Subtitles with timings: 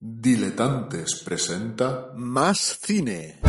[0.00, 3.40] Diletantes presenta Más cine.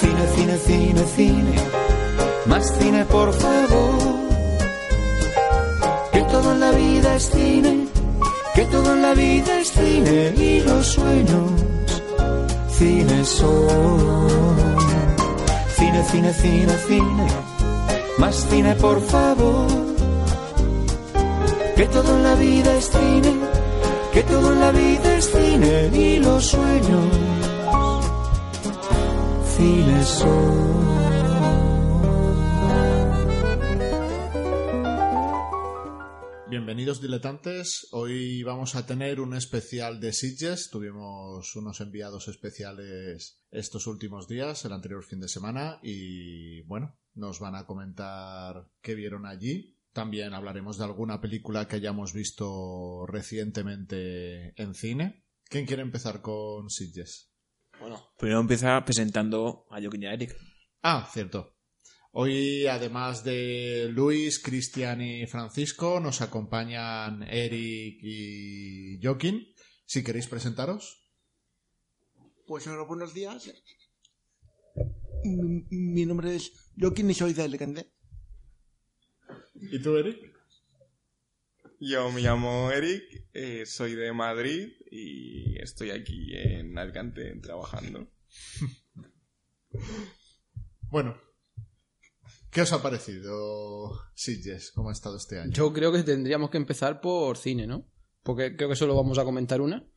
[0.00, 1.54] Cine, cine, cine, cine.
[2.46, 3.98] Más cine, por favor.
[6.10, 7.88] Que todo en la vida es cine.
[8.54, 10.32] Que todo en la vida es cine.
[10.34, 11.50] Y los sueños,
[12.70, 14.68] cine son.
[15.76, 17.26] Cine, cine, cine, cine.
[18.16, 19.66] Más cine, por favor.
[21.76, 23.51] Que todo en la vida es cine.
[24.12, 25.90] Que todo en la vida es cine.
[25.94, 27.18] Y los sueños,
[29.56, 30.72] cine son.
[36.50, 43.86] Bienvenidos diletantes, hoy vamos a tener un especial de Sitges, tuvimos unos enviados especiales estos
[43.86, 49.24] últimos días, el anterior fin de semana, y bueno, nos van a comentar qué vieron
[49.24, 49.78] allí.
[49.92, 55.24] También hablaremos de alguna película que hayamos visto recientemente en cine.
[55.44, 57.30] ¿Quién quiere empezar con Sitges?
[57.78, 60.34] Bueno, primero empieza presentando a Joaquín y a Eric.
[60.82, 61.56] Ah, cierto.
[62.12, 69.46] Hoy, además de Luis, Cristian y Francisco, nos acompañan Eric y Joaquín.
[69.84, 71.10] Si queréis presentaros.
[72.46, 73.50] Pues hola, buenos días.
[75.24, 77.91] Mi, mi nombre es Joaquín y soy de Alicante.
[79.54, 80.32] ¿Y tú, Eric?
[81.80, 83.02] Yo me llamo Eric,
[83.32, 88.08] eh, soy de Madrid y estoy aquí en Alicante trabajando.
[90.90, 91.16] Bueno,
[92.50, 94.70] ¿qué os ha parecido Sitges?
[94.72, 95.50] ¿Cómo ha estado este año?
[95.50, 97.90] Yo creo que tendríamos que empezar por cine, ¿no?
[98.22, 99.88] Porque creo que solo vamos a comentar una.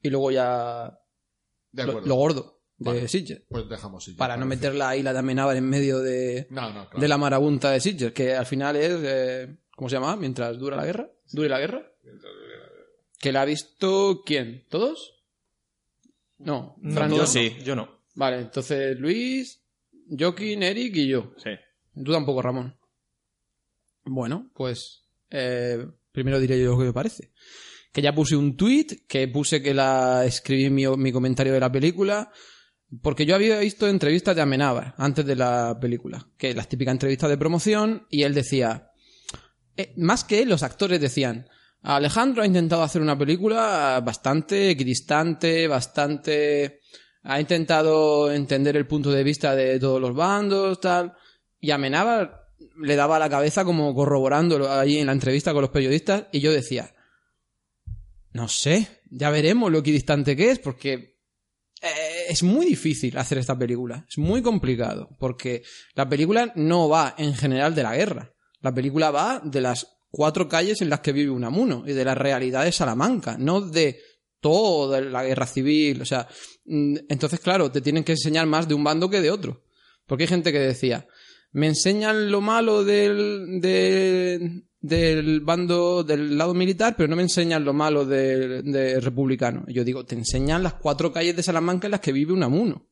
[0.00, 0.96] Y luego ya.
[1.72, 2.08] De Lo, acuerdo.
[2.08, 3.08] lo gordo de Vale.
[3.08, 3.42] Sitges.
[3.48, 4.18] Pues dejamos Sitges.
[4.18, 4.56] Para no parece.
[4.66, 7.00] meter la isla de Amenábar en medio de, No, no, claro.
[7.00, 8.98] de la marabunta de Sitges, que al final es.
[9.02, 10.16] eh, ¿Cómo se llama?
[10.16, 11.08] Mientras dura la guerra.
[11.32, 11.86] ¿Dure la guerra?
[13.18, 14.64] ¿Que la ha visto quién?
[14.68, 15.14] ¿Todos?
[16.38, 17.26] No, Fran, yo no.
[17.26, 18.00] sí, yo no.
[18.14, 19.62] Vale, entonces Luis,
[20.18, 21.34] Joaquín, Eric y yo.
[21.36, 21.50] Sí.
[22.02, 22.74] Tú tampoco, Ramón.
[24.04, 27.30] Bueno, pues eh, primero diré yo lo que me parece.
[27.92, 31.60] Que ya puse un tweet, que puse que la escribí en mi, mi comentario de
[31.60, 32.30] la película,
[33.02, 37.30] porque yo había visto entrevistas de Amenábar antes de la película, que las típicas entrevistas
[37.30, 38.90] de promoción, y él decía,
[39.76, 41.46] eh, más que él, los actores decían,
[41.82, 46.80] Alejandro ha intentado hacer una película bastante equidistante, bastante...
[47.22, 51.12] Ha intentado entender el punto de vista de todos los bandos, tal.
[51.60, 52.48] Y Amenábar
[52.82, 56.52] le daba la cabeza como corroborándolo ahí en la entrevista con los periodistas y yo
[56.52, 56.94] decía,
[58.32, 61.09] no sé, ya veremos lo equidistante que es porque
[62.30, 65.62] es muy difícil hacer esta película, es muy complicado porque
[65.94, 70.48] la película no va en general de la guerra, la película va de las cuatro
[70.48, 74.00] calles en las que vive Unamuno y de la realidad de Salamanca, no de
[74.40, 76.26] toda la guerra civil, o sea,
[76.64, 79.64] mm, entonces claro, te tienen que enseñar más de un bando que de otro,
[80.06, 81.06] porque hay gente que decía,
[81.52, 87.64] me enseñan lo malo del, de- del bando, del lado militar, pero no me enseñan
[87.64, 89.64] lo malo de republicano.
[89.68, 92.88] Yo digo, te enseñan las cuatro calles de Salamanca en las que vive Unamuno.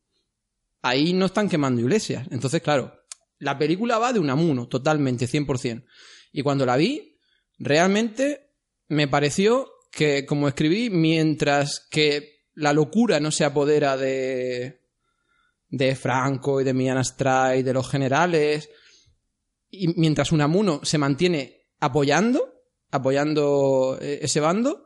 [0.83, 2.27] Ahí no están quemando iglesias.
[2.31, 2.93] Entonces, claro,
[3.39, 5.85] la película va de Unamuno, totalmente, 100%.
[6.33, 7.19] Y cuando la vi,
[7.59, 8.53] realmente
[8.89, 14.83] me pareció que, como escribí, mientras que la locura no se apodera de,
[15.69, 18.69] de Franco y de Millán Astray, de los generales,
[19.71, 22.55] y mientras Unamuno se mantiene apoyando,
[22.91, 24.85] apoyando eh, ese bando,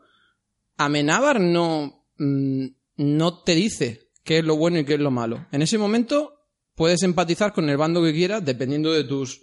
[0.78, 2.66] Amenábar no, mm,
[2.97, 5.47] no te dice qué es lo bueno y qué es lo malo.
[5.53, 6.34] En ese momento
[6.74, 9.42] puedes empatizar con el bando que quieras dependiendo de tus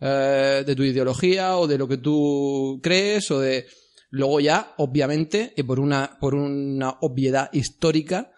[0.00, 3.66] eh, de tu ideología o de lo que tú crees o de
[4.10, 8.32] luego ya obviamente y por una por una obviedad histórica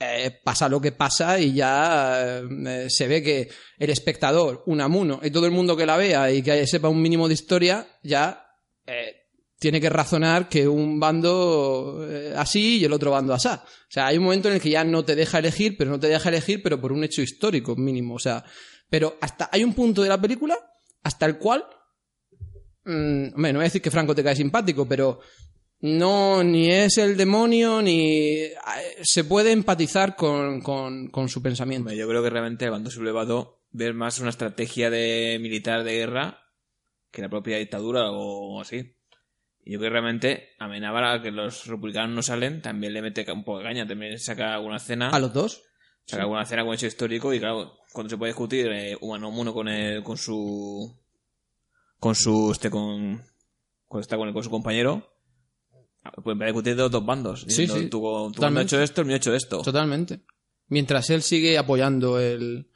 [0.00, 3.48] eh, pasa lo que pasa y ya eh, se ve que
[3.78, 7.28] el espectador, Unamuno y todo el mundo que la vea y que sepa un mínimo
[7.28, 8.44] de historia, ya
[8.86, 9.24] eh,
[9.58, 13.64] tiene que razonar que un bando eh, así y el otro bando asá.
[13.64, 15.98] O sea, hay un momento en el que ya no te deja elegir, pero no
[15.98, 18.16] te deja elegir, pero por un hecho histórico mínimo.
[18.16, 18.44] O sea,
[18.90, 20.58] pero hasta hay un punto de la película
[21.02, 21.64] hasta el cual,
[22.84, 25.20] mm, hombre, no voy a decir que Franco te cae simpático, pero
[25.86, 28.54] No, ni es el demonio, ni eh,
[29.02, 31.92] se puede empatizar con, con, con su pensamiento.
[31.92, 36.40] Yo creo que realmente el bando sublevado ver más una estrategia de militar de guerra
[37.10, 38.96] que la propia dictadura o así.
[39.62, 43.30] Y yo creo que realmente Amenábar a que los republicanos no salen, también le mete
[43.30, 45.64] un poco de caña, también saca alguna escena, A los dos.
[46.06, 49.52] saca alguna escena con hecho histórico y claro, cuando se puede discutir eh, humano uno
[49.52, 50.98] con el, con su
[52.00, 53.22] con su este con
[53.86, 55.10] cuando está con, el- con su compañero
[56.12, 58.80] pues puede discutir de los dos bandos Sí, diciendo, sí, tú, tú me has hecho
[58.80, 60.20] esto, el mío ha hecho esto Totalmente.
[60.68, 62.70] Mientras él sigue apoyando el,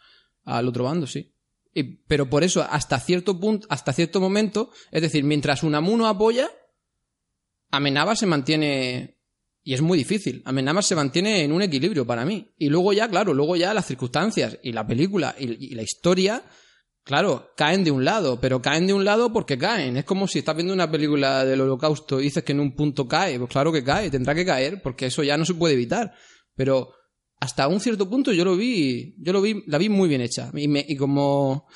[0.45, 1.35] al otro bando, sí.
[1.75, 6.51] Y, pero por eso, hasta cierto punto, hasta cierto momento, es decir, mientras Unamuno apoya,
[7.71, 9.19] Amenábar se mantiene.
[9.63, 10.43] Y es muy difícil.
[10.47, 12.51] Amenábar se mantiene en un equilibrio para mí.
[12.57, 16.43] Y luego ya, claro, luego ya las circunstancias y la película y, y la historia,
[17.09, 19.97] claro, caen de un lado, pero caen de un lado porque caen.
[19.97, 23.09] Es como si estás viendo una película del holocausto y dices que en un punto
[23.09, 23.39] cae.
[23.39, 26.13] Pues claro que cae, tendrá que caer, porque eso ya no se puede evitar.
[26.55, 26.91] Pero
[27.41, 30.51] hasta un cierto punto yo lo vi, yo lo vi, la vi muy bien hecha.
[30.55, 31.67] Y, me- y como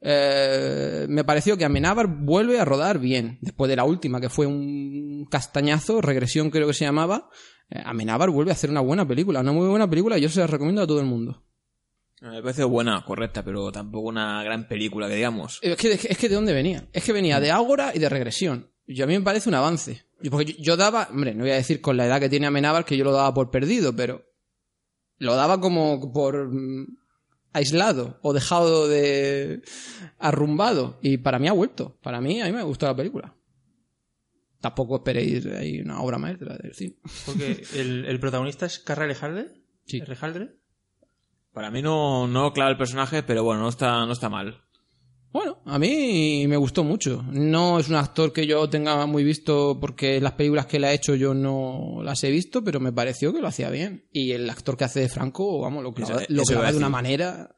[0.00, 3.38] eh, me pareció que Amenábar vuelve a rodar bien.
[3.42, 7.28] Después de la última, que fue un castañazo, regresión creo que se llamaba,
[7.68, 10.40] eh, Amenábar vuelve a hacer una buena película, una muy buena película y yo se
[10.40, 11.44] la recomiendo a todo el mundo.
[12.20, 16.28] Me parece buena, correcta pero tampoco una gran película que digamos Es que, es que
[16.28, 16.86] de dónde venía.
[16.92, 18.70] Es que venía de Ágora y de regresión.
[18.86, 20.04] Y a mí me parece un avance.
[20.20, 22.46] Yo- Porque yo, yo daba, hombre, no voy a decir con la edad que tiene
[22.46, 24.24] Amenábar que yo lo daba por perdido, pero
[25.18, 26.98] lo daba como por mm,
[27.52, 29.62] aislado o dejado de
[30.18, 30.98] arrumbado.
[31.02, 31.98] Y para mí ha vuelto.
[32.02, 33.34] Para mí, a mí me gustó la película.
[34.60, 36.96] Tampoco esperéis ahí una obra maestra del cine.
[37.24, 39.52] Porque el, el protagonista es Carra Alejandre.
[39.86, 40.00] Sí.
[40.02, 40.56] Alejandre.
[41.52, 44.62] Para mí no, no clava el personaje pero bueno, no está, no está mal
[45.32, 47.22] Bueno, a mí me gustó mucho.
[47.30, 50.92] No es un actor que yo tenga muy visto porque las películas que le ha
[50.92, 54.08] hecho yo no las he visto, pero me pareció que lo hacía bien.
[54.12, 56.88] Y el actor que hace de Franco, vamos, lo clava, Eso- lo clava de una
[56.88, 57.54] manera...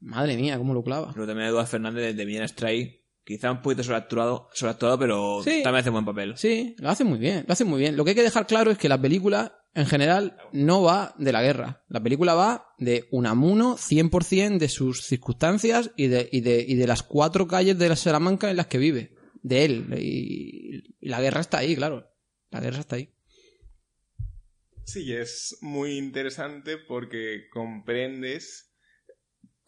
[0.00, 1.12] Madre mía, cómo lo clava.
[1.14, 5.62] Pero también Eduardo Fernández de, de Villena Stray, quizá un poquito sobreactuado, sobreactuado pero Sí.
[5.62, 6.34] también hace buen papel.
[6.36, 7.96] Sí, lo hace muy bien, lo hace muy bien.
[7.96, 11.32] Lo que hay que dejar claro es que la película, en general, no va de
[11.32, 11.84] la guerra.
[11.88, 16.86] La película va de Unamuno 100% de sus circunstancias y de, y, de, y de
[16.86, 19.14] las cuatro calles de la Salamanca en las que vive.
[19.42, 19.86] De él.
[19.98, 22.06] Y, y la guerra está ahí, claro.
[22.50, 23.08] La guerra está ahí.
[24.84, 28.71] Sí, es muy interesante porque comprendes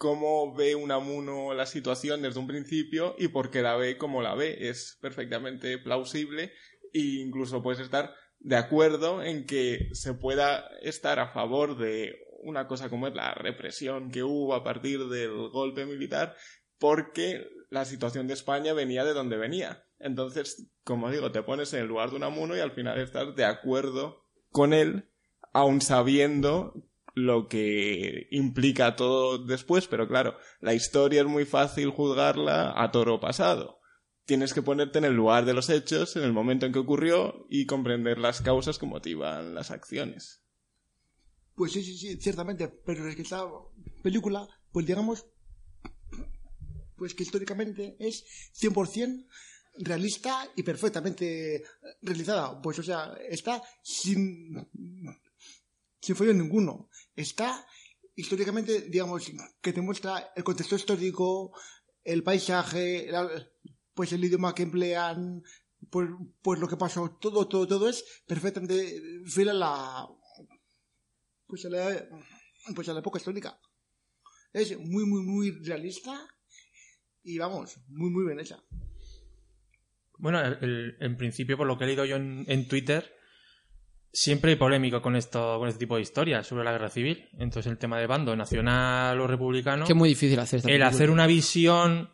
[0.05, 4.35] cómo ve Unamuno la situación desde un principio y por qué la ve como la
[4.35, 4.69] ve.
[4.69, 6.53] Es perfectamente plausible
[6.93, 12.67] e incluso puedes estar de acuerdo en que se pueda estar a favor de una
[12.67, 16.37] cosa como es la represión que hubo a partir del golpe militar
[16.79, 19.87] porque la situación de España venía de donde venía.
[19.99, 23.47] Entonces, como digo, te pones en el lugar de Unamuno y al final estás de
[23.47, 25.09] acuerdo con él,
[25.55, 26.75] aun sabiendo
[27.15, 33.21] lo que implica todo después, pero claro, la historia es muy fácil juzgarla a toro
[33.21, 33.81] pasado.
[34.27, 37.47] Tienes que ponerte en el lugar de los hechos, en el momento en que ocurrió
[37.49, 40.43] y comprender las causas que motivan las acciones.
[41.55, 42.69] Pues sí, sí, sí, ciertamente.
[42.69, 43.45] Pero es que esta
[44.03, 45.27] película, pues digamos,
[46.97, 48.25] pues que históricamente es
[48.61, 49.27] 100%
[49.79, 51.63] realista y perfectamente
[52.03, 52.61] realizada.
[52.61, 54.67] Pues o sea, está sin,
[56.01, 56.89] sin fallo ninguno.
[57.17, 57.67] Está
[58.17, 59.31] históricamente, digamos,
[59.61, 61.53] que te muestra el contexto histórico,
[62.03, 63.09] el paisaje,
[63.95, 65.43] pues el idioma que emplean,
[65.91, 66.09] pues,
[66.43, 70.09] pues lo que pasó, todo, todo, todo es perfectamente fiel a la,
[71.47, 72.09] pues a la,
[72.75, 73.59] pues a la época histórica.
[74.53, 76.29] Es muy, muy, muy realista
[77.23, 78.63] y vamos, muy, muy bien hecha.
[80.19, 83.13] Bueno, en principio, por lo que he leído yo en, en Twitter,
[84.15, 87.29] siempre hay polémica con esto, con este tipo de historias sobre la guerra civil.
[87.33, 90.75] Entonces, el tema de bando nacional o republicano, Que es muy difícil hacer esta el
[90.75, 90.89] película.
[90.89, 92.11] hacer una visión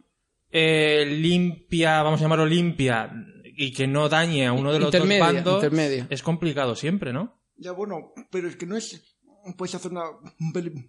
[0.51, 3.13] eh, limpia, vamos a llamarlo limpia,
[3.45, 6.07] y que no dañe a uno de los dos bandos, intermedia.
[6.11, 7.39] es complicado siempre, ¿no?
[7.57, 9.19] Ya bueno, pero es que no es,
[9.59, 10.05] pues hacer una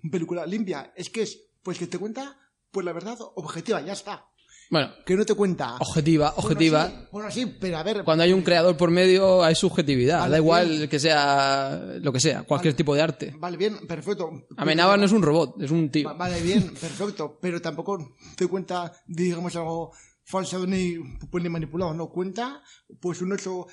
[0.09, 2.39] película limpia, es que es, pues que te cuenta,
[2.71, 4.30] pues la verdad objetiva, ya está.
[4.71, 5.75] Bueno, Que no te cuenta.
[5.79, 6.87] objetiva, Bueno, objetiva.
[6.89, 8.03] sí, Bueno, sí, pero a ver.
[8.05, 10.19] Cuando hay un creador por medio hay subjetividad.
[10.21, 10.89] Vale, da igual bien.
[10.89, 12.77] que sea lo que sea, cualquier Vale.
[12.77, 13.35] tipo de arte.
[13.37, 14.31] Vale, bien, perfecto.
[14.55, 16.07] Amenábar no es un robot, es un tío.
[16.07, 17.37] Va- Vale, bien, perfecto.
[17.41, 19.91] Pero tampoco te cuenta, digamos, algo
[20.23, 20.95] falso ni,
[21.29, 21.93] pues, ni manipulado.
[21.93, 22.63] No cuenta,
[23.01, 23.67] pues, un hecho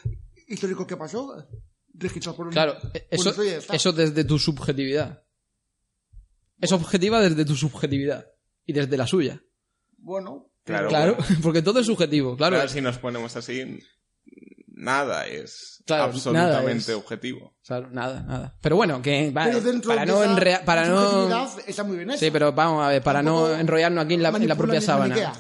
[0.49, 1.47] histórico que pasó,
[1.95, 2.53] registrado por un.
[2.53, 3.77] Claro, por eso, un- ya está.
[3.77, 5.23] eso desde tu subjetividad.
[6.61, 8.27] Es objetiva desde tu subjetividad
[8.67, 9.41] y desde la suya.
[9.97, 12.57] Bueno, Claro, Claro, porque todo es subjetivo, claro.
[12.57, 13.79] Claro, si nos ponemos así,
[14.69, 17.57] nada es Claro, absolutamente nada es- objetivo.
[17.67, 18.57] Claro, nada, nada.
[18.63, 21.97] Pero bueno, que vale, Pero dentro para de no esa para no subjetividad está muy
[21.97, 22.21] bien hecho.
[22.21, 25.33] Sí, pero vamos a ver, para no enrollarnos aquí en la, en la propia sábana.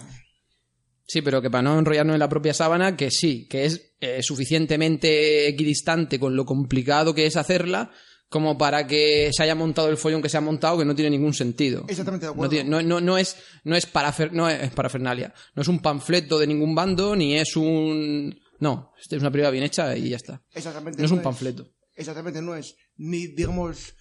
[1.07, 4.23] Sí, pero que para no enrollarnos en la propia sábana, que sí, que es eh,
[4.23, 7.91] suficientemente equidistante con lo complicado que es hacerla,
[8.29, 11.11] como para que se haya montado el follón que se ha montado, que no tiene
[11.11, 11.85] ningún sentido.
[11.89, 12.51] Exactamente de No, acuerdo.
[12.51, 15.33] tiene- no, no- no es, no, es parafer- no es parafernalia.
[15.55, 18.39] No es un panfleto de ningún bando, ni es un...
[18.61, 20.43] No, es una película bien hecha y ya está.
[20.53, 20.99] Exactamente.
[21.01, 21.71] No es un panfleto.
[21.95, 23.95] Exactamente, no es ni, digamos,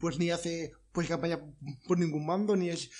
[0.00, 1.38] pues ni hace pues campaña
[1.86, 2.90] por ningún mando, ni es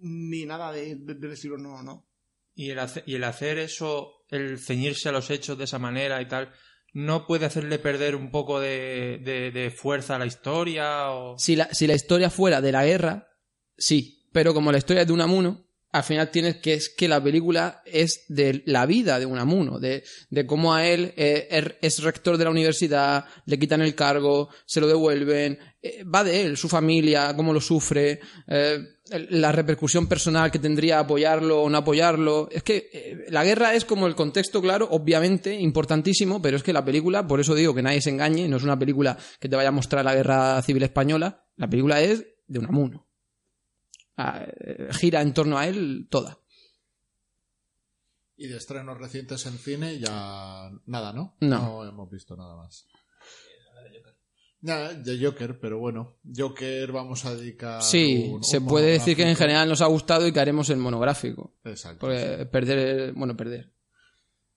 [0.00, 2.06] ni nada de, de- del estilo, no, no.
[2.54, 6.20] Y el, hace- y el hacer eso, el ceñirse a los hechos de esa manera
[6.20, 6.52] y tal,
[6.92, 11.10] ¿no puede hacerle perder un poco de, de- fuerza a la historia?
[11.12, 11.38] O...
[11.38, 13.28] Si la, si la historia fuera de la guerra,
[13.76, 14.28] sí.
[14.32, 17.82] Pero como la historia es de Unamuno, al final tienes que es que la película
[17.84, 22.38] es de la vida de Unamuno, de, de cómo a él eh, er- es rector
[22.38, 26.68] de la universidad, le quitan el cargo, se lo devuelven, eh, va de él, su
[26.70, 28.78] familia, cómo lo sufre, eh,
[29.28, 32.48] la repercusión personal que tendría apoyarlo o no apoyarlo.
[32.50, 36.84] Es que la guerra es como el contexto, claro, obviamente, importantísimo, pero es que la
[36.84, 39.68] película, por eso digo que nadie se engañe, no es una película que te vaya
[39.68, 43.06] a mostrar la guerra civil española, la película es de Unamuno.
[44.92, 46.38] Gira en torno a él toda.
[48.36, 51.36] Y de estrenos recientes en cine ya nada, ¿no?
[51.40, 51.84] No.
[51.84, 52.86] hemos visto nada más.
[54.64, 57.82] Ya, de Joker, pero bueno, Joker vamos a dedicar.
[57.82, 60.70] Sí, un- se un puede decir que en general nos ha gustado y que haremos
[60.70, 61.56] el monográfico.
[61.64, 61.98] Exacto.
[62.06, 63.72] Porque perder, bueno, perder.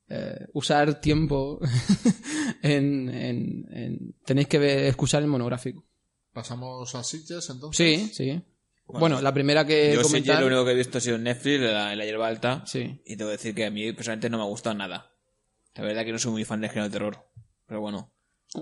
[0.08, 1.60] Eh, usar tiempo
[2.62, 5.84] en, en- en- Tenéis que ver- escuchar el monográfico.
[6.34, 7.76] Pasamos a Sitges entonces.
[7.78, 8.44] Sí, sí.
[8.88, 10.40] Bueno, la primera que Yo comentar...
[10.42, 12.64] lo único que he visto ha sido en Netflix, la, en la hierba alta.
[12.66, 13.02] Sí.
[13.06, 15.12] Y tengo que decir que a mí personalmente no me ha gustado nada.
[15.74, 17.28] La verdad que no soy muy fan del género de terror.
[17.68, 18.12] Pero bueno.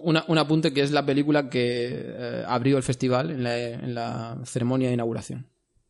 [0.01, 3.93] Una- un apunte que es la película que eh, abrió el festival en la, en
[3.93, 5.47] la ceremonia de inauguración.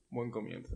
[0.10, 0.76] Buen comienzo.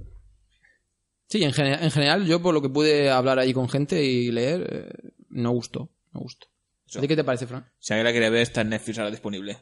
[1.27, 4.31] Sí, en, gene- en general, yo por lo que pude hablar ahí con gente y
[4.31, 6.47] leer, eh, no gustó, no gustó.
[6.95, 7.69] ¿A ti qué te parece, Fran?
[7.79, 9.57] Si alguien la quiere ver, está en Netflix ahora disponible.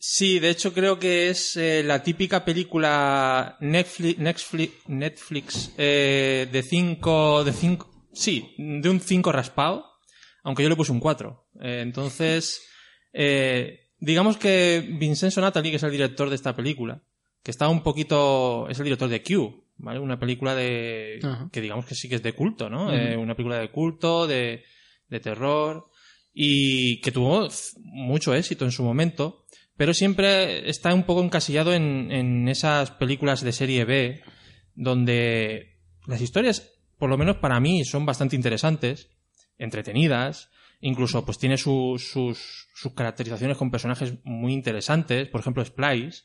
[0.00, 6.62] Sí, de hecho creo que es eh, la típica película Netflix, Netflix, Netflix eh, de
[6.62, 9.84] 5, de cinco, sí, de un 5 raspado,
[10.44, 11.48] aunque yo le puse un 4.
[11.62, 12.62] Eh, entonces,
[13.12, 17.02] eh, digamos que Vincenzo Natali, que es el director de esta película,
[17.42, 19.98] que está un poquito, es el director de Q, ¿vale?
[19.98, 21.48] Una película de, Ajá.
[21.52, 22.92] que digamos que sí que es de culto, ¿no?
[22.92, 24.64] Eh, una película de culto, de,
[25.08, 25.88] de terror,
[26.32, 27.48] y que tuvo
[27.82, 29.46] mucho éxito en su momento,
[29.78, 34.20] pero siempre está un poco encasillado en, en esas películas de serie B,
[34.74, 39.08] donde las historias, por lo menos para mí, son bastante interesantes,
[39.56, 46.24] entretenidas, incluso pues tiene sus, sus, caracterizaciones con personajes muy interesantes, por ejemplo Splice,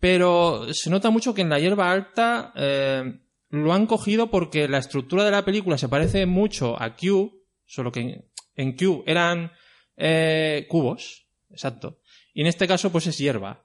[0.00, 3.20] pero se nota mucho que en la hierba alta eh,
[3.50, 7.92] lo han cogido porque la estructura de la película se parece mucho a Q, solo
[7.92, 8.24] que en,
[8.56, 9.52] en Q eran
[9.96, 12.00] eh, cubos, exacto.
[12.36, 13.64] Y en este caso, pues es hierba,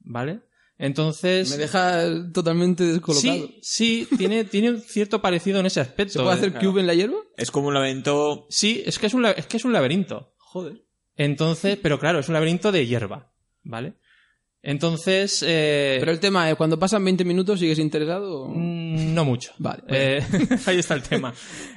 [0.00, 0.40] ¿vale?
[0.76, 1.50] Entonces...
[1.50, 3.34] Me deja totalmente descolocado.
[3.34, 6.12] Sí, sí, tiene, tiene un cierto parecido en ese aspecto.
[6.12, 6.70] ¿Se puede hacer Claro.
[6.70, 7.16] cube en la hierba?
[7.38, 8.46] Es como un laberinto.
[8.50, 10.34] Sí, es que es un, es que es un laberinto.
[10.36, 10.84] Joder.
[11.16, 13.32] Entonces, pero claro, es un laberinto de hierba,
[13.62, 13.94] ¿vale?
[14.66, 18.44] Entonces, eh, Pero el tema es, cuando pasan 20 minutos, ¿sigues interesado?
[18.44, 19.52] o- mm, no mucho.
[19.58, 19.82] Vale.
[19.88, 20.20] Eh,
[20.66, 21.34] ahí está el tema.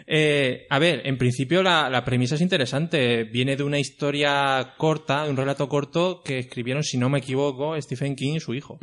[0.07, 3.25] Eh, a ver, en principio la, la premisa es interesante.
[3.25, 7.79] Viene de una historia corta, de un relato corto que escribieron, si no me equivoco,
[7.81, 8.79] Stephen King y su hijo.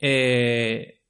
[0.00, 1.02] Eh,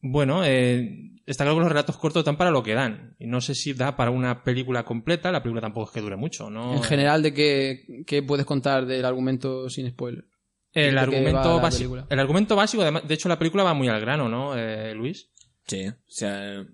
[0.00, 3.16] bueno, eh, está claro que los relatos cortos dan para lo que dan.
[3.18, 5.32] Y no sé si da para una película completa.
[5.32, 6.74] La película tampoco es que dure mucho, ¿no?
[6.74, 10.24] En general, ¿de qué, qué puedes contar del argumento sin spoiler?
[10.74, 13.62] El ¿de qué va argumento, la básico, el argumento básico, además, de hecho, la película
[13.62, 15.30] va muy al grano, ¿no, eh, Luis?
[15.66, 15.86] Sí.
[15.86, 16.66] O sea,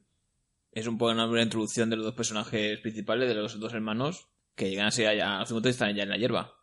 [0.72, 4.28] es un poco una breve introducción de los dos personajes principales, de los dos hermanos,
[4.54, 6.54] que llegan a ser ya, a y están ya en la hierba.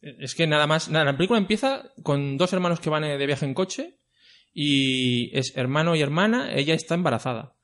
[0.00, 3.26] Es que nada más, nada, la película empieza con dos hermanos que van eh, de
[3.26, 3.98] viaje en coche
[4.52, 7.56] y es hermano y hermana, ella está embarazada.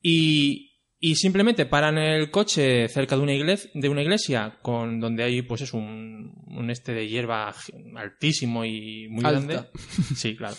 [0.00, 5.24] Y, y simplemente paran el coche cerca de una iglesia, de una iglesia con donde
[5.24, 6.25] hay pues es un,
[6.56, 7.54] un este de hierba
[7.96, 9.40] altísimo y muy Alta.
[9.40, 9.68] grande.
[10.16, 10.56] Sí, claro.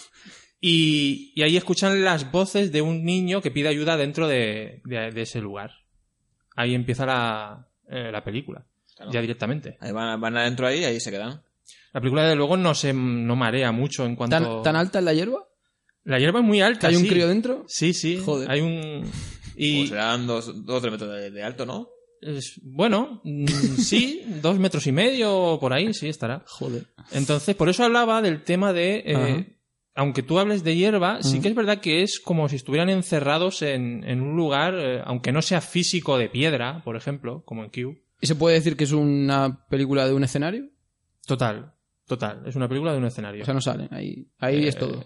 [0.60, 5.12] Y, y ahí escuchan las voces de un niño que pide ayuda dentro de, de-
[5.12, 5.72] de ese lugar.
[6.56, 8.66] Ahí empieza la, eh, la película.
[8.96, 9.12] Claro.
[9.12, 9.78] Ya directamente.
[9.80, 11.44] Ahí van, van adentro ahí y ahí se quedan.
[11.94, 14.36] La película, de luego, no se no marea mucho en cuanto...
[14.38, 15.48] ¿Tan, tan alta es la hierba?
[16.04, 17.66] La hierba es muy alta, ¿Que hay un crío dentro?
[17.68, 18.22] Sí, sí.
[18.24, 18.50] Joder.
[18.50, 19.04] Hay un...
[19.56, 19.82] Y...
[19.84, 19.88] Y...
[19.88, 21.90] serán dos, dos o tres metros de, de alto, ¿no?
[22.22, 23.46] Es- bueno, mm,
[23.78, 26.44] sí, dos metros y medio por ahí, sí estará.
[26.48, 26.86] Joder.
[27.12, 29.04] Entonces, por eso hablaba del tema de.
[29.06, 29.54] eh,
[29.96, 33.64] aunque tú hables de hierba, sí que es verdad que es como si estuvieran encerrados
[33.64, 37.72] en, en un lugar, eh, aunque no sea físico de piedra, por ejemplo, como en
[37.72, 37.98] Q.
[38.22, 40.70] ¿Y se puede decir que es una película de un escenario?
[41.26, 41.74] Total,
[42.06, 42.44] total.
[42.46, 43.42] Es una película de un escenario.
[43.42, 43.88] O sea, no salen.
[43.92, 45.04] Ahí, ahí Eh, es todo.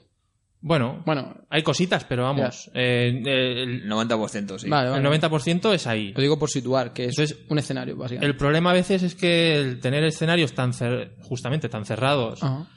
[0.62, 2.70] Bueno, Bueno, hay cositas, pero vamos.
[2.74, 4.70] eh, eh, el, El 90%, sí.
[4.70, 5.20] vale, el vale.
[5.20, 6.14] 90% es ahí.
[6.14, 8.28] Lo digo por situar, que es Entonces, un escenario, básicamente.
[8.28, 12.68] El problema a veces es que el tener escenarios tan cer- justamente tan cerrados Ajá.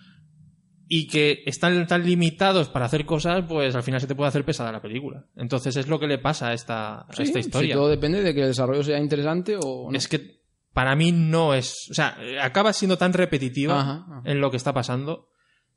[0.89, 4.45] y que están tan limitados para hacer cosas, pues al final se te puede hacer
[4.45, 5.27] pesada la película.
[5.37, 7.75] Entonces es lo que le pasa a esta, a esta historia.
[7.75, 9.97] todo depende de que el desarrollo sea interesante o no.
[9.97, 10.41] Es que
[10.73, 11.89] para mí no es.
[11.91, 14.23] O sea, acaba siendo tan repetitiva ajá.
[14.25, 15.29] en lo que está pasando.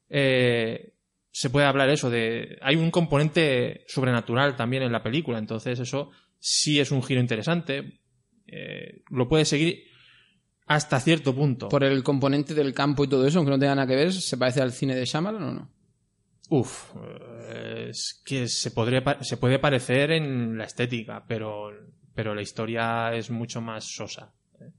[0.10, 0.94] eh,
[1.38, 2.58] se puede hablar eso de.
[2.62, 8.00] Hay un componente sobrenatural también en la película, entonces eso sí es un giro interesante.
[8.48, 9.84] eh, lo puedes seguir
[10.65, 11.70] hasta cierto punto.
[11.70, 14.36] Por el componente del campo y todo eso, aunque no tenga nada que ver, ¿se
[14.36, 15.72] parece al cine de Shyamalan o no?
[16.50, 16.96] Uf,
[17.50, 21.70] eh, es que se, podría, se puede parecer en la estética, pero,
[22.15, 24.34] pero la historia es mucho más sosa.
[24.60, 24.72] ¿eh?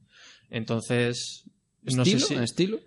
[0.49, 1.45] Entonces,
[1.83, 2.27] no sé ¿Estilo?
[2.27, 2.33] si...
[2.33, 2.79] ¿En estilo?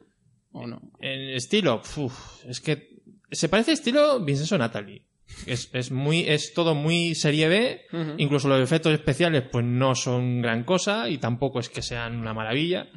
[0.51, 0.83] ¿O no?
[1.01, 2.92] En estilo, uf, es que
[3.33, 5.03] se parece estilo Vincenzo Natalie.
[5.47, 7.81] Es, es muy, es todo muy serie B.
[8.19, 12.35] Incluso los efectos especiales, pues no son gran cosa y tampoco es que sean una
[12.35, 12.89] maravilla.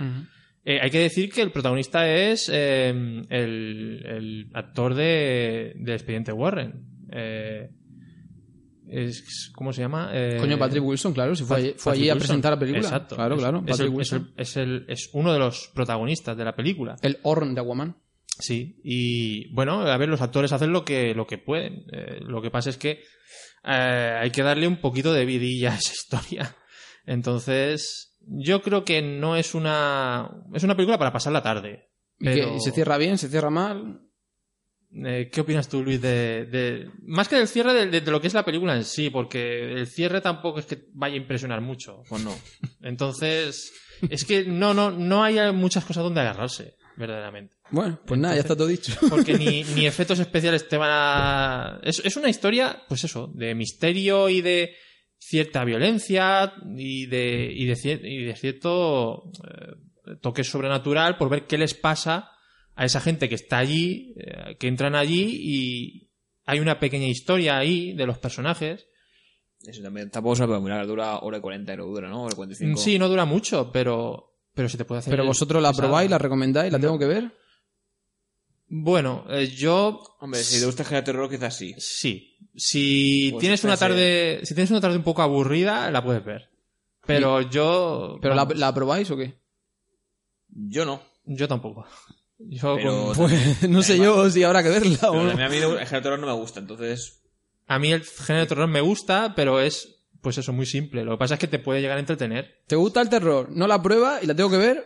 [0.66, 6.32] Eh, hay que decir que el protagonista es eh, el, el actor de, de Expediente
[6.34, 6.86] Warren.
[7.12, 7.70] Eh,
[8.88, 10.10] es, ¿Cómo se llama?
[10.14, 12.84] Eh, Coño, Patrick Wilson, claro, si fue, allí, fue allí a presentar la película.
[12.84, 13.16] Exacto.
[13.16, 14.34] Claro, Es- claro, Es, Patrick el- es Wilson.
[14.64, 16.96] el- es uno de los protagonistas de la película.
[17.02, 17.96] El Orn de Aquaman.
[18.40, 21.86] Sí, y bueno, a ver, los actores hacen lo que, lo que pueden.
[21.92, 23.02] Eh, lo que pasa es que
[23.64, 26.56] eh, hay que darle un poquito de vidilla a esa historia.
[27.06, 30.30] Entonces, yo creo que no es una.
[30.54, 31.90] Es una película para pasar la tarde.
[32.20, 33.18] Pero- ¿Y se cierra bien?
[33.18, 34.02] ¿Se cierra mal?
[35.06, 38.22] Eh, ¿Qué opinas tú, Luis, de, de- Más que del cierre de, de- de lo
[38.22, 41.60] que es la película en sí, porque el cierre tampoco es que vaya a impresionar
[41.62, 42.04] mucho.
[42.08, 42.34] Pues no.
[42.82, 43.74] Entonces,
[44.10, 47.55] es que no, no, no hay muchas cosas donde agarrarse, verdaderamente.
[47.72, 48.94] Bueno, pues nada, ya está todo dicho.
[49.10, 51.80] Porque ni, ni efectos especiales te van a...
[51.84, 54.76] Es, es una historia, pues eso, de misterio y de
[55.18, 61.48] cierta violencia y de, y de, cier- y de cierto eh, toque sobrenatural por ver
[61.48, 62.30] qué les pasa
[62.76, 66.12] a esa gente que está allí, eh, que entran allí y
[66.46, 68.86] hay una pequeña historia ahí de los personajes.
[69.66, 70.12] Eso también.
[70.12, 70.86] Tampoco es una película muy larga.
[70.86, 72.24] Dura hora y 40 creo que dura, ¿no?
[72.24, 72.80] Hora y 45.
[72.80, 75.10] Sí, no dura mucho, pero, pero se te puede hacer...
[75.12, 75.88] Pero vosotros la pesada.
[75.88, 77.32] probáis, la recomendáis, la tengo que ver.
[78.68, 81.76] Bueno, eh, yo Hombre, si te gusta el género de terror, quizás sí.
[81.78, 82.38] Sí.
[82.56, 86.24] Si Pues tienes una esta tarde, si tienes una tarde un poco aburrida, la puedes
[86.26, 86.50] ver.
[87.06, 89.38] Pero yo, ¿Pero la, vamos, la probáis o qué?
[90.50, 91.02] Yo no.
[91.26, 91.86] yo tampoco.
[92.38, 95.32] Yo Pero- con- Pues no sé yo si habrá que verla o Pero no.
[95.32, 97.22] a mí a mí el género de terror no me gusta, entonces...
[97.66, 101.06] a mí el género de terror me gusta, pero es, pues eso, muy simple.
[101.06, 102.62] Lo que pasa es que te puede llegar a entretener.
[102.68, 103.48] ¿Te gusta el terror?
[103.52, 104.86] ¿No la prueba y la tengo que ver?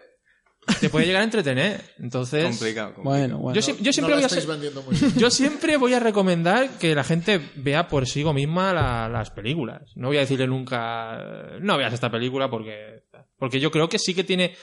[0.80, 1.82] Te puede llegar a entretener.
[2.00, 3.04] Entonces, Complicado, complicado.
[3.20, 3.60] Bueno, bueno.
[3.60, 3.62] yo,
[3.94, 5.14] siempre voy a estáis ser- vendiendo muy bien.
[5.18, 9.92] Yo siempre voy a recomendar que la gente vea por sí misma la- las películas.
[9.96, 11.18] No voy a decirle nunca,
[11.62, 13.04] no veas esta película porque,
[13.38, 14.56] porque yo creo que sí que tiene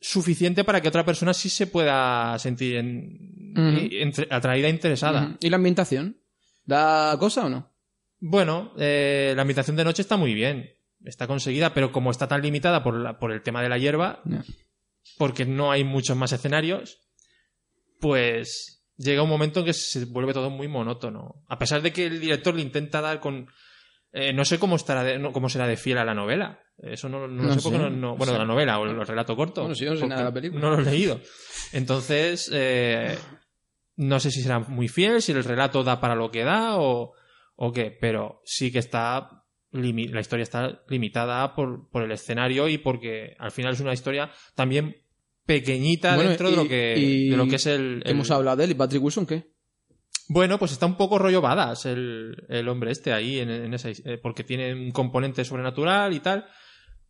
[0.00, 3.52] suficiente para que otra persona sí se pueda sentir en-
[3.92, 5.36] entre- atraída e interesada.
[5.40, 6.18] ¿Y la ambientación?
[6.64, 7.72] ¿Da cosa o no?
[8.20, 10.70] Bueno, eh, la ambientación de noche está muy bien.
[11.04, 14.22] Está conseguida, pero como está tan limitada por, la- por el tema de la hierba.
[15.18, 16.98] Porque no hay muchos más escenarios,
[18.00, 21.42] pues llega un momento en que se vuelve todo muy monótono.
[21.48, 23.48] A pesar de que el director le intenta dar con...
[24.12, 26.60] eh, no sé cómo, estará de- no- cómo será de fiel a la novela.
[26.78, 28.32] Eso no, no sé porque sé, no bueno, sé.
[28.32, 29.60] de la novela o el relato corto.
[29.62, 30.60] Bueno, sí, yo no sé porque nada de la película.
[30.60, 31.20] No lo he leído.
[31.72, 33.16] Entonces, eh,
[33.96, 37.12] no sé si será muy fiel, si el relato da para lo que da o,
[37.56, 39.43] o qué, pero sí que está
[39.74, 44.30] la historia está limitada por, por el escenario y porque al final es una historia
[44.54, 44.96] también
[45.44, 48.30] pequeñita Bueno, dentro de, lo que, y- de lo que es el, ¿Qué el- hemos
[48.30, 48.70] hablado de él?
[48.70, 49.52] ¿Y Patrick Wilson qué?
[50.28, 53.90] Bueno, pues está un poco rollo badas el, el hombre este ahí, en, en esa,
[53.90, 56.46] eh, porque tiene un componente sobrenatural y tal,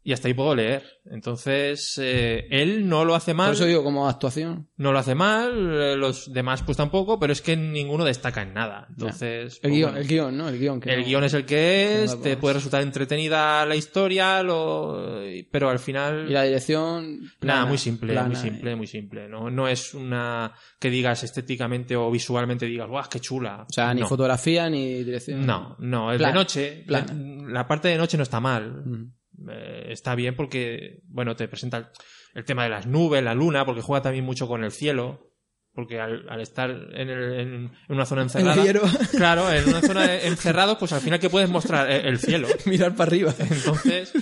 [0.06, 0.84] y hasta ahí puedo leer.
[1.06, 3.46] Entonces, eh, él no lo hace mal.
[3.48, 4.68] Por eso digo, como actuación.
[4.76, 8.52] No lo hace mal, eh, los demás pues tampoco, pero es que ninguno destaca en
[8.52, 8.86] nada.
[8.90, 10.48] Entonces, El pues, guion, bueno, el guion, ¿no?
[10.50, 10.80] El guion.
[10.80, 14.42] que el no- guion es el que es, no te puede resultar entretenida la historia,
[14.42, 15.22] lo...
[15.50, 16.26] pero al final...
[16.28, 17.20] Y la dirección...
[17.40, 19.26] Nada, muy simple, plana, muy simple, muy simple.
[19.28, 23.64] No, no es una que digas estéticamente o visualmente digas, ¡guau, qué chula!
[23.68, 24.06] O sea, ni no.
[24.06, 25.46] fotografía ni dirección.
[25.46, 28.82] No, no, Plana, de noche, la parte de noche no está mal.
[28.84, 29.12] Mm.
[29.50, 31.86] Eh, está bien porque, bueno, te presenta el,
[32.34, 35.30] el tema de las nubes, la luna, porque juega también mucho con el cielo.
[35.72, 38.62] Porque al, al estar en, el- en- en una zona encerrada.
[39.16, 42.46] Claro, en una zona encerrado, pues al final que puedes mostrar el, el cielo.
[42.66, 43.34] Mirar para arriba.
[43.40, 44.12] Entonces,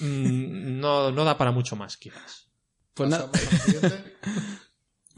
[0.00, 2.50] mm, no, no da para mucho más, quizás.
[2.94, 3.30] Pues nada.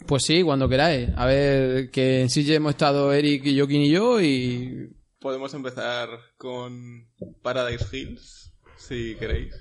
[0.06, 1.10] Pues sí, cuando queráis.
[1.16, 4.90] A ver, que en sí ya hemos estado Eric y Joaquín y yo y...
[5.20, 7.08] Podemos empezar con
[7.42, 8.51] Paradise Hills,
[8.86, 9.54] si queréis.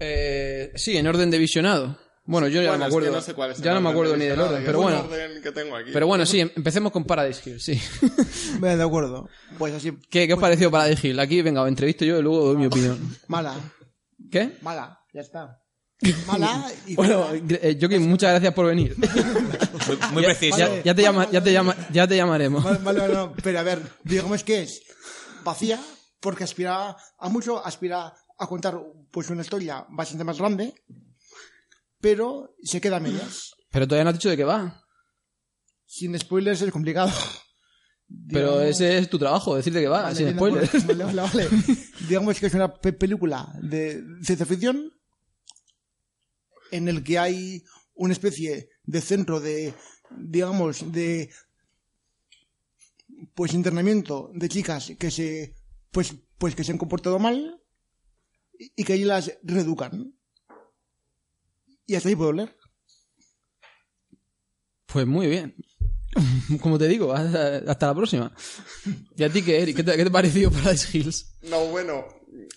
[0.00, 1.98] Eh, sí, en orden de visionado.
[2.24, 3.12] Bueno, yo ya Bueno, no me es que acuerdo.
[3.16, 4.66] no sé cuál es el ya no me orden acuerdo de ni del orden, que
[4.66, 5.00] pero es bueno.
[5.00, 5.90] orden que tengo aquí.
[5.94, 7.80] Pero bueno, sí, em- empecemos con Paradise Hill, sí.
[8.60, 9.28] Venga, de acuerdo.
[9.56, 11.18] Pues así, ¿Qué, qué os pareció Paradise Hill?
[11.20, 13.16] Aquí, venga, os entrevisto yo y luego doy mi opinión.
[13.28, 13.54] mala,
[14.30, 14.58] ¿Qué?
[14.60, 15.62] mala, ya está.
[16.28, 17.58] Mala y Bueno, fea.
[17.62, 18.94] eh, Joaquín, muchas gracias por venir.
[19.88, 20.56] Muy, muy preciso.
[20.58, 22.62] ya, ya te llama- ya, te llama- ya te llamaremos.
[22.62, 24.82] Vale, vale, vale, no, pero a ver, digamos que es
[25.42, 25.80] vacía
[26.20, 30.74] porque aspira a mucho, aspira a contar pues una historia bastante más grande,
[32.00, 33.52] pero se queda a medias.
[33.70, 34.84] Pero todavía no has dicho de qué va.
[35.86, 37.10] Sin spoilers es complicado.
[38.30, 40.74] Pero Digamos- ese es tu trabajo, decir de qué va, Vale, sin spoilers.
[40.74, 41.04] acuerdo.
[41.04, 41.76] Vale, vale, vale.
[42.08, 44.90] Digamos que es una pe- película de ciencia ficción
[46.70, 47.62] en el que hay
[47.94, 49.74] una especie de centro de,
[50.16, 51.30] digamos, de
[53.34, 55.54] pues internamiento de chicas que se
[55.90, 57.57] pues pues que se han comportado mal
[58.58, 60.14] y que ahí las reeducan.
[61.86, 62.54] Y hasta ahí puedo leer.
[64.86, 65.54] Pues muy bien.
[66.60, 68.34] Como te digo, hasta, hasta la próxima.
[69.16, 69.76] ¿Y a ti qué, Eric?
[69.76, 71.38] ¿Qué te, qué te ha parecido Paradise Hills?
[71.42, 72.06] No, bueno,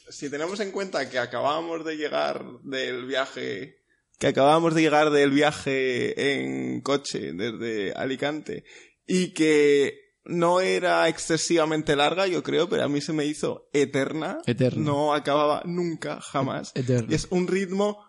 [0.10, 3.82] si tenemos en cuenta que acabábamos de llegar del viaje,
[4.18, 8.64] que acabábamos de llegar del viaje en coche desde Alicante
[9.06, 14.39] y que no era excesivamente larga, yo creo, pero a mí se me hizo eterna.
[14.46, 14.82] Eterna.
[14.84, 16.72] No acababa nunca, jamás.
[16.76, 17.08] Eterno.
[17.12, 18.04] Y es un ritmo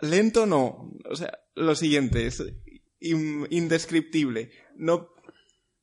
[0.00, 0.90] lento, no.
[1.08, 2.42] O sea, lo siguiente, es
[3.00, 4.50] in- indescriptible.
[4.76, 5.08] No,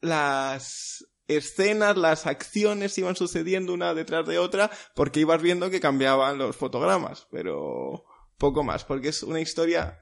[0.02, 6.38] las escenas, las acciones iban sucediendo una detrás de otra porque ibas viendo que cambiaban
[6.38, 8.04] los fotogramas, pero
[8.38, 10.00] poco más, porque es una historia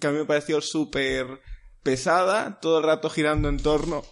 [0.00, 1.40] que a mí me pareció súper
[1.82, 4.02] pesada, todo el rato girando en torno,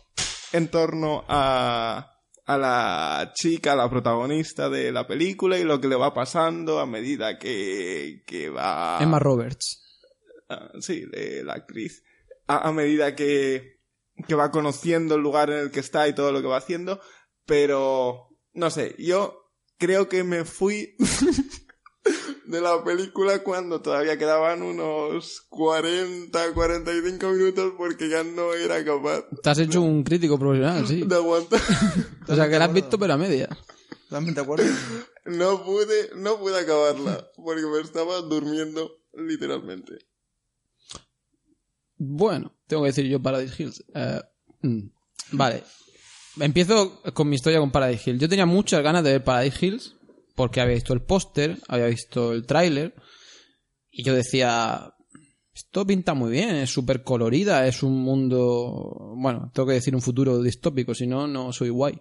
[0.53, 5.89] en torno a, a la chica, a la protagonista de la película y lo que
[5.89, 8.99] le va pasando a medida que, que va...
[9.01, 9.85] Emma Roberts.
[10.49, 12.03] Ah, sí, de la actriz,
[12.47, 13.81] a, a medida que,
[14.27, 17.01] que va conociendo el lugar en el que está y todo lo que va haciendo,
[17.45, 20.97] pero no sé, yo creo que me fui
[22.49, 29.25] de la película cuando todavía quedaban unos 40, 45 minutos porque ya no era capaz
[29.43, 31.05] Te has hecho un crítico profesional, sí.
[31.07, 31.61] de aguantar.
[32.27, 33.49] O sea, que la has visto pero a media.
[34.09, 34.65] Totalmente acuerdo.
[35.27, 39.99] No pude, no pude acabarla porque me estaba durmiendo literalmente.
[41.99, 43.85] Bueno, tengo que decir yo Paradise Hills.
[43.95, 44.23] Eh,
[44.63, 44.89] mm,
[45.33, 45.65] vale.
[46.41, 48.23] Empiezo con mi historia con Paradise Hills.
[48.23, 49.98] Yo tenía muchas ganas de ver Paradise Hills
[50.38, 52.94] porque había visto el póster, había visto el tráiler
[53.90, 54.94] y yo decía,
[55.53, 60.01] esto pinta muy bien, es súper colorida, es un mundo, bueno, tengo que decir un
[60.01, 62.01] futuro distópico, si no, no soy guay.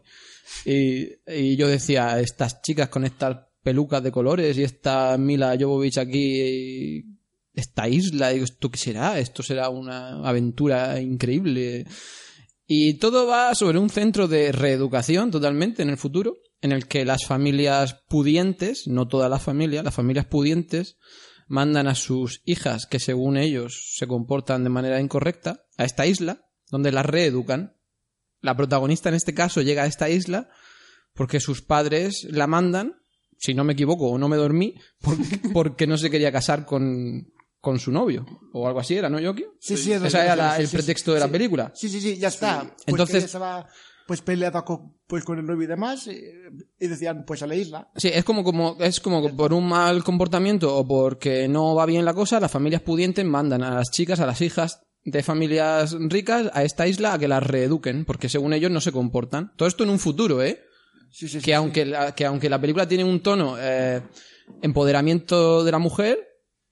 [0.65, 7.03] Y, yo decía, estas chicas con estas pelucas de colores y esta Mila Jovovich aquí
[7.55, 9.17] esta isla, digo, ¿esto qué será?
[9.17, 11.87] Esto será una aventura increíble.
[12.67, 17.05] Y todo va sobre un centro de reeducación totalmente en el futuro, en el que
[17.05, 20.97] las familias pudientes, no todas las familias, las familias pudientes,
[21.47, 26.45] mandan a sus hijas que según ellos se comportan de manera incorrecta a esta isla,
[26.69, 27.77] donde las reeducan.
[28.41, 30.49] La protagonista en este caso llega a esta isla
[31.13, 32.95] porque sus padres la mandan,
[33.37, 37.33] si no me equivoco o no me dormí, porque, porque no se quería casar con,
[37.61, 38.25] con su novio.
[38.53, 39.45] O algo así era, ¿no, Yoki?
[39.59, 41.25] Sí, sí, es lo Ese era sí, la- sí, el sí, pretexto sí, de la
[41.27, 41.31] sí.
[41.31, 41.71] película.
[41.75, 42.63] Sí, sí, sí, ya está.
[42.63, 43.67] Pues Entonces- estaba
[44.07, 47.55] pues peleada con, pues, con el novio y demás eh, y decían pues a la
[47.55, 47.89] isla.
[47.95, 51.85] Sí, es como, como, es como que por un mal comportamiento o porque no va
[51.85, 55.95] bien la cosa, las familias pudientes mandan a las chicas, a las hijas de familias
[55.99, 59.53] ricas a esta isla a que las reeduquen, porque según ellos no se comportan.
[59.55, 60.63] Todo esto en un futuro, ¿eh?
[61.11, 64.01] Sí, sí, sí, que, aunque la, que aunque la película tiene un tono eh,
[64.61, 66.19] empoderamiento de la mujer,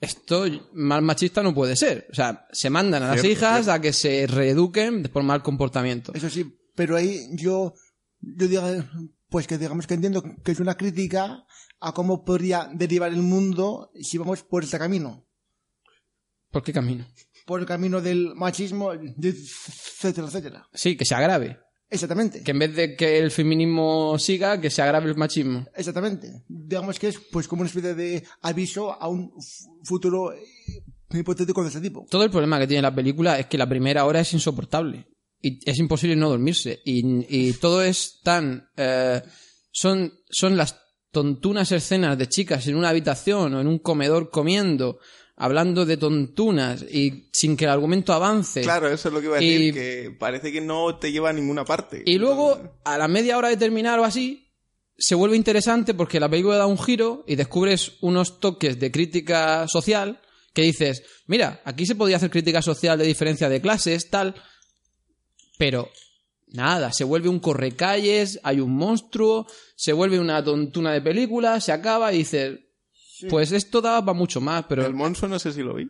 [0.01, 2.07] esto más machista no puede ser.
[2.11, 6.11] O sea, se mandan a las Cierto, hijas a que se reeduquen por mal comportamiento.
[6.13, 6.45] Eso sí,
[6.75, 7.73] pero ahí yo,
[8.19, 8.61] yo digo,
[9.29, 11.45] pues que digamos que entiendo que es una crítica
[11.79, 15.25] a cómo podría derivar el mundo si vamos por este camino.
[16.51, 17.05] ¿Por qué camino?
[17.45, 20.69] Por el camino del machismo, etcétera, etcétera.
[20.73, 21.59] Sí, que se agrave.
[21.89, 22.43] Exactamente.
[22.43, 25.65] Que en vez de que el feminismo siga, que se agrave el machismo.
[25.75, 26.43] Exactamente.
[26.47, 29.31] Digamos que es pues como una especie de aviso a un
[29.83, 30.39] futuro eh,
[31.11, 32.05] hipotético de ese tipo.
[32.09, 35.07] Todo el problema que tiene la película es que la primera hora es insoportable.
[35.47, 36.81] Y es imposible no dormirse.
[36.85, 38.69] Y, y todo es tan...
[38.77, 39.21] eh,
[39.71, 40.77] son, son las
[41.11, 44.99] tontunas escenas de chicas en una habitación o en un comedor comiendo,
[45.35, 48.61] hablando de tontunas y sin que el argumento avance.
[48.61, 51.29] Claro, eso es lo que iba a Y- decir, que parece que no te lleva
[51.29, 52.03] a ninguna parte.
[52.05, 54.47] Y luego, a la media hora de terminar o así,
[54.97, 59.67] se vuelve interesante porque la película da un giro y descubres unos toques de crítica
[59.67, 60.21] social
[60.53, 64.35] que dices, mira, aquí se podía hacer crítica social de diferencia de clases, tal,
[65.57, 65.89] pero
[66.47, 71.71] nada, se vuelve un correcalles, hay un monstruo, se vuelve una tontuna de película, se
[71.71, 72.59] acaba y dices,
[73.29, 74.85] pues esto daba para mucho más, pero...
[74.85, 75.89] El monstruo no sé si lo vi.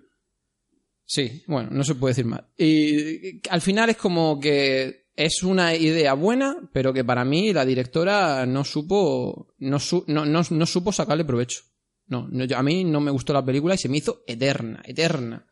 [1.07, 2.41] Sí, bueno, no se puede decir más.
[2.57, 7.63] Y al final es como que es una idea buena, pero que para mí la
[7.63, 11.61] directora no supo, no, su- no, no, no supo sacarle provecho.
[12.07, 15.45] No, no, a mí no me gustó la película y se me hizo eterna, eterna.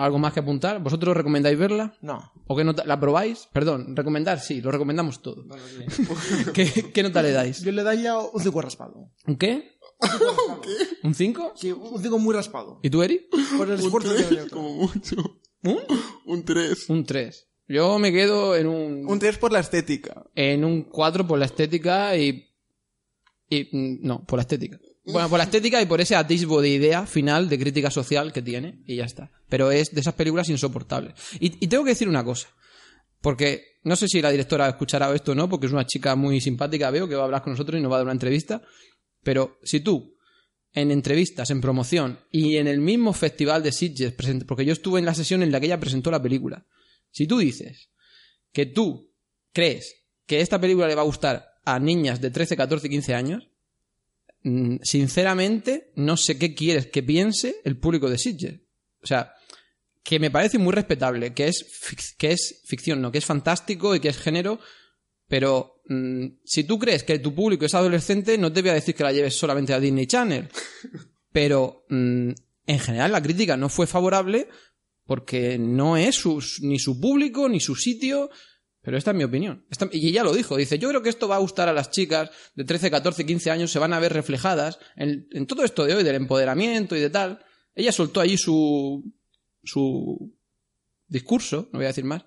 [0.00, 0.82] ¿Algo más que apuntar?
[0.82, 1.94] ¿Vosotros recomendáis verla?
[2.00, 2.32] No.
[2.46, 2.84] ¿O qué nota?
[2.86, 3.48] ¿La probáis?
[3.52, 5.44] Perdón, recomendar, sí, lo recomendamos todo.
[6.54, 7.62] ¿Qué, qué nota le dais?
[7.62, 9.10] Yo le daría un 5 raspado.
[9.26, 9.78] ¿Un qué?
[11.02, 11.52] ¿Un 5?
[11.54, 12.80] Sí, un 5 muy raspado.
[12.82, 13.28] ¿Y tú, Eri?
[13.58, 15.16] Por el Un esfuerzo que 3, como mucho.
[15.64, 15.78] ¿Un?
[16.24, 16.88] Un 3.
[16.88, 17.48] Un 3.
[17.68, 19.04] Yo me quedo en un...
[19.06, 20.24] Un 3 por la estética.
[20.34, 22.48] en un 4 por la estética y,
[23.50, 24.80] y mm, no, por la estética.
[25.04, 28.42] Bueno, por la estética y por ese atisbo de idea final de crítica social que
[28.42, 29.30] tiene y ya está.
[29.48, 31.14] Pero es de esas películas insoportables.
[31.40, 32.48] Y, y tengo que decir una cosa,
[33.20, 36.40] porque no sé si la directora escuchará esto o no, porque es una chica muy
[36.40, 38.62] simpática, veo que va a hablar con nosotros y nos va a dar una entrevista,
[39.22, 40.16] pero si tú
[40.72, 44.14] en entrevistas, en promoción y en el mismo festival de Sitges,
[44.46, 46.66] porque yo estuve en la sesión en la que ella presentó la película,
[47.10, 47.90] si tú dices
[48.52, 49.12] que tú
[49.52, 53.49] crees que esta película le va a gustar a niñas de 13, 14, 15 años,
[54.82, 58.60] sinceramente no sé qué quieres que piense el público de Sitges.
[59.02, 59.32] O sea,
[60.02, 63.94] que me parece muy respetable, que es, fic- que es ficción, no, que es fantástico
[63.94, 64.58] y que es género,
[65.28, 68.94] pero mm, si tú crees que tu público es adolescente, no te voy a decir
[68.94, 70.48] que la lleves solamente a Disney Channel.
[71.32, 72.30] Pero mm,
[72.66, 74.48] en general la crítica no fue favorable
[75.06, 78.30] porque no es su- ni su público ni su sitio.
[78.82, 79.66] Pero esta es mi opinión.
[79.92, 80.56] Y ella lo dijo.
[80.56, 83.50] Dice, yo creo que esto va a gustar a las chicas de 13, 14, 15
[83.50, 83.70] años.
[83.70, 87.44] Se van a ver reflejadas en, todo esto de hoy, del empoderamiento y de tal.
[87.74, 89.04] Ella soltó allí su,
[89.62, 90.34] su
[91.06, 92.24] discurso, no voy a decir más,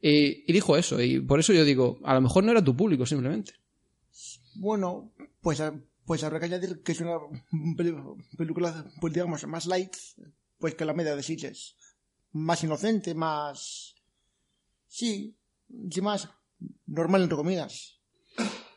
[0.00, 1.00] y, dijo eso.
[1.02, 3.54] Y por eso yo digo, a lo mejor no era tu público simplemente.
[4.54, 7.18] Bueno, pues, a- pues habrá que añadir que es una
[7.76, 9.94] película, pues digamos, más light,
[10.58, 11.76] pues que la media de Sitges.
[12.32, 13.94] Más inocente, más...
[14.88, 15.35] Sí,
[15.68, 18.00] normal entre comillas.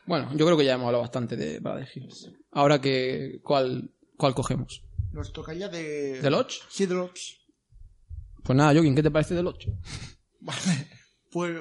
[0.06, 2.32] Bueno, yo creo que ya hemos hablado bastante de Paradise Hills.
[2.50, 4.82] Ahora que, ¿cuál, cuál cogemos?
[5.12, 6.18] Nos tocaría de...
[6.20, 6.62] ¿The Lodge?
[6.68, 7.38] Sí, de Lodge.
[8.42, 9.68] Pues nada, Joaquín, ¿qué te parece The Lodge?
[10.40, 10.88] Vale,
[11.30, 11.60] pues,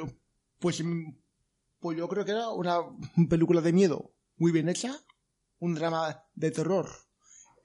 [0.60, 0.84] pues,
[1.80, 2.80] pues yo creo que era una
[3.30, 4.96] película de miedo muy bien hecha,
[5.60, 6.88] un drama de terror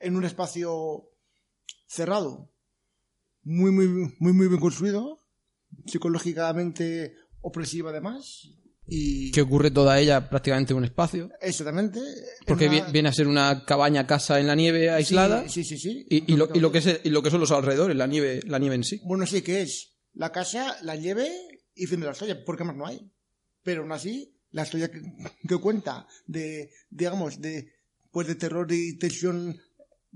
[0.00, 1.08] en un espacio
[1.86, 2.50] cerrado,
[3.42, 3.86] muy, muy,
[4.18, 5.24] muy, muy bien construido,
[5.86, 7.14] psicológicamente
[7.44, 8.48] opresiva además,
[8.86, 11.30] y Que ocurre toda ella prácticamente en un espacio.
[11.40, 12.00] exactamente.
[12.46, 15.48] Porque una- viene a ser una cabaña casa en la nieve aislada.
[15.48, 15.90] Sí, sí, sí.
[15.90, 16.06] sí.
[16.10, 18.40] Y, y lo, y lo que es, y lo que son los alrededores, la nieve,
[18.46, 19.00] la nieve en sí.
[19.04, 21.30] Bueno, sí, que es la casa, la nieve
[21.74, 23.10] y fin de la historia, porque más no hay.
[23.62, 25.00] Pero aún así, la historia que,
[25.48, 27.72] que cuenta de, digamos, de,
[28.10, 29.58] pues de terror y tensión,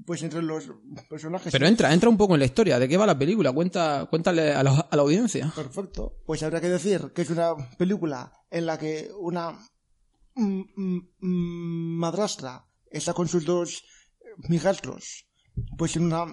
[0.04, 0.70] pues entre los
[1.08, 1.52] personajes.
[1.52, 2.78] Pero entra, entra un poco en la historia.
[2.78, 3.52] ¿De qué va la película?
[3.52, 5.52] Cuenta, cuéntale a la, a la audiencia.
[5.54, 6.18] Perfecto.
[6.24, 9.58] Pues habrá que decir que es una película en la que una
[11.20, 13.82] madrastra está con sus dos
[14.48, 15.26] hijastros,
[15.76, 16.26] pues en una,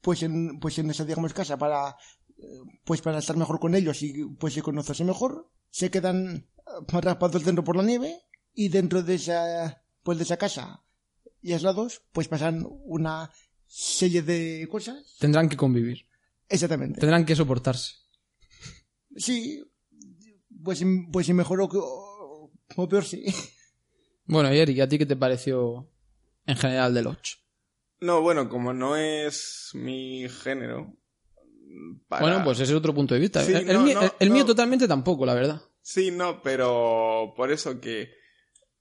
[0.00, 1.96] pues en, pues en esa, digamos, casa para,
[2.38, 5.50] eh, pues para estar mejor con ellos y pues y conocerse mejor.
[5.70, 6.46] Se quedan eh,
[6.92, 8.22] atrapados dentro por la nieve
[8.54, 10.84] y dentro de esa, pues de esa casa
[11.42, 13.30] y aislados, pues pasan una
[13.66, 15.16] serie de cosas.
[15.18, 16.06] Tendrán que convivir.
[16.48, 17.00] Exactamente.
[17.00, 17.94] Tendrán que soportarse.
[19.16, 19.62] Sí,
[20.62, 23.24] pues, pues si mejor o, o- o peor sí.
[24.24, 25.90] Bueno, y Eric, ¿a ti qué te pareció
[26.46, 27.36] en general The Lodge?
[28.00, 30.96] No, bueno, como no es mi género.
[32.08, 33.42] para- Bueno, pues ese es otro punto de vista.
[33.44, 34.46] Sí, el no, mío, no, el- el mío no.
[34.46, 35.62] totalmente tampoco, la verdad.
[35.80, 38.10] Sí, no, pero por eso que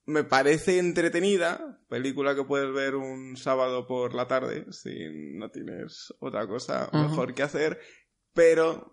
[0.06, 4.96] me parece entretenida, película que puedes ver un sábado por la tarde si
[5.36, 7.80] no tienes otra cosa mejor que hacer,
[8.34, 8.92] pero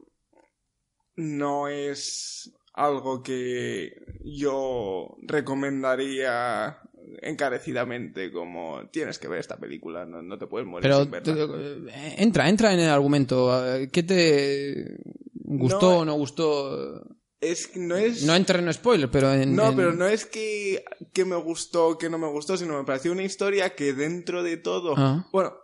[1.17, 3.93] no es algo que
[4.25, 6.79] yo recomendaría
[7.23, 11.35] encarecidamente como tienes que ver esta película, no, no te puedes morir Pero sin verla.
[11.35, 13.67] te- eh, entra, entra en el argumento.
[13.77, 14.99] Eh, ¿Qué te
[15.33, 17.03] gustó No, o no gustó?
[17.41, 18.25] Es no es...
[18.25, 19.55] No en terreno spoiler, pero en...
[19.55, 22.85] No, en- pero no es que, que me gustó, que no me gustó, sino me
[22.85, 24.95] pareció una historia que dentro de todo...
[24.97, 25.29] Ah.
[25.33, 25.55] Bueno,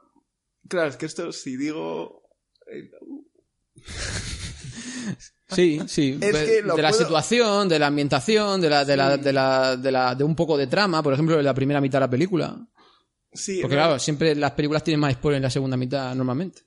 [0.68, 2.22] claro, es que esto si digo...
[2.70, 2.90] eh,
[5.48, 6.18] Sí, sí.
[6.20, 9.32] Es de que lo de la situación, de la ambientación, de la, de la, de
[9.32, 12.06] la, de la, de un poco de trama, por ejemplo, en la primera mitad de
[12.06, 12.56] la película.
[13.32, 16.62] Sí, Porque claro, siempre las películas tienen más spoiler en la segunda mitad normalmente.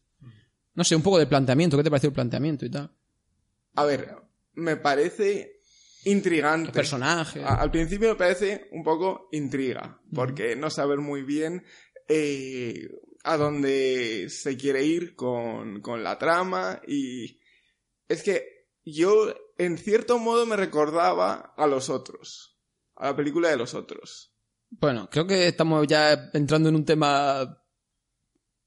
[0.75, 1.75] No sé, un poco del planteamiento.
[1.77, 2.91] ¿Qué te pareció el planteamiento y tal?
[3.75, 4.15] A ver,
[4.57, 5.61] me parece
[6.03, 6.67] intrigante.
[6.67, 7.43] Los personajes.
[7.43, 11.63] A- Al principio me parece un poco intriga, porque no saber muy bien
[12.07, 12.89] eh,
[13.23, 17.39] a dónde se quiere ir con, con la trama y
[18.07, 22.57] es que yo en cierto modo me recordaba a los otros,
[22.95, 24.33] a la película de los otros.
[24.69, 27.61] Bueno, creo que estamos ya entrando en un tema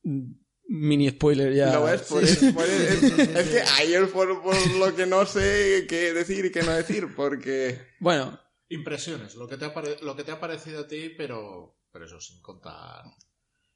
[0.03, 0.33] mm,
[0.73, 1.75] mini spoiler ya.
[1.75, 2.03] ¿Lo ves?
[2.03, 2.47] Por Sí.
[2.47, 6.45] eso- por eso- es, es que ayer por, por lo que no sé qué decir
[6.47, 7.79] y qué no decir, porque...
[7.99, 11.77] Bueno, Impresiones, lo que te ha, pare- lo que te ha parecido a ti, pero,
[11.91, 13.03] pero eso sin contar,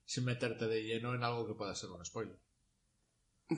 [0.04, 2.38] sin meterte de lleno en algo que pueda ser un spoiler.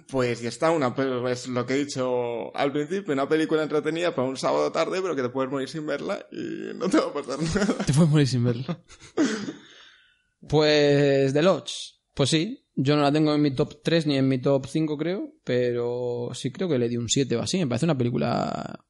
[0.08, 0.94] Pues ya está, una,
[1.30, 5.14] es lo que he dicho al principio, una película entretenida para un sábado tarde, pero
[5.14, 7.84] que te puedes morir sin verla y no te va a pasar nada.
[7.84, 8.64] te puedes morir sin verlo.
[10.48, 11.72] pues The Lodge.
[12.14, 14.96] Pues sí, yo no la tengo en mi top 3 ni en mi top 5
[14.96, 17.58] creo, pero sí creo que le di un 7 o así.
[17.58, 18.84] Me parece una película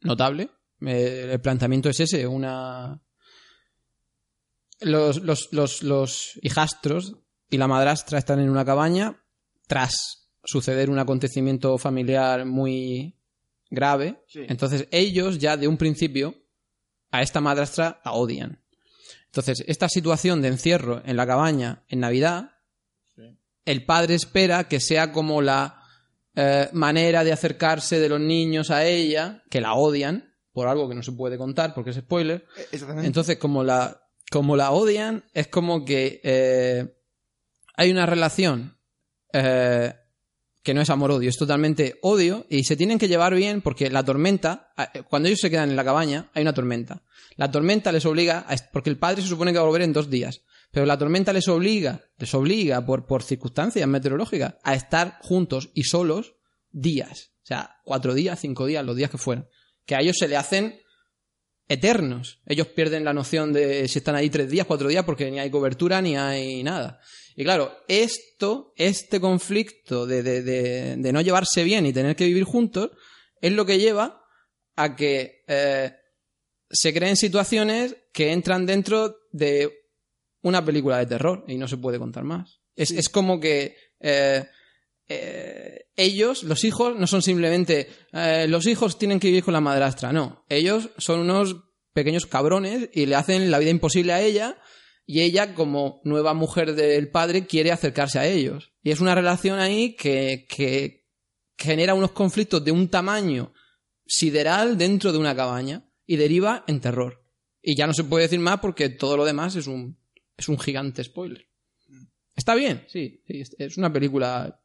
[0.00, 0.48] notable.
[0.80, 3.02] Eh, el planteamiento es ese, una...
[4.80, 7.16] Los, los, los, los hijastros
[7.50, 9.22] y la madrastra están en una cabaña
[9.66, 13.16] tras suceder un acontecimiento familiar muy
[13.70, 14.22] grave.
[14.26, 14.40] Sí.
[14.48, 16.34] Entonces ellos ya de un principio
[17.10, 18.62] a esta madrastra la odian.
[19.26, 22.51] Entonces, esta situación de encierro en la cabaña en Navidad,
[23.64, 25.82] el padre espera que sea como la
[26.34, 30.94] eh, manera de acercarse de los niños a ella, que la odian, por algo que
[30.94, 32.46] no se puede contar porque es spoiler.
[32.70, 33.06] Exactamente.
[33.06, 36.94] Entonces, como la, como la odian, es como que eh,
[37.76, 38.78] hay una relación
[39.32, 39.94] eh,
[40.62, 44.04] que no es amor-odio, es totalmente odio y se tienen que llevar bien porque la
[44.04, 47.02] tormenta, eh, cuando ellos se quedan en la cabaña, hay una tormenta.
[47.36, 49.92] La tormenta les obliga, a, porque el padre se supone que va a volver en
[49.92, 55.18] dos días, pero la tormenta les obliga, les obliga por, por circunstancias meteorológicas a estar
[55.20, 56.34] juntos y solos
[56.70, 57.32] días.
[57.42, 59.46] O sea, cuatro días, cinco días, los días que fueran.
[59.84, 60.80] Que a ellos se le hacen
[61.68, 62.40] eternos.
[62.46, 65.50] Ellos pierden la noción de si están ahí tres días, cuatro días, porque ni hay
[65.50, 67.00] cobertura ni hay nada.
[67.36, 72.26] Y claro, esto, este conflicto de, de, de, de no llevarse bien y tener que
[72.26, 72.92] vivir juntos,
[73.42, 74.22] es lo que lleva
[74.74, 75.92] a que eh,
[76.70, 79.81] se creen situaciones que entran dentro de
[80.42, 82.60] una película de terror y no se puede contar más.
[82.74, 84.44] Es, es como que eh,
[85.08, 89.60] eh, ellos, los hijos, no son simplemente eh, los hijos tienen que vivir con la
[89.60, 90.44] madrastra, no.
[90.48, 91.56] Ellos son unos
[91.92, 94.58] pequeños cabrones y le hacen la vida imposible a ella
[95.04, 98.72] y ella, como nueva mujer del padre, quiere acercarse a ellos.
[98.82, 101.06] Y es una relación ahí que, que
[101.58, 103.52] genera unos conflictos de un tamaño
[104.06, 107.24] sideral dentro de una cabaña y deriva en terror.
[107.60, 109.98] Y ya no se puede decir más porque todo lo demás es un,
[110.42, 111.46] es un gigante spoiler.
[112.34, 114.60] Está bien, sí, es- una película.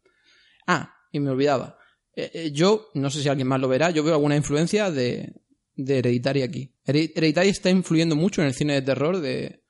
[0.67, 1.77] Ah, y me olvidaba.
[2.13, 5.33] Eh, eh, yo, no sé si alguien más lo verá, yo veo alguna influencia de,
[5.75, 6.73] de Hereditary aquí.
[6.85, 9.63] Hered- Hereditary está influyendo mucho en el cine de terror de.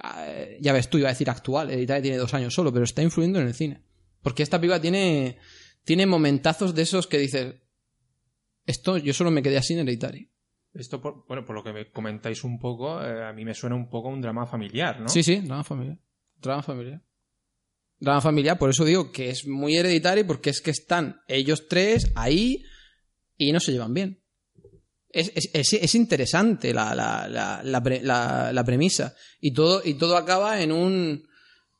[0.00, 0.26] ah,
[0.60, 1.70] ya ves tú, iba a decir actual.
[1.70, 3.84] Hereditary tiene dos años solo, pero está influyendo en el cine.
[4.22, 5.38] Porque esta película tiene,
[5.84, 7.54] tiene momentazos de esos que dices.
[8.66, 10.30] Esto, yo solo me quedé así en Hereditary.
[10.74, 13.76] Esto, por, bueno, por lo que me comentáis un poco, eh, a mí me suena
[13.76, 15.08] un poco un drama familiar, ¿no?
[15.08, 15.98] Sí, sí, drama familiar.
[16.40, 17.02] Drama familiar.
[17.98, 22.10] Drama familiar, por eso digo que es muy hereditario, porque es que están ellos tres
[22.16, 22.64] ahí
[23.36, 24.18] y no se llevan bien.
[25.10, 29.14] Es, es- es- es interesante la, la, la- la premisa.
[29.40, 31.28] Y todo, y todo acaba en un.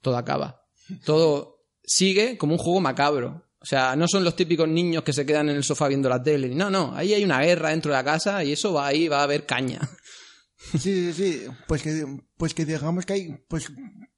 [0.02, 0.60] Todo acaba.
[1.04, 3.46] Todo sigue como un juego macabro.
[3.62, 6.20] O sea, no son los típicos niños que se quedan en el sofá viendo la
[6.22, 6.48] tele.
[6.54, 6.92] No, no.
[6.96, 9.46] Ahí hay una guerra dentro de la casa y eso va ahí, va a haber
[9.46, 9.80] caña.
[10.72, 11.42] Sí, sí, sí.
[11.68, 12.04] Pues que,
[12.36, 13.66] pues que digamos que hay, pues,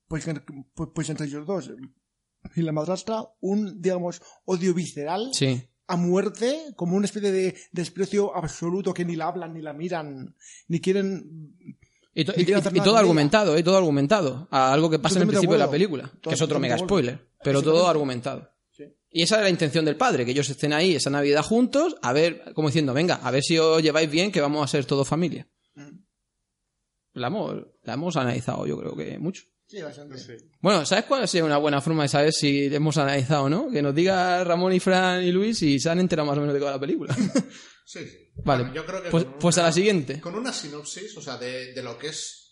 [0.08, 0.24] pues,
[0.74, 1.70] pues, pues entre ellos dos
[2.56, 5.62] y la madrastra, un, digamos, odio visceral Sí.
[5.86, 10.36] a muerte, como una especie de desprecio absoluto que ni la hablan, ni la miran,
[10.68, 11.56] ni quieren...
[12.14, 13.62] Y, to- y- y- y todo argumentado, ¿eh?
[13.62, 14.46] todo argumentado.
[14.50, 16.78] A algo que pasa en el de principio de la película, que es otro mega
[16.78, 17.26] spoiler.
[17.42, 18.53] Pero todo argumentado.
[19.14, 19.20] Sí.
[19.20, 22.12] Y esa era la intención del padre, que ellos estén ahí esa Navidad juntos, a
[22.12, 25.06] ver, como diciendo, venga, a ver si os lleváis bien, que vamos a ser todos
[25.06, 25.48] familia.
[27.14, 27.54] La hemos,
[27.84, 29.42] la hemos analizado, yo creo que mucho.
[29.66, 30.16] Sí, bastante.
[30.60, 33.70] Bueno, ¿sabes cuál sería una buena forma de saber si hemos analizado o no?
[33.70, 36.52] Que nos diga Ramón y Fran y Luis si se han enterado más o menos
[36.54, 37.14] de toda la película.
[37.86, 38.18] Sí, sí.
[38.44, 40.20] Vale, Bueno, yo creo que pues- con pues a la siguiente.
[40.20, 42.43] Con una sinopsis, o sea, de, de lo que es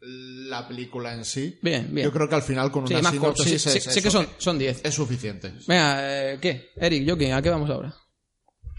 [0.00, 1.58] la película en sí.
[1.62, 2.06] Bien, bien.
[2.06, 4.26] Yo creo que al final con Sí, una más corto, sí, sí, sé que son,
[4.38, 4.82] son 10.
[4.84, 5.52] es suficiente.
[5.66, 6.70] Venga, eh, ¿qué?
[6.76, 7.94] Eric, Joaquín, ¿a qué vamos ahora?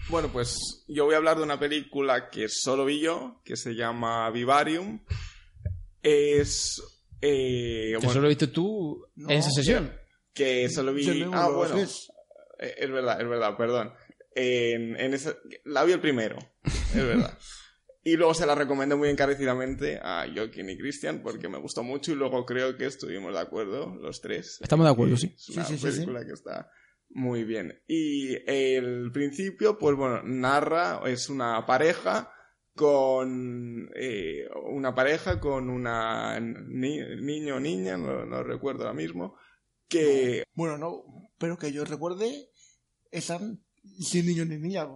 [0.08, 3.74] Bueno, pues yo voy a hablar de una película que solo vi yo, que se
[3.74, 5.00] llama Vivarium.
[6.02, 6.80] Es...
[7.20, 9.92] eh, Que solo viste tú No, en esa sesión.
[10.32, 11.24] que solo vi...
[11.32, 11.76] Ah, bueno.
[11.78, 13.92] Eh, Es verdad, es verdad, perdón.
[14.34, 17.36] En, en esa- la vi el primero, es verdad.
[18.10, 22.12] Y luego se la recomendé muy encarecidamente a Joaquín y Cristian porque me gustó mucho
[22.12, 24.58] y luego creo que estuvimos de acuerdo los tres.
[24.62, 25.34] Estamos de acuerdo, sí.
[25.36, 25.96] Es una Sí, sí, sí, sí.
[25.98, 26.70] película que está
[27.10, 27.82] muy bien.
[27.86, 32.30] Y el principio, pues bueno, narra, es una pareja
[32.74, 39.36] con eh, una pareja con una ni- niño o niña, no, no recuerdo ahora mismo,
[39.88, 41.02] que Bueno, no,
[41.38, 42.48] pero que yo recuerde,
[43.10, 43.60] están
[43.98, 44.86] sin niños ni niña.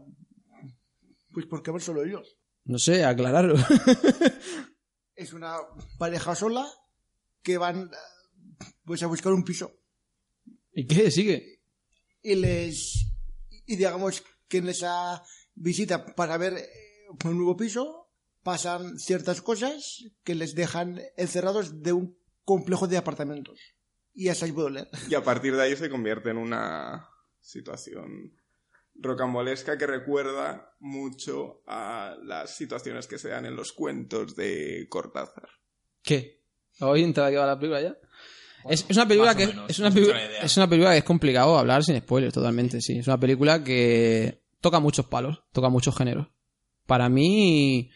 [1.32, 2.38] Pues porque van solo ellos.
[2.64, 3.54] No sé, aclararlo.
[5.14, 5.56] Es una
[5.98, 6.66] pareja sola
[7.42, 7.90] que van
[8.84, 9.70] pues a buscar un piso.
[10.72, 11.10] ¿Y qué?
[11.10, 11.62] Sigue.
[12.22, 13.06] Y les.
[13.66, 15.22] Y digamos que en esa
[15.54, 16.68] visita para ver eh,
[17.24, 18.10] un nuevo piso
[18.42, 23.60] pasan ciertas cosas que les dejan encerrados de un complejo de apartamentos.
[24.14, 24.88] Y hasta ahí puedo leer.
[25.08, 27.08] Y a partir de ahí se convierte en una
[27.40, 28.34] situación
[29.02, 35.48] rocambolesca que recuerda mucho a las situaciones que se dan en los cuentos de Cortázar.
[36.02, 36.42] ¿Qué?
[36.80, 37.96] ¿Hoy entra que va la película ya?
[38.68, 41.84] es, es una película que menos, es una, es una película que es complicado hablar
[41.84, 42.98] sin spoilers totalmente, sí.
[42.98, 46.28] Es una película que toca muchos palos, toca muchos géneros.
[46.86, 47.90] Para mí,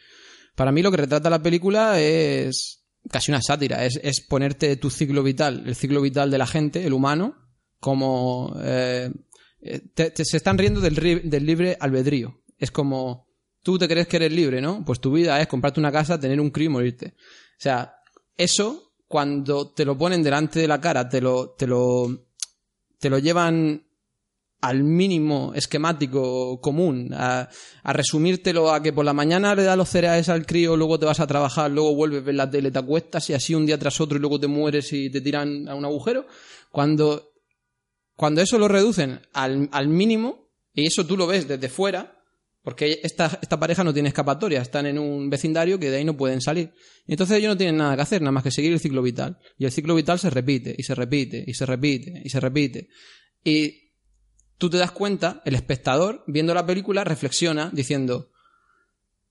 [0.54, 4.90] para mí lo que retrata la película es casi una sátira, es, es ponerte tu
[4.90, 7.36] ciclo vital, el ciclo vital de la gente, el humano,
[7.78, 9.10] como eh,
[9.94, 10.94] te- te- se están riendo del,
[11.28, 12.40] del libre albedrío.
[12.58, 13.26] Es como
[13.62, 14.84] tú te crees que eres libre, ¿no?
[14.84, 17.14] Pues tu vida es comprarte una casa, tener un crío y morirte.
[17.16, 17.96] O sea,
[18.36, 22.26] eso cuando te lo ponen delante de la cara, te lo, te lo,
[22.98, 23.82] te lo llevan
[24.62, 27.48] al mínimo esquemático común, a,
[27.82, 31.06] a resumírtelo a que por la mañana le das los cereales al crío, luego te
[31.06, 34.00] vas a trabajar, luego vuelves, ves la tele, te acuestas y así un día tras
[34.00, 36.26] otro y luego te mueres y te tiran a un agujero.
[36.72, 37.34] Cuando,
[38.16, 42.16] cuando eso lo reducen al, al mínimo, y eso tú lo ves desde fuera,
[42.62, 46.16] porque esta, esta pareja no tiene escapatoria, están en un vecindario que de ahí no
[46.16, 46.72] pueden salir.
[47.06, 49.38] Y entonces ellos no tienen nada que hacer, nada más que seguir el ciclo vital.
[49.56, 52.88] Y el ciclo vital se repite, y se repite, y se repite, y se repite.
[53.44, 53.92] Y
[54.58, 58.32] tú te das cuenta, el espectador, viendo la película, reflexiona diciendo,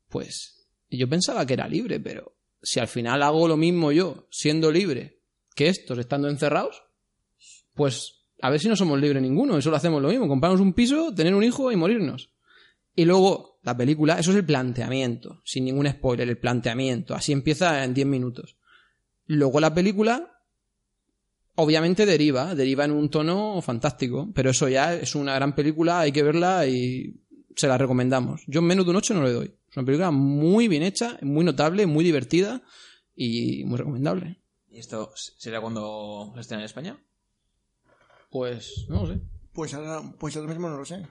[0.07, 4.71] pues, yo pensaba que era libre, pero si al final hago lo mismo yo, siendo
[4.71, 5.19] libre,
[5.55, 6.83] que estos estando encerrados,
[7.73, 10.73] pues a ver si no somos libres ninguno, eso lo hacemos lo mismo, comprarnos un
[10.73, 12.31] piso, tener un hijo y morirnos.
[12.95, 17.83] Y luego, la película, eso es el planteamiento, sin ningún spoiler, el planteamiento, así empieza
[17.83, 18.57] en 10 minutos.
[19.25, 20.41] Luego la película,
[21.55, 26.11] obviamente deriva, deriva en un tono fantástico, pero eso ya es una gran película, hay
[26.11, 27.21] que verla y
[27.55, 28.43] se la recomendamos.
[28.47, 29.55] Yo en menos de un 8 no le doy.
[29.69, 32.61] Es una película muy bien hecha, muy notable, muy divertida
[33.15, 34.39] y muy recomendable.
[34.69, 37.04] ¿Y esto será cuando se estrena en España?
[38.35, 39.21] Pues, no lo sé,
[39.53, 41.07] Pues ahora, pues ahora mismo no lo sé.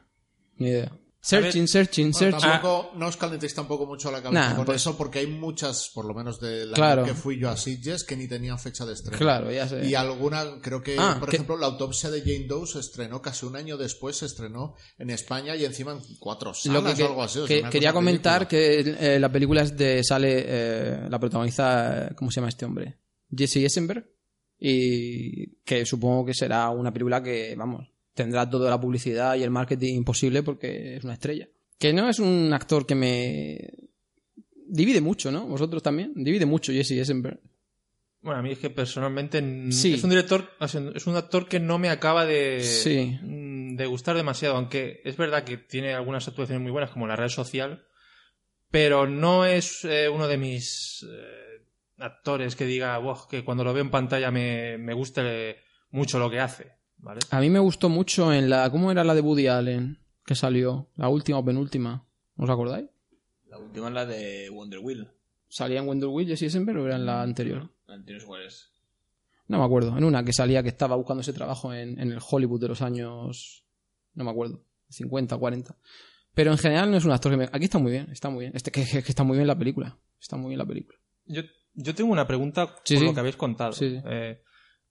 [0.58, 0.92] ni idea.
[1.22, 2.50] Searching, searching, Bueno, searching.
[2.50, 5.88] tampoco, no os calentéis tampoco mucho la cabeza Nah, con pues- eso, porque hay muchas,
[5.94, 7.02] por lo menos de la Claro.
[7.06, 9.16] que fui yo a Sitges, que ni tenían fecha de estreno.
[9.16, 9.86] Claro, ya sé.
[9.86, 13.22] Y alguna, creo que, Ah, por que- ejemplo, la autopsia de Jane Doe se estrenó
[13.22, 17.02] casi un año después, se estrenó en España y encima en cuatro salas Lo que,
[17.04, 17.38] o algo así.
[17.38, 18.80] o sea, quería comentar que
[19.14, 22.98] eh, la película es de sale eh, la protagoniza eh, ¿cómo se llama este hombre?
[23.34, 24.13] Jesse Eisenberg
[24.66, 29.50] y que supongo que será una película que vamos tendrá toda la publicidad y el
[29.50, 31.48] marketing posible porque es una estrella
[31.78, 33.58] que no es un actor que me
[34.66, 35.46] divide mucho ¿no?
[35.46, 37.38] vosotros también divide mucho Jesse Eisenberg
[38.22, 39.94] Bueno, a mí es que personalmente Sí.
[39.94, 40.48] es un director,
[40.94, 43.18] es un actor que no me acaba de, Sí.
[43.22, 47.16] mm, de gustar demasiado, aunque es verdad que tiene algunas actuaciones muy buenas como la
[47.16, 47.84] red social,
[48.70, 51.43] pero no es eh, uno de mis eh,
[52.04, 55.56] actores que diga, "Buah, que cuando lo veo en pantalla me, me guste
[55.90, 57.20] mucho lo que hace, ¿vale?
[57.30, 60.88] a mí me gustó mucho en la ¿cómo era la de Woody Allen que salió?
[60.96, 62.86] la última o penúltima ¿os acordáis?
[63.48, 65.08] La última es la de Wonder Wheel.
[65.48, 67.70] ¿salía en Wonder Wheel Jesse Eisenberg o era en la anterior?
[67.86, 68.70] La anterior es cuál es.
[69.46, 72.18] No me acuerdo, en una que salía que estaba buscando ese trabajo en, en el
[72.28, 73.64] Hollywood de los años
[74.14, 75.76] no me acuerdo, 50, 40.
[76.34, 77.44] Pero en general no es un actor que me...
[77.44, 78.52] Aquí está muy bien, está muy bien.
[78.56, 79.96] Este, que, que- que está muy bien la película.
[80.20, 80.98] Está muy bien la película.
[81.26, 81.42] Yo,
[81.74, 83.06] yo tengo una pregunta Sí, por sí.
[83.06, 83.72] lo que habéis contado.
[83.72, 84.00] Sí.
[84.08, 84.40] Eh,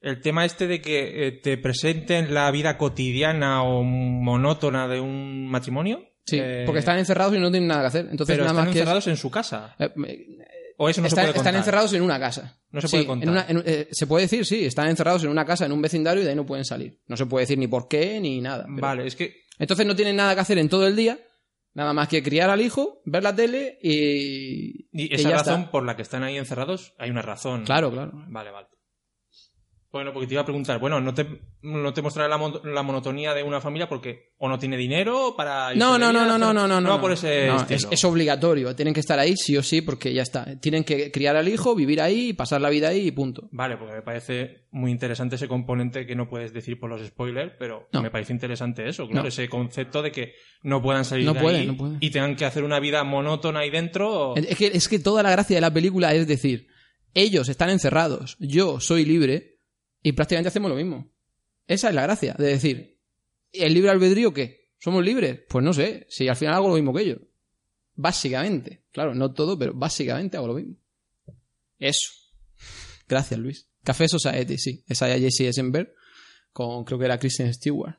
[0.01, 5.47] el tema este de que eh, te presenten la vida cotidiana o monótona de un
[5.49, 6.03] matrimonio.
[6.25, 8.07] Sí, eh, porque están encerrados y no tienen nada que hacer.
[8.11, 9.75] Entonces pero nada están más que es- encerrados en su casa.
[9.79, 9.89] Eh,
[10.77, 12.59] O eso no están, se puede están encerrados en una casa.
[12.71, 13.23] No se Sí, puede contar.
[13.27, 15.81] en una- en- eh, se puede decir, sí, están encerrados en una casa, en un
[15.81, 16.99] vecindario y de ahí no pueden salir.
[17.07, 18.63] No se puede decir ni por qué ni nada.
[18.65, 21.19] pero- Vale, es que Entonces no tienen nada que hacer en todo el día,
[21.73, 24.87] nada más que criar al hijo, ver la tele y.
[24.91, 25.71] y y esa ya razón está.
[25.71, 27.63] por la que están ahí encerrados, hay una razón.
[27.65, 28.11] Claro, claro.
[28.27, 28.67] Vale, vale.
[29.93, 31.23] Bueno, porque te iba a preguntar, bueno, no te,
[31.61, 35.35] no te mostrará la, mon- la monotonía de una familia porque o no tiene dinero
[35.37, 35.73] para...
[35.75, 36.81] No, no, no, no, no, no, no.
[36.81, 38.75] No va por ese No, es, es obligatorio.
[38.75, 40.59] Tienen que estar ahí sí o sí porque ya está.
[40.59, 43.47] Tienen que criar al hijo, vivir ahí, pasar la vida ahí y punto.
[43.51, 47.53] Vale, porque me parece muy interesante ese componente que no puedes decir por los spoilers,
[47.59, 48.01] pero No.
[48.01, 50.33] me parece interesante eso, claro, ese concepto de que
[50.63, 54.35] no puedan salir de ahí y tengan que hacer una vida monótona ahí dentro.
[54.35, 56.65] Es que, es que toda la gracia de la película es decir,
[57.13, 59.52] ellos están encerrados, yo soy libre
[60.03, 61.09] y prácticamente hacemos lo mismo.
[61.65, 62.99] Esa es la gracia, de decir,
[63.51, 64.71] ¿el libre albedrío qué?
[64.77, 65.39] ¿Somos libres?
[65.49, 67.19] Pues no sé, si al final hago lo mismo que ellos.
[67.95, 70.75] Básicamente, claro, no todo, pero básicamente hago lo mismo.
[71.79, 72.11] Eso.
[73.07, 73.69] Gracias, Luis.
[73.83, 74.83] Café Society, sí.
[74.87, 75.93] Esa ya Jesse Eisenberg
[76.51, 77.97] con creo que era Kristen Stewart.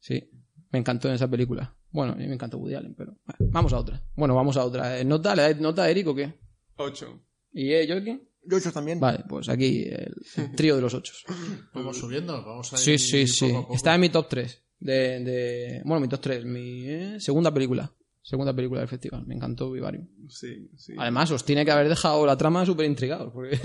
[0.00, 0.30] Sí,
[0.70, 1.74] me encantó en esa película.
[1.90, 4.02] Bueno, a mí me encantó Woody Allen, pero vamos a otra.
[4.14, 5.02] Bueno, vamos a otra.
[5.04, 5.34] ¿Nota?
[5.34, 6.34] ¿Le dais nota a Eric o qué?
[6.76, 7.22] 8.
[7.52, 8.27] ¿Y eh, Jorgen?
[8.44, 8.98] Yo ocho también.
[9.00, 10.14] Vale, pues aquí el
[10.56, 11.12] trío de los ocho.
[11.74, 13.46] Vamos subiendo, vamos a ir Sí, sí, sí.
[13.48, 13.74] poco a poco.
[13.74, 14.64] Está en mi top 3.
[14.80, 15.82] De, de...
[15.84, 16.44] Bueno, mi top 3.
[16.44, 17.92] Mi eh, segunda película.
[18.22, 19.26] Segunda película del festival.
[19.26, 20.06] Me encantó Vivarium.
[20.28, 20.92] Sí, sí.
[20.98, 23.32] Además, os tiene que haber dejado la trama súper intrigados.
[23.32, 23.58] Porque...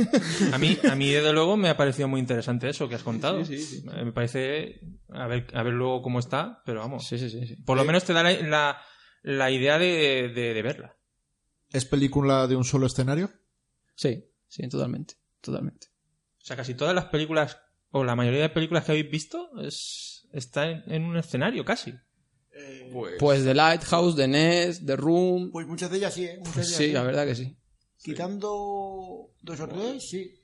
[0.54, 3.44] A mí, a mí, desde luego, me ha parecido muy interesante eso que has contado.
[3.46, 3.86] Sí, sí, sí.
[3.94, 4.80] Eh, Me parece.
[5.10, 7.06] A ver, a ver luego cómo está, pero vamos.
[7.08, 7.46] sí, sí, sí.
[7.46, 7.56] sí.
[7.58, 8.82] Por lo menos te da la, la,
[9.24, 10.96] la idea de, de- de verla.
[11.72, 13.30] ¿Es película de un solo escenario?
[13.96, 15.16] Sí, sí, totalmente.
[15.42, 15.88] Totalmente.
[16.42, 17.58] O sea, casi todas las películas,
[17.92, 21.94] o la mayoría de películas que habéis visto, es, está en, en un escenario casi.
[22.92, 25.52] Pues, Pues The Lighthouse, The Nest, The Room.
[25.52, 26.38] Pues muchas de ellas sí, ¿eh?
[26.38, 27.58] Muchas de ellas Sí, la verdad que sí.
[28.04, 30.40] Quitando dos o tres, sí.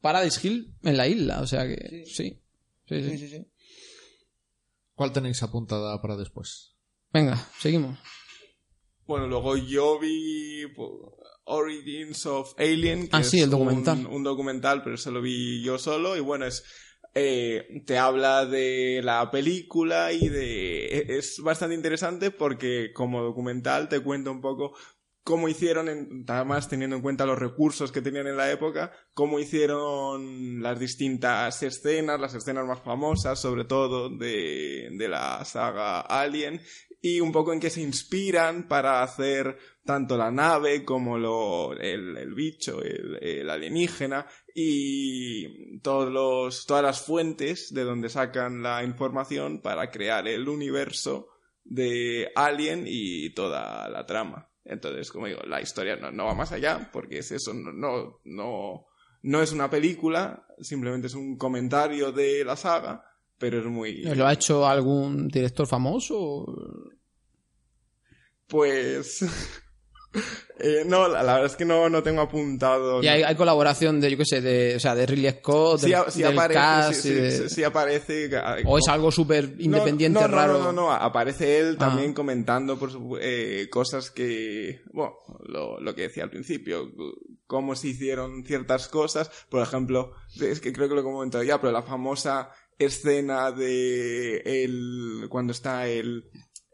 [0.00, 2.14] Paradise Hill en la isla, o sea que sí.
[2.14, 2.42] Sí.
[2.86, 3.10] Sí, sí.
[3.10, 3.46] Sí, sí, sí.
[4.94, 6.76] ¿Cuál tenéis apuntada para después?
[7.12, 7.98] Venga, seguimos.
[9.06, 10.90] Bueno, luego yo vi pues,
[11.48, 14.06] Origins of Alien, que Ah, sí, es el documental.
[14.06, 16.16] Un, un documental, pero eso lo vi yo solo.
[16.16, 16.64] Y bueno, es
[17.14, 20.86] eh, te habla de la película y de...
[20.98, 24.74] e, Es bastante interesante porque como documental te cuenta un poco
[25.24, 29.38] cómo hicieron, en- además teniendo en cuenta los recursos que tenían en la época, cómo
[29.40, 36.60] hicieron las distintas escenas, las escenas más famosas, sobre todo de, de la saga Alien,
[37.02, 39.58] y un poco en qué se inspiran para hacer
[39.88, 46.82] tanto la nave como lo, el, el bicho, el, el alienígena y todos los, todas
[46.82, 51.28] las fuentes de donde sacan la información para crear el universo
[51.64, 54.50] de Alien y toda la trama.
[54.62, 58.20] Entonces, como digo, la historia no, no va más allá porque es eso, no, no,
[58.24, 58.88] no,
[59.22, 63.02] no es una película, simplemente es un comentario de la saga,
[63.38, 64.02] pero es muy...
[64.02, 66.44] ¿Lo ha hecho algún director famoso?
[68.46, 69.24] Pues...
[70.60, 73.02] eh, no, la, la verdad es que no, no tengo apuntado.
[73.02, 76.02] Y hay, colaboración de, yo qué sé, de, o sea, de Ridley Scott, Sí, del,
[76.10, 78.30] sí del aparece, cast sí, y sí, de- sí, sí aparece.
[78.66, 80.52] O es algo súper independiente, no, no, raro.
[80.54, 81.86] No, no, no, aparece él Ah.
[81.88, 85.14] también comentando por su- eh, cosas que, bueno,
[85.46, 86.90] lo, lo que decía al principio,
[87.46, 89.30] cómo se hicieron ciertas cosas.
[89.50, 94.36] Por ejemplo, es que creo que lo he comentado ya, pero la famosa escena de
[94.44, 96.30] el, cuando está el,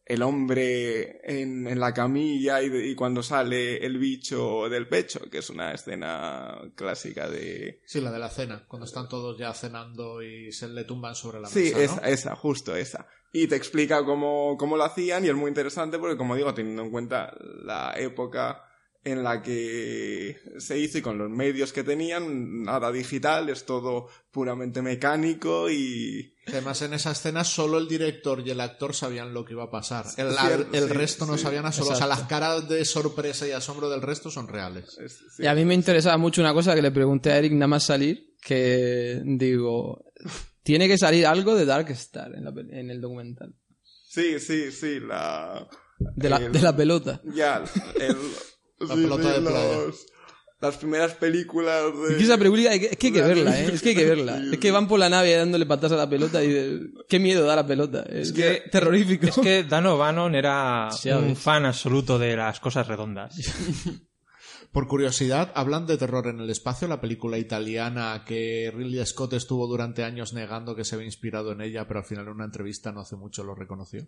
[0.07, 5.21] el hombre en, en la camilla y, de- y cuando sale el bicho del pecho,
[5.31, 9.53] que es una escena clásica de, Sí, la de la cena, cuando están todos ya
[9.55, 11.81] cenando y se le tumban sobre la Sí, mesa.
[11.83, 12.07] esa, ¿no?
[12.07, 13.07] esa, justo esa.
[13.33, 16.83] Y te explica cómo, cómo lo hacían y es muy interesante porque, como digo, teniendo
[16.83, 17.33] en cuenta
[17.65, 18.63] la época
[19.05, 24.09] en la que se hizo y con los medios que tenían, nada digital, es todo
[24.31, 26.33] puramente mecánico y...
[26.47, 29.71] Además, en esa escena solo el director y el actor sabían lo que iba a
[29.71, 30.05] pasar.
[30.19, 31.43] El, Cierto, el sí, resto no sí.
[31.43, 31.91] sabían solo.
[31.91, 34.99] O sea, las caras de sorpresa y asombro del resto son reales.
[34.99, 35.43] es- sí.
[35.43, 37.85] Y a mí me interesaba mucho una cosa que le pregunté a Eric nada más
[37.85, 40.05] salir, que digo,
[40.63, 43.55] tiene que salir algo de Dark Star en, la en el documental.
[44.09, 45.67] Sí, sí, sí, la...
[45.99, 47.23] De la, el- de la pelota.
[47.35, 47.65] Ya,
[47.99, 48.17] el...
[48.89, 49.77] La pelota de playa.
[49.87, 50.07] los-
[50.61, 52.13] las primeras películas de...
[52.13, 53.71] Es que esa película hay que- es que hay que de verla, ¿eh?
[53.75, 54.39] Es que hay que verla.
[54.39, 57.19] Sí, Es que van por la nave dándole patas a la pelota y dices, qué
[57.19, 58.03] miedo da la pelota.
[58.09, 59.27] Es, que- terrorífico.
[59.27, 63.37] Es que Dan O'Bannon era Sí, un fan absoluto de las cosas redondas.
[64.73, 69.67] Por curiosidad, hablan de terror en el espacio, la película italiana que Ridley Scott estuvo
[69.69, 72.91] durante años negando que se había inspirado en ella, pero al final en una entrevista
[72.91, 74.05] no hace mucho lo reconoció.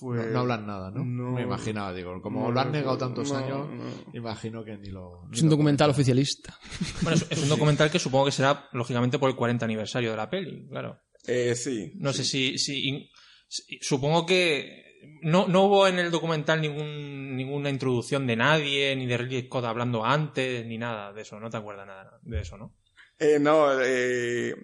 [0.00, 1.04] Pues- No, no hablan nada, ¿no?
[1.04, 1.32] no.
[1.32, 3.84] Me imaginaba, digo, como No lo han negado tantos No, años, no.
[4.12, 5.26] imagino que ni lo...
[5.28, 6.58] ni Es un lo documental oficialista.
[7.02, 10.16] Bueno, es, es un documental que supongo que será, lógicamente, por el 40 aniversario de
[10.16, 11.00] la peli, claro.
[11.26, 11.92] Eh, sí.
[11.96, 13.08] No sé si, si, in-
[13.48, 14.82] si- Supongo que
[15.22, 19.64] no, no hubo en el documental ningún, ninguna introducción de nadie, ni de Ridley Scott
[19.64, 21.38] hablando antes, ni nada de eso.
[21.38, 22.74] No te acuerdas nada de eso, ¿no?
[23.18, 24.54] Eh, no, eh,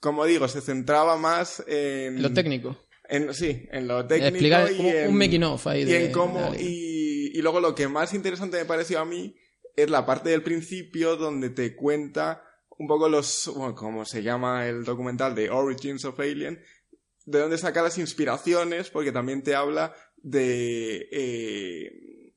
[0.00, 2.20] como digo, se centraba más en...
[2.20, 2.76] Lo técnico.
[3.10, 6.12] En, sí, en lo técnico Explicar y en, un making of ahí y de- en
[6.12, 9.34] cómo de y, y luego lo que más interesante me pareció a mí
[9.76, 12.42] es la parte del principio donde te cuenta
[12.78, 16.62] un poco los bueno, como se llama el documental de Origins of Alien
[17.26, 22.32] de dónde saca las inspiraciones porque también te habla de eh,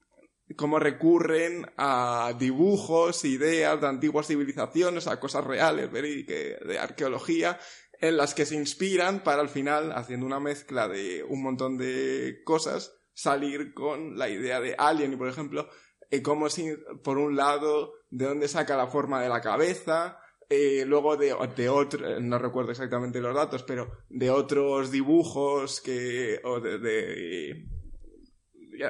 [0.55, 7.59] cómo recurren a dibujos, ideas de antiguas civilizaciones, a cosas reales, de arqueología,
[8.03, 12.41] en las que se inspiran para al final, haciendo una mezcla de un montón de
[12.43, 15.13] cosas, salir con la idea de Alien.
[15.13, 15.69] Y, por ejemplo,
[16.11, 20.83] eh, cómo si, por un lado, de dónde saca la forma de la cabeza, eh,
[20.85, 26.59] luego de, de otro, no recuerdo exactamente los datos, pero de otros dibujos que, o
[26.59, 27.65] de,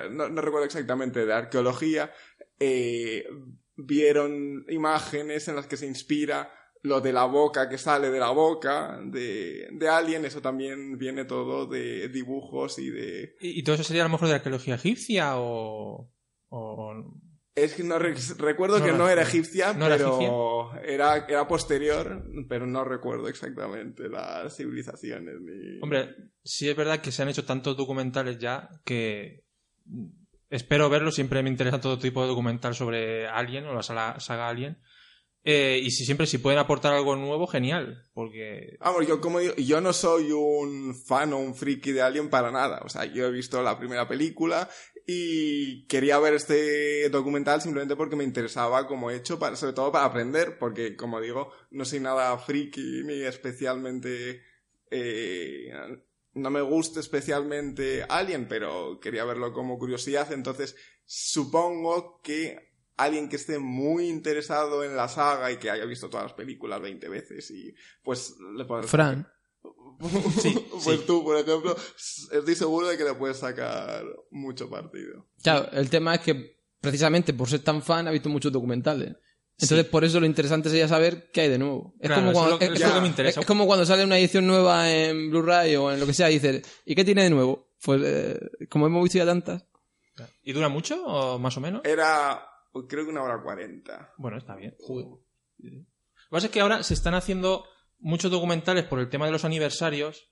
[0.09, 2.11] no recuerdo exactamente, de arqueología,
[2.59, 3.27] eh,
[3.75, 6.51] vieron imágenes en las que se inspira
[6.83, 11.25] lo de la boca que sale de la boca de, de Alien, eso también viene
[11.25, 13.35] todo de dibujos y de...
[13.41, 16.11] ¿Y, y todo eso sería a lo mejor de arqueología egipcia o...?
[16.49, 17.13] o-
[17.55, 21.47] Es que no re- recuerdo No que no era egipcia, no era pero era, era
[21.47, 25.79] posterior, pero no recuerdo exactamente las civilizaciones ni...
[25.81, 29.45] Hombre, sí es verdad que se han hecho tantos documentales ya que
[30.49, 31.11] espero verlo.
[31.11, 34.79] Siempre me interesa todo tipo de documental sobre Alien o la saga, saga Alien.
[35.45, 38.03] Eh, y si siempre si pueden aportar algo nuevo, genial.
[38.13, 42.29] Porque Vamos, yo como digo, yo no soy un fan o un friki de Alien
[42.29, 42.81] para nada.
[42.85, 44.69] O sea, yo he visto la primera película
[45.05, 50.05] y quería ver este documental simplemente porque me interesaba como hecho, para, sobre todo para
[50.05, 54.41] aprender, porque como digo, no soy nada friki ni especialmente...
[54.89, 55.73] eh,
[56.35, 60.75] no me gusta especialmente Alien, pero quería verlo como curiosidad, entonces
[61.05, 66.25] supongo que alguien que esté muy interesado en la saga y que haya visto todas
[66.27, 67.73] las películas 20 veces y
[68.03, 69.27] pues le podrás Fran.
[70.41, 71.03] Sí, pues sí.
[71.07, 71.75] tú, por ejemplo,
[72.31, 75.27] estoy seguro de que le puedes sacar mucho partido.
[75.41, 79.15] Claro, el tema es que precisamente por ser tan fan ha visto muchos documentales.
[79.59, 81.93] Entonces, por eso lo interesante sería saber qué hay de nuevo.
[81.99, 83.39] Es, Claro, como, cuando, es lo que- es- eso es lo que es- me interesa.
[83.39, 86.33] es como cuando sale una edición nueva en Blu-ray o en lo que sea y
[86.39, 87.69] dices, ¿y qué tiene de nuevo?
[87.83, 88.39] Pues eh,
[88.69, 89.63] como hemos visto ya tantas.
[90.43, 91.81] ¿Y dura mucho o más o menos?
[91.85, 92.43] Era,
[92.73, 94.13] creo que una hora cuarenta.
[94.17, 94.75] Bueno, está bien.
[94.79, 95.21] Lo
[95.57, 95.85] que
[96.29, 97.65] pasa es que ahora se están haciendo
[97.99, 100.29] muchos documentales por el tema de los aniversarios.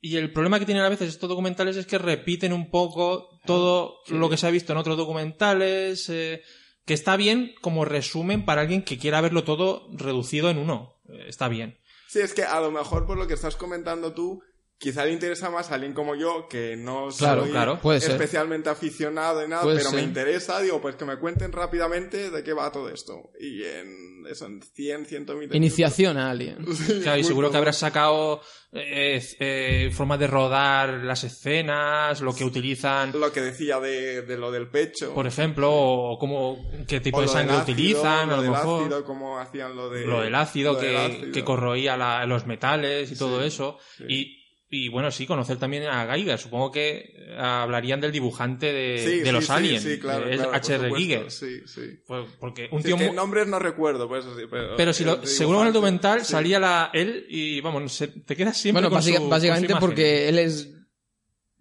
[0.00, 3.98] Y el problema que tienen a veces estos documentales es que repiten un poco todo
[4.08, 6.08] lo que se ha visto en otros documentales.
[6.08, 6.42] eh,
[6.86, 11.00] que está bien como resumen para alguien que quiera verlo todo reducido en uno.
[11.08, 11.78] Eh, está bien.
[12.06, 14.40] Sí, es que a lo mejor por lo que estás comentando tú,
[14.78, 18.12] quizá le interesa más a alguien como yo, que no Claro, soy claro, puede ser.
[18.12, 20.08] especialmente aficionado y nada, Puede pero me ser.
[20.08, 23.30] interesa, digo, pues que me cuenten rápidamente de qué va todo esto.
[23.40, 26.58] Y en eso, en 100, 120 Iniciación a Alien.
[26.76, 28.40] Sí, Claro, y seguro que habrás sacado
[28.72, 34.36] eh, eh, formas de rodar las escenas, lo que utilizan, Lo que decía de, de
[34.36, 35.14] lo del pecho.
[35.14, 38.50] por ejemplo, o cómo, qué tipo O de sangre ácido, utilizan, lo a lo del
[38.50, 38.82] mejor.
[38.82, 40.04] ácido, cómo hacían lo de...
[40.06, 41.32] lo del ácido, lo que, del ácido.
[41.32, 43.78] que corroía la- los metales y todo Sí, eso.
[43.96, 44.04] sí.
[44.08, 44.35] Y,
[44.68, 46.38] y bueno, sí, conocer también a Geiger.
[46.38, 49.82] Supongo que eh, hablaría del dibujante de, Sí, de sí, los sí, aliens.
[49.82, 50.76] Sí, claro, es claro, por H.R.
[50.84, 51.30] supuesto, Giger.
[51.30, 52.00] Sí, sí.
[52.06, 54.76] Pues porque un Sí, tío es que muy- nombres no recuerdo, pues sí, pero...
[54.76, 56.32] Pero si lo, seguro en el documental sí.
[56.32, 59.30] salía la, él y vamos, se- te quedas siempre Bueno, con básica- su- con su
[59.30, 60.72] básicamente porque él es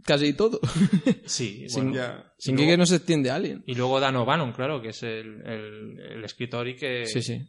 [0.03, 0.59] casi todo.
[1.25, 1.95] Sí, Sin- bueno.
[1.95, 2.33] Ya.
[2.37, 3.63] Sin Y que luego- no se extiende Alien.
[3.67, 7.05] Y luego Dan O'Bannon, claro, que es el, el- el escritor y que...
[7.05, 7.39] Sí, sí.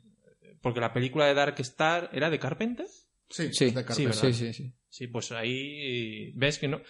[0.63, 2.87] Porque la película de Dark Star era de Carpenter.
[3.29, 4.07] Sí, Sí, de sí.
[4.13, 4.73] Sí, sí, sí.
[4.89, 6.81] Sí, pues ahí ves que no...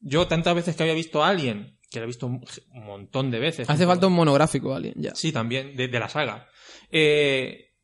[0.00, 3.38] Yo tantas veces que había visto a Alien, que lo he visto un montón de
[3.38, 3.68] veces.
[3.68, 5.14] Hace falta un monográfico Alien, ya.
[5.14, 6.48] Sí, también, de, de la saga.
[6.90, 7.74] Eh,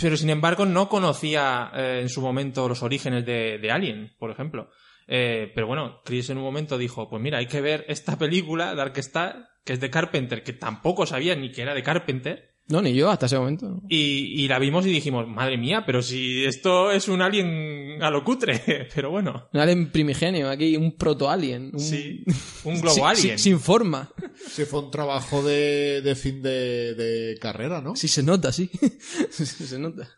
[0.00, 4.30] pero sin embargo no conocía eh, en su momento los orígenes de, de Alien, por
[4.30, 4.70] ejemplo.
[5.06, 8.74] Eh, pero bueno, Chris en un momento dijo, pues mira, hay que ver esta película,
[8.74, 12.55] Dark Star, que es de Carpenter, que tampoco sabía ni que era de Carpenter.
[12.68, 13.80] No, ni yo hasta ese momento.
[13.88, 18.10] Y, y la vimos y dijimos, madre mía, pero si esto es un alien a
[18.10, 18.88] lo cutre.
[18.94, 21.70] Pero bueno, Un alien primigenio, aquí un proto-alien.
[21.72, 21.78] Un...
[21.80, 22.24] sí,
[22.64, 23.22] un globo sin- alien.
[23.22, 24.10] sin- sin forma.
[24.48, 27.94] Sí, fue un trabajo de, de fin de, de carrera, ¿no?
[27.94, 28.68] Sí, se nota, sí.
[29.30, 30.08] se nota.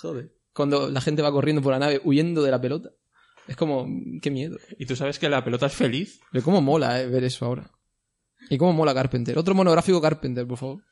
[0.00, 0.32] Joder.
[0.52, 2.90] Cuando la gente va corriendo por la nave huyendo de la pelota.
[3.48, 3.86] Es como,
[4.22, 4.58] qué miedo.
[4.78, 6.20] Y tú sabes que la pelota es feliz.
[6.30, 7.70] Pero cómo mola eh, ver eso ahora.
[8.48, 9.36] Y cómo mola Carpenter.
[9.36, 10.82] Otro monográfico Carpenter, por favor.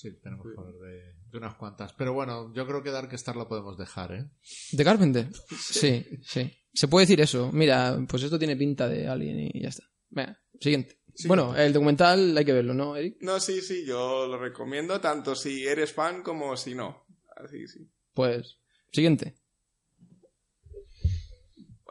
[0.00, 1.92] Sí, tenemos que hablar de, de unas cuantas.
[1.94, 4.26] Pero bueno, yo creo que Dark Star lo podemos dejar, ¿eh?
[4.70, 5.26] ¿De Carpenter?
[5.58, 6.52] Sí, sí.
[6.72, 7.50] Se puede decir eso.
[7.52, 9.82] Mira, pues esto tiene pinta de alien y ya está.
[10.10, 11.00] Venga, siguiente.
[11.26, 13.16] Bueno, el documental hay que verlo, ¿no, Eric?
[13.22, 17.04] No, sí, sí, yo lo recomiendo tanto si eres fan como si no.
[17.36, 17.90] Así, sí.
[18.14, 18.58] Pues,
[18.92, 19.34] siguiente.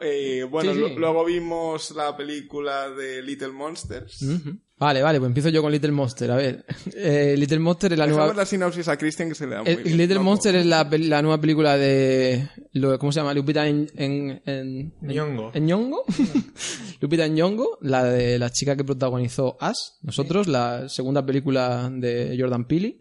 [0.00, 0.88] Eh, bueno, Sí, sí.
[0.94, 4.22] lo- luego vimos la película de Little Monsters.
[4.22, 4.58] Ujú.
[4.78, 6.30] Vale, vale, pues empiezo yo con Little Monster.
[6.30, 6.64] A ver,
[6.96, 8.32] eh, Little Monster es la nueva...
[8.32, 9.96] la sinopsis a Christian que se le da muy Eh, bien.
[9.96, 10.60] Little No, Monster no.
[10.60, 12.48] es la, la nueva película de...
[12.74, 13.34] lo- ¿Cómo se llama?
[13.34, 13.88] Lupita en...
[13.96, 15.50] en, en Ñongo.
[15.52, 16.04] ¿En Ñongo?
[17.00, 22.66] Lupita Ñongo, la de la chica que protagonizó As, nosotros, la segunda película de Jordan
[22.66, 23.00] Peele.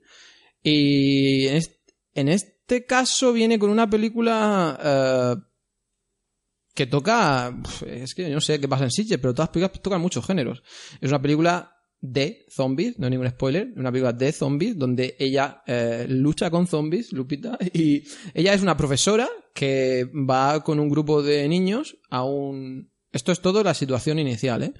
[0.63, 1.77] Y en este,
[2.15, 5.41] en este caso viene con una película eh,
[6.77, 7.57] que toca...
[7.87, 10.23] Es que yo no sé qué pasa en Sitges, pero todas las películas tocan muchos
[10.23, 10.61] géneros.
[11.01, 15.63] Es una película de zombies, no hay ningún spoiler, una película de zombies donde ella
[15.65, 18.03] eh, lucha con zombies, Lupita, y
[18.35, 22.91] ella es una profesora que va con un grupo de niños a un...
[23.17, 24.73] Esto es todo la situación inicial, ¿eh?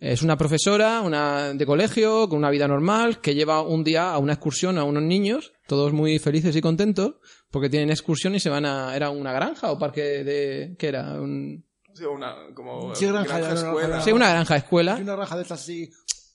[0.00, 4.18] Es una profesora una de colegio con una vida normal que lleva un día a
[4.18, 7.16] una excursión a unos niños, todos muy felices y contentos,
[7.50, 8.96] porque tienen excursión y se van a...
[8.96, 10.74] ¿Era una granja o parque de...
[10.78, 11.20] ¿Qué era?
[11.20, 11.64] Un...
[11.94, 14.00] Sí, una, como Sí, granja, granja escuela.
[14.00, 14.94] Sí, una granja escuela.
[14.96, 15.90] Hay una raja de estas así,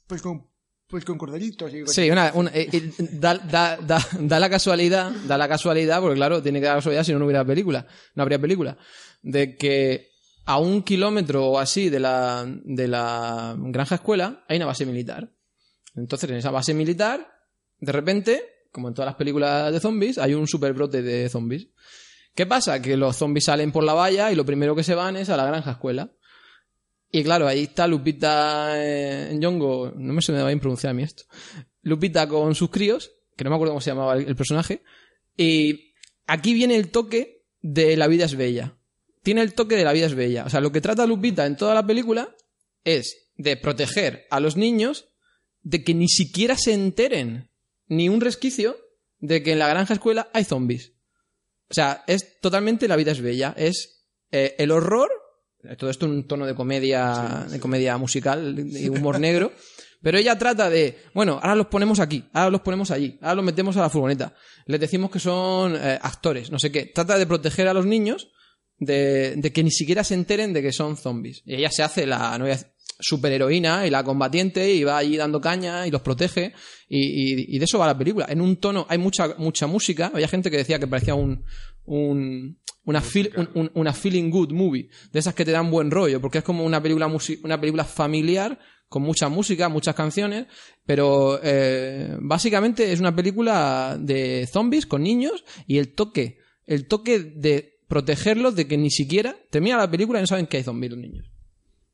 [0.06, 0.48] pues con,
[0.88, 1.74] pues con cordelitos.
[1.74, 6.00] Y Sí, una, una- eh, eh, da, da, da, da la casualidad, da la casualidad,
[6.02, 8.78] porque claro, tiene que dar la casualidad si no, no hubiera película, no habría película,
[9.24, 10.12] de que
[10.48, 15.30] a un kilómetro o así de la, de la granja escuela hay una base militar.
[15.94, 17.28] Entonces, en esa base militar,
[17.80, 18.42] de repente,
[18.72, 21.68] como en todas las películas de zombies, hay un super brote de zombies.
[22.34, 22.82] ¿Qué pasa?
[22.82, 25.36] Que los zombies salen por la valla y lo primero que se van es a
[25.36, 26.14] la granja escuela.
[27.12, 30.94] Y claro, ahí está Lupita eh, Nyong'o, no me se me da bien pronunciar a
[30.94, 31.24] mí esto.
[31.82, 34.82] Lupita con sus críos, que no me acuerdo cómo se llamaba el personaje.
[35.36, 35.94] Y
[36.26, 38.77] aquí viene el toque de La vida es bella.
[39.28, 40.46] Tiene el toque de La vida es bella.
[40.46, 42.34] O sea, lo que trata Lupita en toda la película
[42.86, 45.10] es de proteger a los niños
[45.60, 47.52] de que ni siquiera se enteren
[47.88, 48.78] ni un resquicio
[49.18, 50.94] de que en la granja escuela hay zombies.
[51.70, 53.54] O sea, es totalmente La vida es bella.
[53.58, 55.12] Es eh, el horror,
[55.78, 59.52] todo esto en un tono de comedia, de comedia musical y humor negro.
[60.02, 63.44] Pero ella trata de, bueno, ahora los ponemos aquí, ahora los ponemos allí, ahora los
[63.44, 64.34] metemos a la furgoneta.
[64.68, 66.86] Les decimos que son eh, actores, no sé qué.
[66.86, 68.30] Trata de proteger a los niños
[68.80, 71.42] de, de que ni siquiera se enteren de que son zombies.
[71.46, 72.60] Y ella se hace la novia
[73.00, 76.54] superheroína y la combatiente y va allí dando caña y los protege.
[76.90, 77.00] Y,
[77.42, 78.26] y- y de eso va la película.
[78.30, 80.12] En un tono, hay mucha, mucha música.
[80.14, 81.44] Había gente que decía que parecía un,
[81.86, 84.90] un, una, feel- un- un- una feeling good movie.
[85.12, 87.08] De esas que te dan buen rollo, porque es como una película,
[87.44, 88.58] una película familiar
[88.90, 90.46] con mucha música, muchas canciones,
[90.86, 97.20] pero eh, básicamente es una película de zombies con niños y el toque, el toque
[97.20, 100.92] de protegerlos de que ni siquiera termina la película y no saben que hay zombies
[100.92, 101.30] los niños.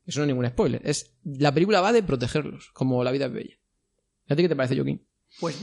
[0.06, 0.82] Eso no es ningún spoiler.
[0.84, 3.54] Es, la película va de protegerlos, como La vida es bella.
[4.28, 5.06] ¿Y ¿A ti qué te parece, Joaquín?
[5.40, 5.56] Pues,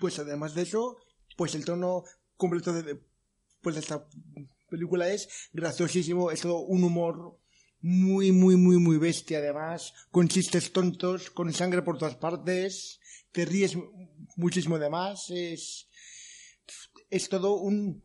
[0.00, 0.96] pues además de eso,
[1.36, 2.04] pues el tono
[2.36, 3.00] completo de, de-
[3.60, 4.06] pues de esta
[4.68, 7.38] película es graciosísimo, es todo un humor
[7.80, 12.98] muy, muy, muy, muy bestia además, con chistes tontos, con sangre por todas partes,
[13.32, 13.76] te ríes
[14.36, 15.88] muchísimo además, es,
[17.10, 18.02] es todo un,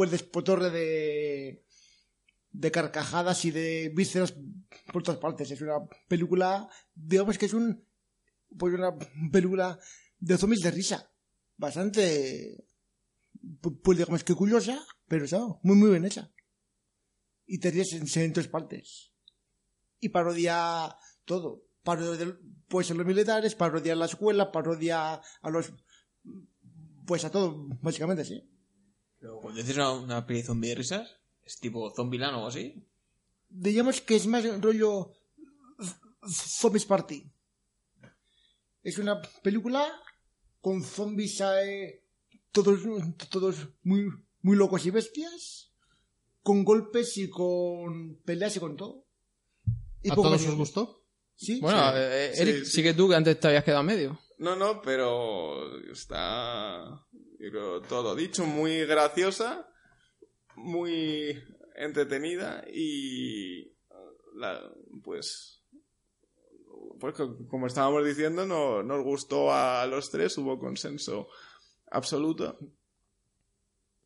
[0.00, 1.62] pues despotorre de,
[2.52, 4.34] de carcajadas y de vísceras
[4.90, 5.74] por todas partes, es una
[6.08, 7.84] película, digamos que es un,
[8.56, 8.96] pues una
[9.30, 9.78] película
[10.18, 11.12] de zombies de risa.
[11.58, 12.64] Bastante,
[13.60, 16.32] pu- pues digamos que curiosa, pero está muy muy bien hecha.
[17.46, 19.12] Y te ríes en, en tres partes.
[20.00, 20.96] Y parodia
[21.26, 21.66] todo.
[21.82, 22.38] Parodia
[22.68, 25.74] pues a los militares, parodia a la escuela, parodia a los...
[27.06, 28.49] Pues a todo, básicamente, sí.
[29.20, 32.82] Pero cuando dices una, una peli zombie de risas, es tipo Zombieland o algo así.
[33.48, 35.12] digamos que es más rollo
[36.26, 37.30] Zombies Party.
[38.82, 39.86] Es una película
[40.60, 42.02] con zombies eh,
[42.52, 42.80] todos,
[43.30, 44.08] todos muy,
[44.42, 45.70] muy locos y bestias,
[46.42, 49.04] con golpes y con peleas y con todo.
[50.02, 51.04] Y ¿A todos os gustó?
[51.34, 51.94] Sí, Bueno, sí.
[51.96, 52.70] eh, Sí, Eric, sí.
[52.70, 54.18] sigue tú que antes te habías quedado a medio.
[54.38, 57.06] No, no, pero está
[57.88, 59.66] todo dicho, muy graciosa,
[60.56, 61.42] muy
[61.76, 63.72] entretenida y
[64.36, 64.60] la-
[65.02, 65.56] pues
[66.98, 71.28] pues co- como estábamos diciendo no, nos gustó a los tres, hubo consenso
[71.90, 72.58] absoluto.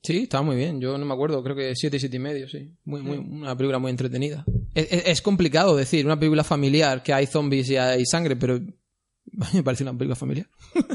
[0.02, 0.80] Sí, estaba muy bien.
[0.80, 2.70] Yo no me acuerdo, creo que siete, siete y medio, sí.
[2.84, 4.44] Muy, muy, una película muy entretenida.
[4.74, 8.60] Es, es- es complicado decir, una película familiar que hay zombies y hay sangre, pero
[9.54, 10.46] me parece una película familiar.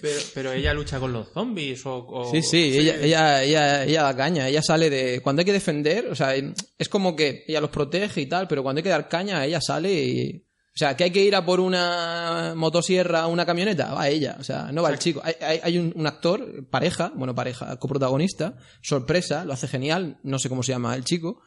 [0.00, 1.96] Pero, pero ella lucha con los zombies o...
[2.06, 5.20] o- Sí, sí, ella, ella, ella, ella da caña, ella sale de...
[5.20, 8.62] Cuando hay que defender, o sea, es como que ella los protege y tal, pero
[8.62, 10.44] cuando hay que dar caña, ella sale y...
[10.74, 14.36] O sea, que hay que ir a por una motosierra o una camioneta, va ella,
[14.38, 15.20] o sea, no va el chico.
[15.24, 20.38] Hay, hay, hay un, un actor, pareja, bueno, pareja, coprotagonista, sorpresa, lo hace genial, no
[20.38, 21.42] sé cómo se llama el chico,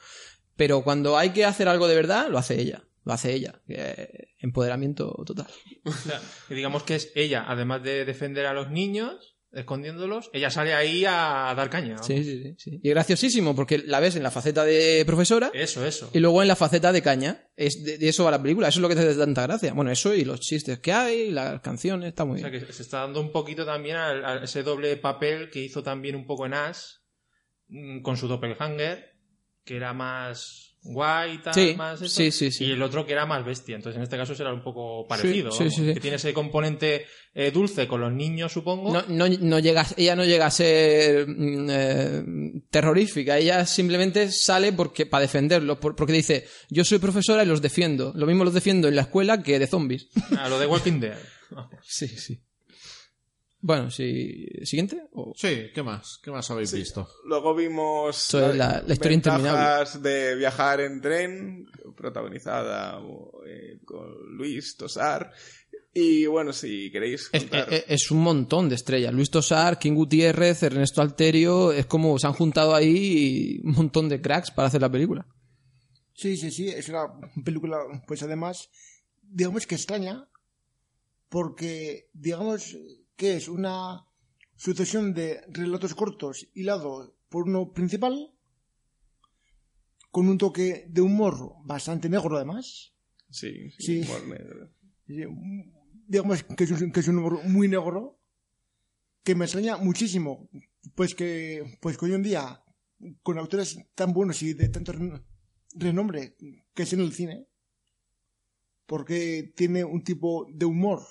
[0.58, 3.62] pero cuando hay que hacer algo de verdad, lo hace ella, lo hace ella.
[3.68, 5.48] Eh, empoderamiento total.
[5.86, 10.74] O sea, digamos que es ella, además de defender a los niños, escondiéndolos, ella sale
[10.74, 11.98] ahí a dar caña.
[12.02, 12.80] Sí, sí, sí, sí.
[12.82, 16.10] Y es graciosísimo porque la ves en la faceta de profesora Eso, eso.
[16.14, 17.48] y luego en la faceta de caña.
[17.58, 19.74] Es de, de eso va la película, eso es lo que te da tanta gracia.
[19.74, 22.66] Bueno, eso y los chistes que hay, las canciones, está muy O sea, bien.
[22.66, 26.26] que se está dando un poquito también a, ese doble papel que hizo también un
[26.26, 26.80] poco en Ash
[27.68, 29.12] mm, con su doppelganger,
[29.66, 33.26] que era más guay y tal, Sí, más sí, sí, y el otro que era
[33.26, 33.76] más bestia.
[33.76, 37.88] Entonces en este caso será un poco parecido, vamos, que tiene ese componente eh, dulce
[37.88, 38.92] con los niños, supongo.
[38.92, 42.24] No, no, no llega, ella no llega a ser mm, eh,
[42.70, 47.62] terrorífica, ella simplemente sale porque para defenderlos, por- porque dice, yo soy profesora y los
[47.62, 48.12] defiendo.
[48.16, 50.08] Lo mismo los defiendo en la escuela que de zombies.
[50.38, 51.18] A lo de Walking Dead.
[51.84, 52.42] Sí, sí.
[53.64, 54.46] Bueno, sí.
[54.64, 55.04] ¿Siguiente?
[55.14, 56.20] O- Sí, ¿qué más?
[56.24, 56.78] ¿Qué más habéis Sí.
[56.78, 57.08] visto?
[57.26, 63.00] Luego vimos la- la historia ventajas de viajar en tren, protagonizada
[63.48, 65.32] eh, con Luis Tosar.
[65.94, 67.72] Y bueno, si queréis Es, contar...
[67.72, 69.14] es- es un montón de estrellas.
[69.14, 71.72] Luis Tosar, King Gutiérrez, Ernesto Alterio.
[71.72, 75.28] Es como se han juntado ahí un montón de cracks para hacer la película.
[76.16, 77.08] Sí, sí, sí, es una
[77.44, 78.70] película, pues además,
[79.22, 80.28] digamos que extraña,
[81.30, 82.78] porque digamos
[83.22, 84.04] que es una
[84.56, 88.34] sucesión de relatos cortos hilados por uno principal,
[90.10, 92.96] con un toque de humor bastante negro además.
[93.30, 94.02] sí, sí, sí.
[94.02, 94.72] humor negro.
[95.06, 95.72] Sí, un-
[96.08, 98.20] Digamos que es, un, que es un humor muy negro,
[99.24, 100.50] que me extraña muchísimo,
[100.96, 102.64] pues que, pues que hoy en día,
[103.22, 105.24] con actores tan buenos y de tanto ren-
[105.76, 106.36] renombre
[106.74, 107.46] que es en el cine,
[108.88, 111.02] porque tiene un tipo de humor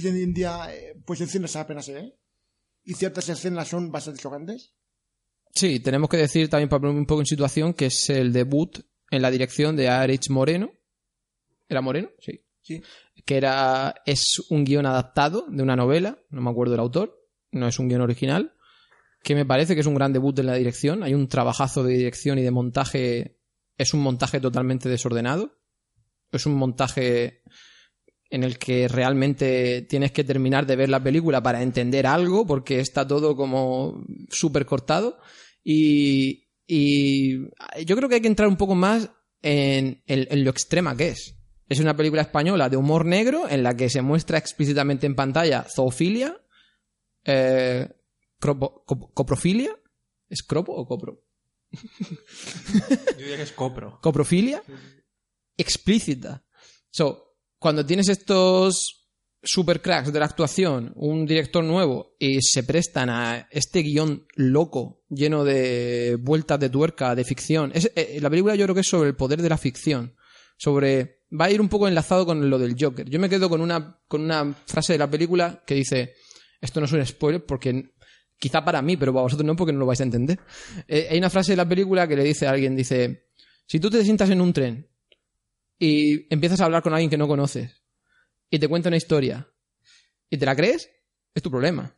[0.00, 2.14] que hoy en día, eh, pues en cine apenas se ve,
[2.84, 4.74] y ciertas escenas son bastante chocantes.
[5.54, 8.78] Sí, tenemos que decir también para poner un poco en situación que es el debut
[9.10, 10.72] en la dirección de Arich Moreno.
[11.68, 12.10] ¿Era Moreno?
[12.18, 12.44] Sí.
[12.62, 12.82] Sí.
[13.24, 17.68] Que era, es un guion adaptado de una novela, no me acuerdo del autor, no
[17.68, 18.54] es un guion original,
[19.22, 21.02] que me parece que es un gran debut en la dirección.
[21.02, 23.38] Hay un trabajazo de dirección y de montaje,
[23.76, 25.58] es un montaje totalmente desordenado.
[26.30, 27.42] Es un montaje
[28.32, 32.80] en el que realmente tienes que terminar de ver la película para entender algo, porque
[32.80, 35.18] está todo como súper cortado.
[35.62, 37.42] Y, y
[37.84, 39.10] yo creo que hay que entrar un poco más
[39.42, 41.36] en, en- en lo extrema que es.
[41.68, 45.64] Es una película española de humor negro en la que se muestra explícitamente en pantalla
[45.68, 46.36] zoofilia,
[47.24, 47.88] eh,
[48.40, 49.76] cropo- cop- coprofilia,
[50.28, 51.22] ¿es cropo o copro?
[51.72, 53.98] Yo diría que es copro.
[54.02, 54.62] coprofilia
[55.56, 56.44] explícita.
[56.90, 57.31] So,
[57.62, 59.06] cuando tienes estos
[59.40, 65.04] super cracks de la actuación, un director nuevo, y se prestan a este guion loco,
[65.08, 67.70] lleno de vueltas de tuerca, de ficción.
[67.72, 70.16] Es, eh, la película yo creo que es sobre el poder de la ficción.
[70.56, 71.22] Sobre.
[71.40, 73.08] Va a ir un poco enlazado con lo del Joker.
[73.08, 76.14] Yo me quedo con una, con una frase de la película que dice.
[76.60, 77.92] Esto no es un spoiler porque.
[78.38, 80.40] Quizá para mí, pero para vosotros no, porque no lo vais a entender.
[80.88, 83.28] Eh, hay una frase de la película que le dice a alguien, dice,
[83.66, 84.91] si tú te sientas en un tren
[85.84, 87.82] y empiezas a hablar con alguien que no conoces
[88.50, 89.48] y te cuenta una historia
[90.30, 90.88] y te la crees,
[91.34, 91.96] es tu problema.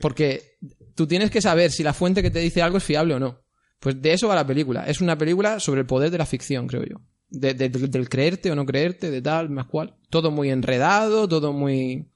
[0.00, 0.58] Porque
[0.94, 3.40] tú tienes que saber si la fuente que te dice algo es fiable o no.
[3.80, 4.84] Pues de eso va la película.
[4.86, 6.96] Es una película sobre el poder de la ficción, creo yo.
[7.30, 9.96] De- de- del- del creerte o no creerte, de tal, más cual.
[10.10, 12.10] Todo muy enredado, todo muy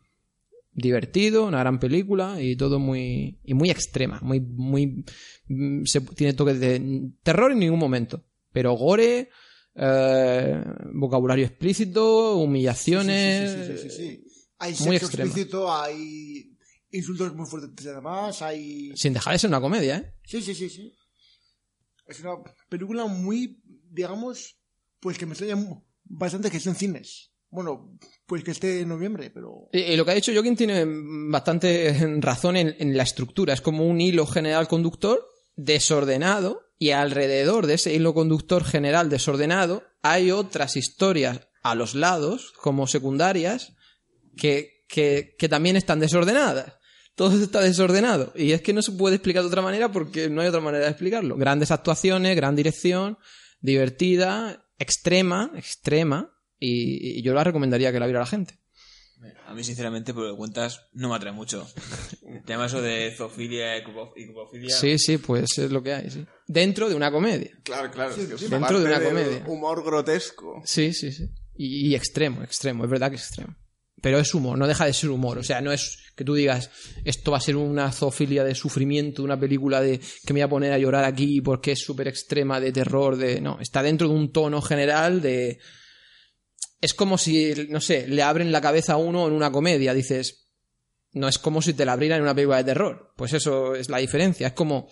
[0.72, 5.04] divertido, una gran película y todo muy y muy extrema, muy muy
[5.48, 9.28] mm, se, tiene toques de terror en ningún momento, pero gore,
[9.74, 10.62] eh,
[10.92, 14.24] vocabulario explícito, humillaciones, Sí, sí, sí.
[14.58, 15.26] Hay muy sexo extrema.
[15.26, 16.56] explícito, hay
[16.90, 18.92] insultos muy fuertes además, hay...
[18.94, 20.14] sin dejar de ser una comedia, ¿eh?
[20.24, 20.92] Sí, sí, sí, sí.
[22.06, 22.34] Es una
[22.68, 23.60] película muy,
[23.90, 24.58] digamos,
[25.00, 25.56] pues que me extraña
[26.04, 27.32] bastante que esté en cines.
[27.48, 29.68] Bueno, pues que esté en noviembre, pero...
[29.72, 33.52] Y, y lo que ha dicho Joaquín tiene bastante razón en, en la estructura.
[33.52, 35.22] Es como un hilo general conductor
[35.54, 42.52] desordenado y alrededor de ese hilo conductor general desordenado hay otras historias a los lados,
[42.60, 43.74] como secundarias,
[44.36, 46.78] que, que, que también están desordenadas.
[47.14, 48.32] Todo está desordenado.
[48.34, 50.86] Y es que no se puede explicar de otra manera porque no hay otra manera
[50.86, 51.36] de explicarlo.
[51.36, 53.16] Grandes actuaciones, gran dirección,
[53.60, 56.34] divertida, extrema, extrema.
[56.58, 58.58] Y, y yo la recomendaría que la viera la gente.
[59.46, 61.66] A mí, sinceramente, por lo que cuentas, no me atrae mucho.
[62.26, 64.74] El tema eso de zoofilia y cupo- y cupofilia.
[64.74, 66.26] Sí, sí, pues es lo que hay, sí.
[66.46, 67.50] Dentro de una comedia.
[67.62, 68.10] Claro, claro.
[68.14, 69.44] es que es Dentro parte de una comedia.
[69.46, 70.62] Humor grotesco.
[70.64, 71.28] Sí, sí, sí.
[71.54, 73.54] Y, y extremo, extremo, es verdad que es extremo.
[74.00, 75.38] Pero es humor, no deja de ser humor.
[75.38, 76.70] O sea, no es que tú digas,
[77.04, 80.48] esto va a ser una zoofilia de sufrimiento, una película de que me voy a
[80.48, 83.40] poner a llorar aquí porque es súper extrema, de terror, de.
[83.40, 85.60] No, está dentro de un tono general de.
[86.82, 89.94] Es como si, no sé, le abren la cabeza a uno en una comedia.
[89.94, 90.50] Dices,
[91.12, 93.14] no es como si te la abrieran en una película de terror.
[93.16, 94.48] Pues eso es la diferencia.
[94.48, 94.88] Es como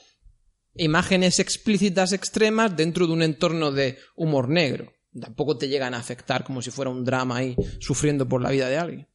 [0.74, 4.92] imágenes explícitas extremas dentro de un entorno de humor negro.
[5.20, 8.68] Tampoco te llegan a afectar como si fuera un drama ahí sufriendo por la vida
[8.68, 9.08] de alguien.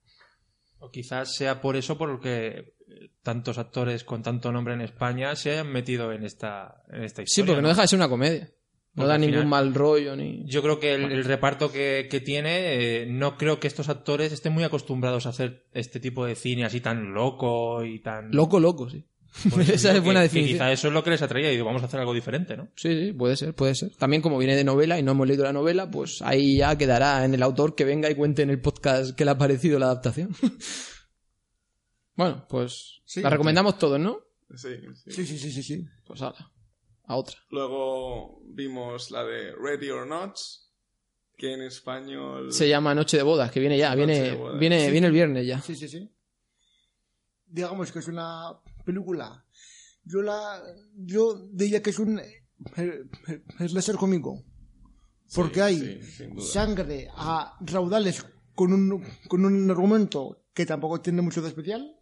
[0.80, 2.74] O quizás sea por eso por lo que eh,
[3.24, 7.26] tantos actores con tanto nombre en España se hayan metido en esta, en esta Sí,
[7.42, 7.54] historia.
[7.54, 8.52] porque no deja de ser una comedia.
[8.96, 10.44] No da ningún final- mal rollo ni.
[10.46, 14.32] Yo creo que el, el reparto que, que tiene, eh, no creo que estos actores
[14.32, 18.32] estén muy acostumbrados a hacer este tipo de cine así tan loco y tan...
[18.32, 19.04] Loco, loco, sí.
[19.70, 20.58] Esa es buena que- que definición.
[20.60, 22.70] quizá eso es lo que les atraía y digo, vamos a hacer algo diferente, ¿no?
[22.78, 23.90] Sí, sí, puede ser, puede ser.
[23.98, 27.26] También como viene de novela y no hemos leído la novela, pues ahí ya quedará
[27.26, 29.88] en el autor que venga y cuente en el podcast qué le ha parecido la
[29.88, 30.30] adaptación.
[32.16, 34.20] bueno, pues Sí, la recomendamos todos, ¿no?
[34.56, 34.70] Sí,
[35.04, 35.12] sí.
[35.12, 35.86] Sí, sí, sí, sí, sí.
[36.06, 36.50] Pues ahora,
[37.08, 37.38] a otra.
[37.50, 40.38] Luego vimos la de Ready or Not,
[41.38, 42.52] que en español...
[42.52, 44.92] Se llama Noche de Bodas, que viene ya, Noche viene, viene, Sí.
[44.92, 45.62] viene el viernes ya.
[45.62, 46.12] Sí, sí, sí.
[47.48, 49.46] Digamos que es una película.
[50.04, 50.62] Yo la.
[50.96, 52.20] Yo diría que es un.
[53.60, 54.44] Es láser cómico.
[55.34, 61.42] Porque hay sí, sangre a raudales con un, con un argumento que tampoco tiene mucho
[61.42, 61.95] de especial.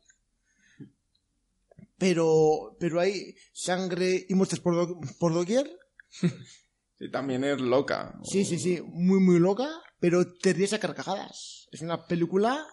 [1.98, 5.70] Pero, pero hay sangre y muestras por, do- por doquier.
[7.00, 8.18] Sí, también es loca.
[8.24, 9.68] Sí, sí, sí, muy, muy loca,
[10.00, 11.68] pero te ríes a carcajadas.
[11.72, 12.66] Es una película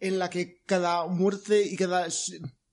[0.00, 2.08] en la que cada muerte y cada...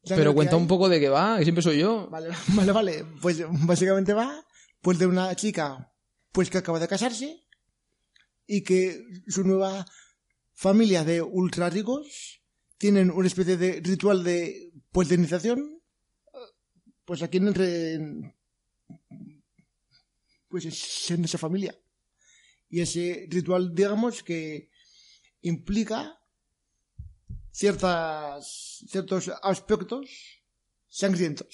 [0.07, 2.09] Pero cuenta hay- un poco de qué va, que siempre soy yo.
[2.09, 3.05] Vale, vale, vale.
[3.21, 4.43] Pues básicamente va
[4.81, 5.91] pues de una chica
[6.31, 7.43] pues que acaba de casarse
[8.47, 9.85] y que su nueva
[10.53, 12.41] familia de ultra ricos
[12.77, 15.09] tienen una especie de ritual de pues
[17.05, 18.35] pues aquí en, en-
[20.47, 21.75] pues es en esa familia
[22.69, 24.69] y ese ritual digamos que
[25.41, 26.19] implica
[27.51, 30.07] ciertas ciertos aspectos
[30.87, 31.47] sangrientos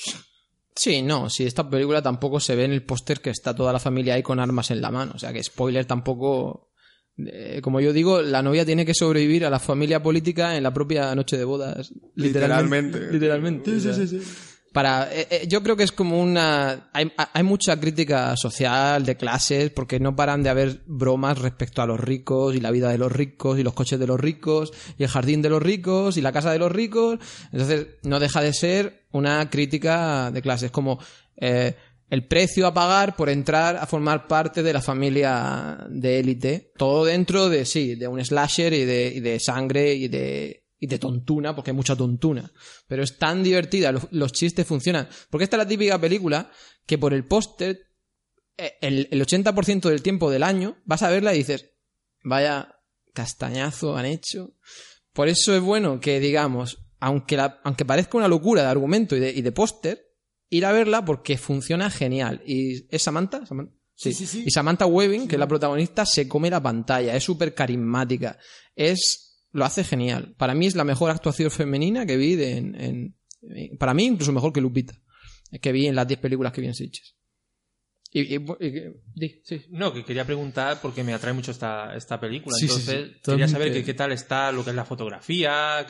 [0.77, 3.79] Sí, no, si esta película tampoco se ve en el póster que está toda la
[3.79, 5.13] familia ahí con armas en la mano.
[5.15, 6.73] O sea que spoiler tampoco.
[7.17, 10.73] Eh, como yo digo, la novia tiene que sobrevivir a la familia política en la
[10.73, 11.93] propia noche de bodas.
[12.15, 13.11] Literalmente.
[13.11, 13.71] Literalmente.
[13.71, 14.25] Literalmente.
[14.73, 16.89] Para, eh, eh, yo creo que es como una.
[16.91, 21.85] Hay, hay mucha crítica social, de clases, porque no paran de haber bromas respecto a
[21.85, 25.03] los ricos y la vida de los ricos y los coches de los ricos y
[25.03, 27.19] el jardín de los ricos y la casa de los ricos.
[27.53, 30.99] Entonces, no deja de ser una crítica de clases, como
[31.37, 31.75] eh,
[32.09, 36.71] el precio a pagar por entrar a formar parte de la familia de élite.
[36.77, 40.87] Todo dentro de, sí, de un slasher y de, y de sangre y de, y
[40.87, 42.51] de tontuna, porque hay mucha tontuna.
[42.87, 45.07] Pero es tan divertida, los, chistes funcionan.
[45.29, 46.51] Porque esta es la típica película
[46.85, 47.87] que por el póster,
[48.57, 51.71] eh, el, el 80% del tiempo del año, vas a verla y dices,
[52.23, 52.75] vaya
[53.13, 54.53] castañazo han hecho.
[55.13, 59.19] Por eso es bueno que, digamos, aunque, la- aunque parezca una locura de argumento y
[59.19, 60.04] de, y de póster,
[60.49, 62.41] ir a verla porque funciona genial.
[62.45, 63.45] ¿Y es Samantha?
[63.45, 63.73] ¿Samantha?
[63.95, 64.13] Sí.
[64.13, 64.43] Sí, sí, sí.
[64.47, 67.15] Y Samantha Webbing, que es la protagonista, se come la pantalla.
[67.15, 68.37] Es súper carismática.
[68.75, 70.35] Es, lo hace genial.
[70.37, 73.15] Para mí es la mejor actuación femenina que vi de- en,
[73.79, 74.93] para mí incluso mejor que Lupita.
[75.61, 77.15] Que vi en las 10 películas que vi en Sitges.
[78.11, 78.83] Y, y- y-
[79.13, 79.61] di, sí.
[79.69, 82.55] No, que quería preguntar porque me atrae mucho esta, esta película.
[82.61, 85.85] Entonces, quería saber qué, tal está lo que es la fotografía,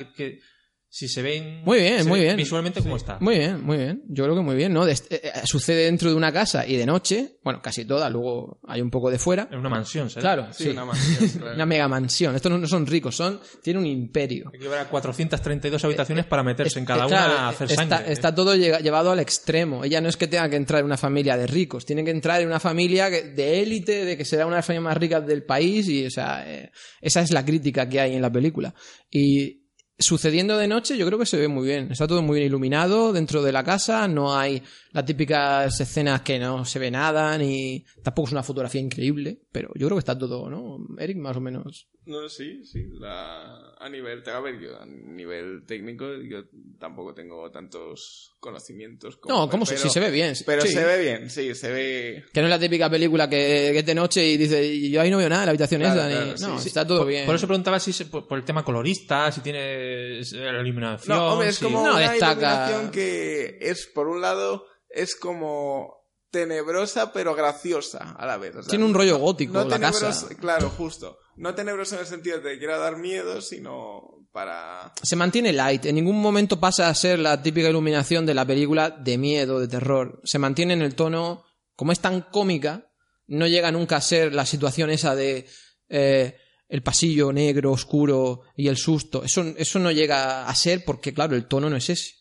[0.98, 1.62] si se ven...
[1.66, 2.38] Muy bien, se muy bien.
[2.38, 3.18] Visualmente, ¿cómo está?
[3.20, 4.04] Muy bien, muy bien.
[4.08, 4.86] Yo creo que muy bien, ¿no?
[4.86, 8.62] De- eh, eh, sucede dentro de una casa y de noche, bueno, casi toda, luego
[8.66, 9.50] hay un poco de fuera.
[9.52, 10.24] En una mansión, ¿sabes?
[10.24, 10.70] Claro, Sí, sí.
[10.70, 11.54] una mansión, claro.
[11.56, 12.34] Una mega mansión.
[12.34, 14.50] Estos no, no son ricos, son tienen un imperio.
[14.54, 17.72] Hay que llevar a 432 habitaciones para meterse en cada Eh, una claro, a hacer
[17.72, 18.14] está, sangre.
[18.14, 19.84] está todo llega- llevado al extremo.
[19.84, 22.40] Ella no es que tenga que entrar en una familia de ricos, tiene que entrar
[22.40, 25.44] en una familia de élite, de que será una de las familias más ricas del
[25.44, 26.72] país y, o sea, eh,
[27.02, 28.74] esa es la crítica que hay en la película.
[29.12, 29.65] Y
[29.98, 31.92] sucediendo de noche, yo creo que se ve muy bien.
[31.92, 36.40] Está todo muy bien iluminado dentro de la casa, no hay las típicas escenas que
[36.40, 40.18] no se ve nada, ni tampoco es una fotografía increíble, pero yo creo que está
[40.20, 40.78] todo, ¿no?
[41.00, 41.88] Eric, más o menos.
[42.06, 42.86] No, sí, sí.
[43.00, 43.74] La...
[43.80, 46.44] A nivel, a ver, yo a nivel técnico yo
[46.80, 49.18] tampoco tengo tantos conocimientos.
[49.18, 50.34] Como No, ¿cómo se, pero- si se ve bien?
[50.46, 50.68] Pero sí.
[50.70, 52.26] se ve bien, sí, se ve...
[52.34, 55.02] Que no es la típica película que, que es de noche y dice, "Y yo
[55.02, 56.08] ahí no veo nada en la habitación Claro, esa.
[56.10, 56.34] ni-".
[56.36, 56.68] claro, no, sí, sí.
[56.68, 57.26] está todo por, bien.
[57.26, 61.18] por eso preguntaba si se- por, por el tema colorista, si tiene la iluminación.
[61.18, 65.16] No, hombre, es si- como No, una destaca- iluminación que es, por un lado, es
[65.16, 66.05] como
[66.36, 68.58] tenebrosa pero graciosa a la vez.
[68.58, 70.14] o sea, Tiene un rollo gótico no la casa.
[70.38, 71.18] claro, justo.
[71.38, 74.92] No tenebrosa en el sentido de que quiera dar miedo, sino para...
[75.02, 75.86] Se mantiene light.
[75.86, 79.70] En ningún momento pasa a ser la típica iluminación de la película de miedo, de
[79.70, 80.20] terror.
[80.26, 82.92] Se mantiene en el tono, como es tan cómica,
[83.28, 85.48] no llega nunca a ser la situación esa de
[85.88, 86.36] eh,
[86.68, 89.24] el pasillo negro, oscuro y el susto.
[89.24, 92.12] Eso, eso no llega a ser porque, claro, el tono no es ese.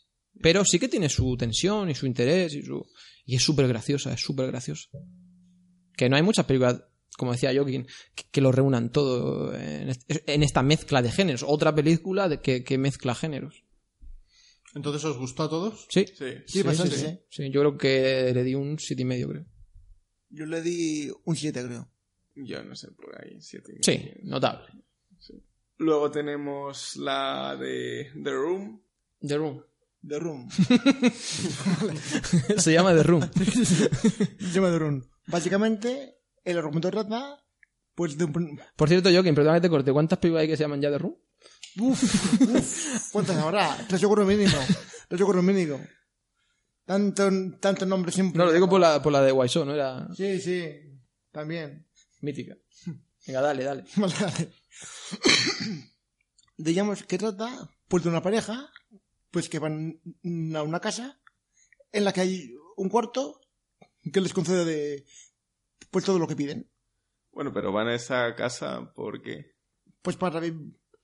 [0.41, 2.85] Pero sí que tiene su tensión y su interés y su...
[3.27, 4.89] Y es súper graciosa, es súper graciosa.
[5.97, 6.83] Que no hay muchas películas,
[7.17, 11.45] como decía Joaquín, que, que lo reúnan todo en, est- en esta mezcla de géneros.
[11.47, 13.65] Otra película de que, que mezcla géneros.
[14.75, 15.87] Entonces, ¿os gustó a todos?
[15.89, 16.05] Sí.
[16.19, 16.27] Sí.
[16.47, 17.19] Sí, bastante, sí.
[17.31, 19.47] Sí, yo creo que le di un siete y medio, creo.
[20.31, 21.89] Yo le di un 7, creo.
[22.35, 24.15] Yo no sé, por ahí, siete y Sí, medio.
[24.25, 24.67] notable.
[25.79, 28.83] Luego tenemos la de The Room.
[29.21, 29.63] The Room.
[30.07, 30.49] The Room.
[32.59, 33.29] Se llama The Room.
[33.33, 35.03] Se llama The Room.
[35.27, 37.43] Básicamente, el argumento trata,
[37.95, 38.61] pues, de un...
[38.77, 39.93] Por cierto, Joaquín, perdona que te corte.
[39.93, 41.17] ¿Cuántas películas hay que se llaman ya The Room?
[41.81, 43.77] Uf, uf, ¿cuántas habrá?
[43.89, 44.57] Tres seguro mínimo.
[45.09, 45.81] Tres seguro mínimo.
[46.85, 47.29] Tanto,
[47.61, 48.39] tanto nombre siempre.
[48.39, 49.75] No, lo digo por la, por la de Wiseau, ¿no?
[49.75, 50.71] Era Sí, sí,
[51.33, 51.87] también.
[52.21, 52.55] mítica.
[53.27, 53.85] Venga, dale, dale.
[53.97, 54.53] Vale, vale.
[56.57, 58.71] Digamos que trata pues de una pareja
[59.35, 60.01] pues que van
[60.55, 61.21] a una casa
[61.91, 63.41] en la que hay un cuarto
[64.13, 65.05] que les concede de
[65.91, 66.71] pues todo lo que piden.
[67.33, 69.57] Bueno, pero van a esa casa porque...
[70.03, 70.41] pues para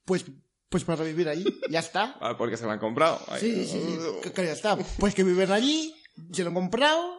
[0.05, 0.25] pues
[0.69, 2.17] pues para vivir allí ya está.
[2.21, 3.21] Ah, porque se la han comprado.
[3.27, 4.77] Ay, sí sí, sí que- que ya está.
[5.01, 5.93] Pues que viven allí
[6.33, 7.19] se lo han comprado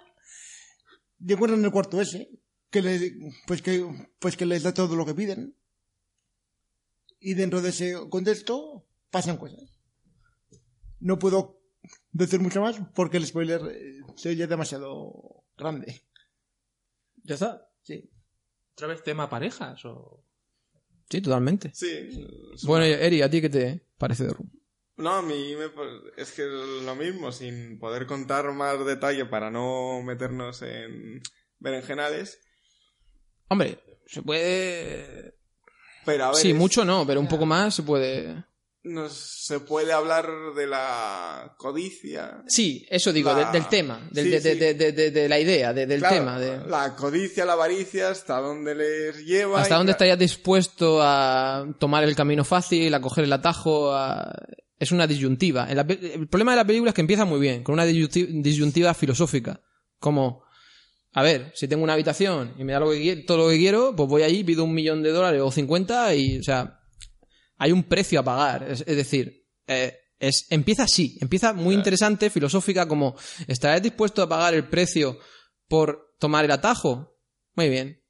[1.20, 2.30] y encuentran el cuarto ese
[2.70, 3.12] que les
[3.48, 3.86] pues que
[4.20, 5.58] pues que les da todo lo que piden.
[7.20, 9.71] Y dentro de ese contexto pasan cosas
[11.02, 11.60] no puedo
[12.12, 16.02] decir mucho más porque el spoiler eh, sería demasiado grande
[17.24, 17.68] ¿Ya está?
[17.82, 18.10] sí
[18.74, 19.84] ¿Otra vez tema parejas?
[19.86, 20.24] O...
[21.10, 21.72] Sí, totalmente.
[21.76, 22.26] Sí.
[22.64, 24.50] Bueno, Eri, ¿a ti qué te parece The Room?
[24.98, 25.66] No, a mí me
[26.18, 31.22] es que es lo mismo, sin poder contar más detalle para no meternos en
[31.60, 32.40] berenjenales.
[33.50, 35.36] Hombre, se puede...
[36.06, 38.44] Pero a ver, Sí, es- mucho no, pero un poco más se puede...
[38.84, 42.44] nos- se puede hablar de la codicia.
[42.48, 45.28] Sí, eso digo, La- de- del tema, del- Sí, de, sí.
[45.30, 46.40] la idea, de- del Claro, tema.
[46.40, 46.66] De...
[46.68, 49.62] La codicia, la avaricia, hasta dónde les lleva.
[49.62, 53.94] ¿Hasta dónde estarías dispuesto a tomar el camino fácil, a coger el atajo?
[53.94, 54.34] a-
[54.80, 55.68] Es una disyuntiva.
[55.70, 59.62] El problema de la película es que empieza muy bien, con una disyunti- disyuntiva filosófica.
[60.00, 60.44] Como,
[61.14, 63.96] a ver, si tengo una habitación y me da lo que todo lo que quiero,
[63.96, 66.80] pues voy ahí, pido un millón de dólares o 50 y, o sea,
[67.62, 68.64] hay un precio a pagar.
[68.64, 73.16] Es, es decir, eh, es, empieza así, empieza muy interesante, filosófica, como,
[73.48, 75.20] ¿estarás dispuesto a pagar el precio
[75.68, 77.20] por tomar el atajo?
[77.54, 78.01] Muy bien.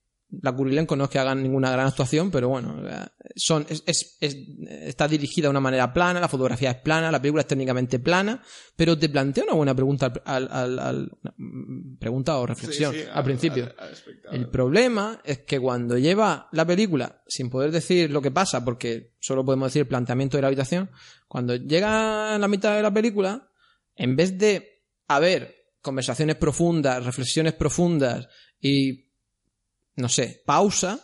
[0.41, 2.81] La Kurilenko no es que hagan ninguna gran actuación, pero bueno,
[3.35, 7.21] son, es, es- es- está dirigida de una manera plana, la fotografía es plana, la
[7.21, 8.41] película es técnicamente plana,
[8.75, 11.11] pero te plantea una buena pregunta al, al- al-
[11.99, 13.65] pregunta o reflexión sí, al principio.
[13.65, 14.37] al- al espectador.
[14.39, 19.15] El problema es que cuando lleva la película, sin poder decir lo que pasa, porque
[19.19, 20.89] solo podemos decir el planteamiento de la habitación,
[21.27, 23.49] cuando llega a la mitad de la película,
[23.95, 28.27] en vez de haber conversaciones profundas, reflexiones profundas
[28.59, 29.10] y,
[30.01, 30.99] no sé, pausa,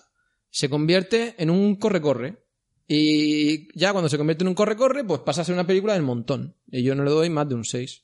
[0.50, 2.44] se convierte en un corre-corre.
[2.88, 6.04] Y ya cuando se convierte en un corre-corre, pues pasa a ser una película del
[6.04, 6.56] montón.
[6.68, 8.04] Y yo no le doy más de un 6.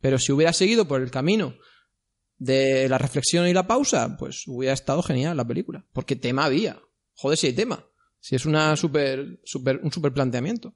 [0.00, 1.56] Pero si hubiera seguido por el camino
[2.36, 5.84] de la reflexión y la pausa, pues hubiera estado genial la película.
[5.92, 6.80] Porque tema había.
[7.14, 7.84] Joder, si hay tema.
[8.20, 10.74] Si es una super, super, un super planteamiento.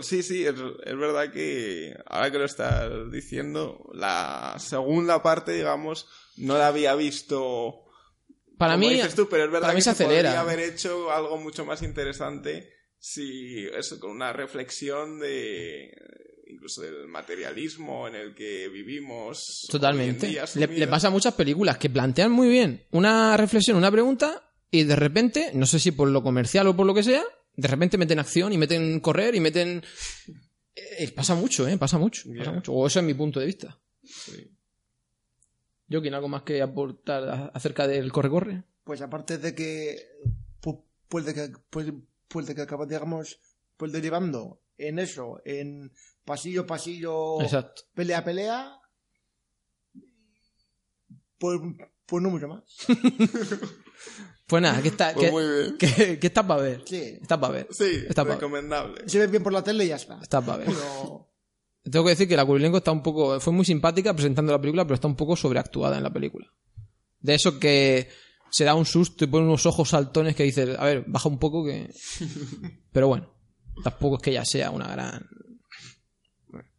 [0.00, 6.08] Sí, sí, es verdad que ahora que lo estás diciendo, la segunda parte, digamos,
[6.40, 7.84] no la había visto
[8.58, 10.30] Para como mí, dices tú, pero es verdad para mí que se acelera.
[10.30, 15.90] podría haber hecho algo mucho más interesante si eso con una reflexión de
[16.46, 20.36] incluso del materialismo en el que vivimos Totalmente.
[20.56, 24.96] Le, pasa a muchas películas que plantean muy bien una reflexión, una pregunta, y de
[24.96, 27.22] repente, no sé si por lo comercial o por lo que sea,
[27.56, 29.82] de repente meten acción y meten correr y meten.
[30.74, 31.76] Eh, pasa mucho, ¿eh?
[31.76, 32.72] Pasa mucho, pasa mucho.
[32.72, 33.78] O eso es mi punto de vista.
[34.02, 34.50] Sí.
[35.90, 38.62] Yo, ¿quién algo más que aportar acerca del corre-corre?
[38.84, 39.98] Pues aparte de que,
[40.62, 41.92] pu- pues de que, pues,
[42.28, 43.38] pues de que acaba, digamos,
[43.76, 45.92] pues derivando en eso, en
[46.24, 47.82] pasillo, pasillo, Exacto.
[47.94, 48.72] pelea, pelea,
[51.38, 51.58] pues,
[52.06, 52.64] pues no mucho más.
[54.46, 55.78] Pues nada, que está, Pues que, muy bien.
[55.78, 56.82] que- que está para ver.
[56.84, 57.18] Sí.
[57.22, 57.68] Está para ver.
[57.70, 59.08] Sí, Está pa- recomendable.
[59.08, 60.18] Se ve bien por la tele y ya está.
[60.20, 60.66] Está para ver.
[60.66, 61.29] Pero,
[61.90, 63.40] Tengo que decir que la Kurilenko está un poco.
[63.40, 66.46] Fue muy simpática presentando la película, pero está un poco sobreactuada en la película.
[67.20, 68.08] De eso que
[68.50, 71.38] se da un susto y pone unos ojos saltones que dices, a ver, baja un
[71.38, 71.92] poco que.
[72.92, 73.32] Pero bueno,
[73.84, 75.26] tampoco es que ella sea una gran.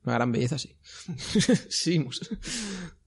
[0.03, 1.99] Una gran belleza, sí.
[1.99, 2.29] mus-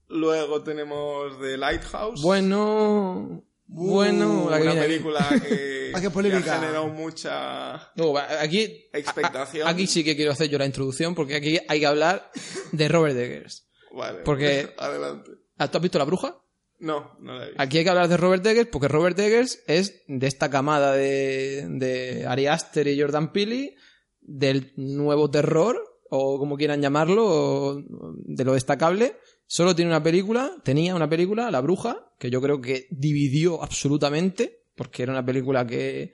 [0.07, 2.21] Luego tenemos The Lighthouse.
[2.21, 3.43] Bueno.
[3.67, 4.79] Bueno, la que una aquí.
[4.81, 6.53] película que, Ah, que polémica.
[6.53, 8.85] ha generado mucha No, aquí.
[8.93, 9.67] expectación.
[9.67, 12.29] a- Aquí sí que quiero hacer yo la introducción porque aquí hay que hablar
[12.71, 13.67] de Robert Eggers.
[13.91, 15.31] Vale, Porque- adelante.
[15.57, 16.37] Ah, ¿Tú has visto La Bruja?
[16.79, 17.61] No, no la he visto.
[17.63, 21.65] Aquí hay que hablar de Robert Eggers porque Robert Eggers es de esta camada de,
[21.69, 23.75] de Ari Aster y Jordan Peele
[24.19, 27.83] del nuevo terror o como quieran llamarlo
[28.25, 29.17] de lo destacable
[29.47, 34.63] solo tiene una película tenía una película La Bruja que yo creo que dividió absolutamente
[34.75, 36.13] porque era una película que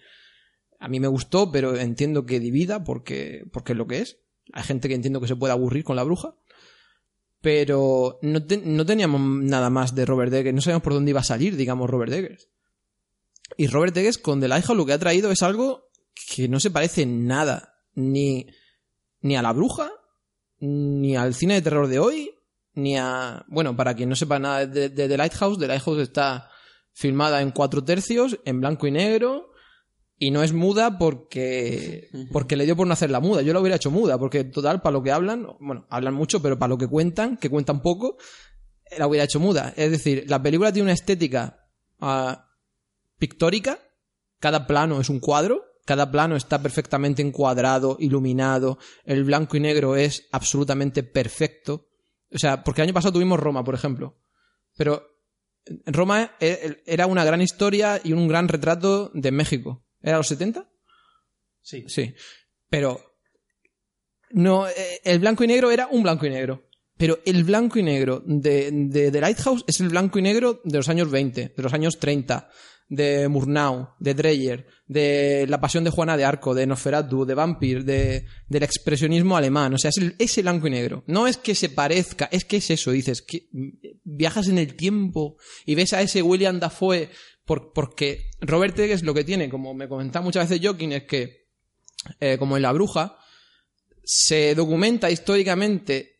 [0.79, 4.19] a mí me gustó pero entiendo que divida porque porque es lo que es
[4.53, 6.35] hay gente que entiendo que se puede aburrir con La Bruja
[7.41, 11.23] pero no, no teníamos nada más de Robert Eggers, no sabíamos por dónde iba a
[11.23, 12.47] salir, digamos, Robert Eggers.
[13.57, 15.89] Y Robert Eggers con The Lighthouse lo que ha traído es algo
[16.33, 18.47] que no se parece en nada, ni,
[19.21, 19.91] ni a La Bruja,
[20.59, 22.35] ni al cine de terror de hoy,
[22.73, 23.45] ni a...
[23.47, 26.49] Bueno, para quien no sepa nada de, de The Lighthouse, The Lighthouse está
[26.93, 29.51] filmada en cuatro tercios, en blanco y negro,
[30.17, 33.41] y no es muda porque, porque le dio por no hacerla muda.
[33.41, 36.59] Yo la hubiera hecho muda, porque total, para lo que hablan, bueno, hablan mucho, pero
[36.59, 38.17] para lo que cuentan, que cuentan poco,
[38.99, 39.73] la hubiera hecho muda.
[39.75, 41.65] Es decir, la película tiene una estética
[41.99, 42.47] ah,
[43.17, 43.79] pictórica,
[44.39, 49.97] cada plano es un cuadro, cada plano está perfectamente encuadrado, iluminado, el blanco y negro
[49.97, 51.89] es absolutamente perfecto.
[52.33, 54.17] O sea, porque el año pasado tuvimos Roma, por ejemplo.
[54.77, 55.05] Pero
[55.85, 59.85] Roma e- era una gran historia y un gran retrato de México.
[60.01, 60.65] ¿Era los 70?
[61.61, 61.83] Sí.
[61.89, 62.15] Sí.
[62.69, 63.01] Pero
[64.29, 66.69] no, eh, el blanco y negro era un blanco y negro.
[66.95, 70.77] Pero el blanco y negro de, de, de Lighthouse es el blanco y negro de
[70.77, 72.49] los años 20, de los años 30,
[72.91, 77.85] de Murnau, de Dreyer, de La Pasión de Juana de Arco, de Nosferatu, de Vampir,
[77.85, 79.73] de, del expresionismo alemán.
[79.73, 81.05] O sea, es el- ese blanco y negro.
[81.07, 82.91] No es que se parezca, es que es eso.
[82.91, 83.47] Dices, que
[84.03, 87.09] viajas en el tiempo y ves a ese William Dafoe
[87.45, 91.47] por- porque Robert Eggers lo que tiene, como me comentaba muchas veces Joaquín, es que,
[92.19, 93.15] eh, como en La Bruja,
[94.03, 96.19] se documenta históricamente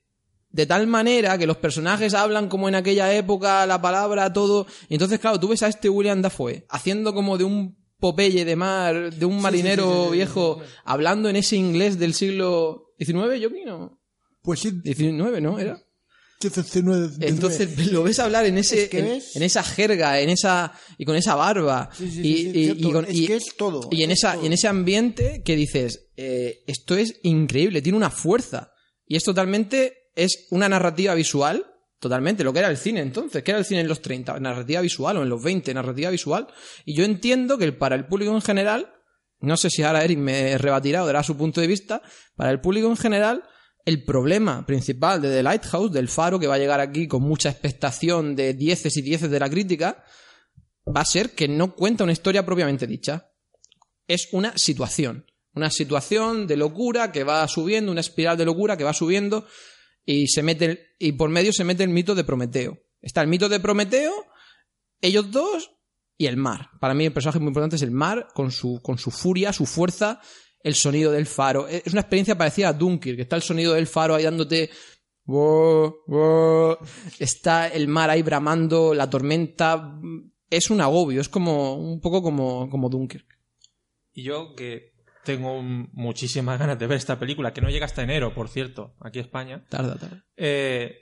[0.50, 4.66] de tal manera que los personajes hablan como en aquella época, la palabra, todo.
[4.90, 8.56] Y entonces, claro, tú ves a este William Dafoe haciendo como de un Popeye de
[8.58, 13.16] mar, de un marinero sí, sí, sí, viejo, hablando en ese inglés del siglo XIX,
[13.40, 14.02] Joaquín, ¿no?
[14.42, 15.58] pues sí, XIX, ¿no?
[15.60, 15.82] Era.
[16.42, 17.28] 19, 19.
[17.28, 20.74] Entonces lo ves hablar en ese Es que en, ves- en esa jerga, en esa
[20.98, 23.90] y con esa barba y, todo, y en es esa todo.
[23.92, 28.72] y en ese ambiente que dices eh, esto es increíble, tiene una fuerza
[29.06, 31.68] y es totalmente es una narrativa visual
[32.02, 34.82] totalmente lo que era el cine entonces, que era el cine en los 30, narrativa
[34.82, 36.48] visual o en los 20, narrativa visual
[36.84, 38.92] y yo entiendo que para el público en general
[39.42, 42.02] no sé si ahora Eric me rebatirá o dará su punto de vista.
[42.36, 43.44] Para el público en general,
[43.86, 47.50] el problema principal de The Lighthouse, del faro que va a llegar aquí con mucha
[47.50, 50.04] expectación de dieces y dieces de la crítica,
[50.88, 53.32] va a ser que no cuenta una historia propiamente dicha.
[54.08, 55.26] Es una situación.
[55.54, 59.48] Una situación de locura que va subiendo, una espiral de locura que va subiendo
[60.06, 62.78] y se mete el- y por medio se mete el mito de Prometeo.
[63.02, 64.14] Está el mito de Prometeo,
[65.02, 65.72] ellos dos
[66.18, 66.70] y el mar.
[66.80, 69.66] Para mí el personaje muy importante es el mar, con su, con su furia, su
[69.66, 70.22] fuerza,
[70.64, 71.68] el sonido del faro.
[71.68, 74.70] Es una experiencia parecida a Dunkirk, que está el sonido del faro ahí dándote...
[75.26, 76.78] "Wow, wow".
[77.20, 80.00] Está el mar ahí bramando, la tormenta...
[80.50, 83.26] Es un agobio, es como un poco como, como Dunkirk.
[84.14, 84.91] Y yo que
[85.24, 89.20] tengo muchísimas ganas de ver esta película, que no llega hasta enero, por cierto, aquí
[89.20, 89.66] a España.
[89.70, 90.26] Tarda, tarda.
[90.38, 90.96] Eh,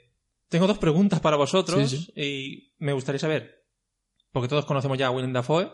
[0.48, 2.12] tengo dos preguntas para vosotros Sí, sí.
[2.14, 3.64] y me gustaría saber,
[4.32, 5.70] porque todos conocemos ya a Willem Dafoe,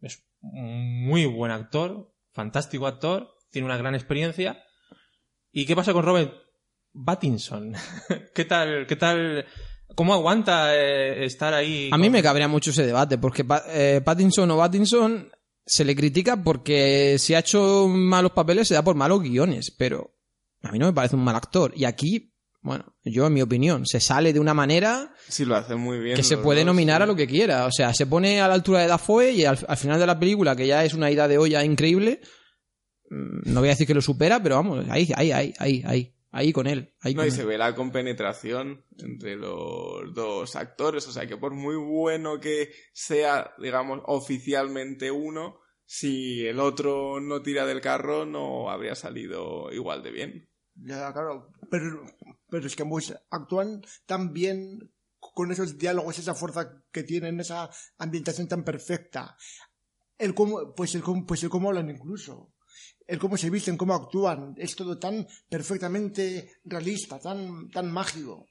[0.00, 4.62] es un muy buen actor, fantástico actor, tiene una gran experiencia.
[5.50, 6.32] ¿Y qué pasa con Robert
[7.04, 7.74] Pattinson?
[8.34, 9.46] ¿Qué tal, qué tal,
[9.94, 11.88] cómo aguanta eh, estar ahí?
[11.92, 15.30] A mí con- me cabrea mucho ese debate, porque eh, Pattinson o Pattinson
[15.68, 20.14] se le critica porque si ha hecho malos papeles se da por malos guiones, pero
[20.62, 21.72] a mí no me parece un mal actor.
[21.76, 22.32] Y aquí,
[22.62, 26.16] bueno, yo en mi opinión, se sale de una manera Sí, lo hace muy bien.
[26.16, 27.02] que se puede dos, nominar sí.
[27.02, 27.66] a lo que quiera.
[27.66, 30.18] O sea, se pone a la altura de Dafoe y al, al final de la
[30.18, 32.20] película, que ya es una ida de olla increíble,
[33.10, 36.14] mm, no voy a decir que lo supera, pero vamos, ahí, ahí, ahí, ahí, ahí,
[36.38, 36.94] ahí con él.
[37.00, 37.34] Ahí No, con y él.
[37.34, 41.06] se ve la compenetración entre los dos actores.
[41.08, 47.42] O sea, que por muy bueno que sea, digamos, oficialmente uno, si el otro no
[47.42, 50.48] tira del carro, no habría salido igual de bien.
[50.74, 51.50] Ya, claro.
[51.70, 52.04] Pero,
[52.48, 57.68] pero es que pues, actúan tan bien con esos diálogos, esa fuerza que tienen, esa
[57.98, 59.36] ambientación tan perfecta.
[60.16, 62.52] El cómo, pues el cómo, pues el cómo hablan incluso.
[63.06, 64.54] El cómo se visten, cómo actúan.
[64.56, 68.46] Es todo tan perfectamente realista, tan, tan mágico.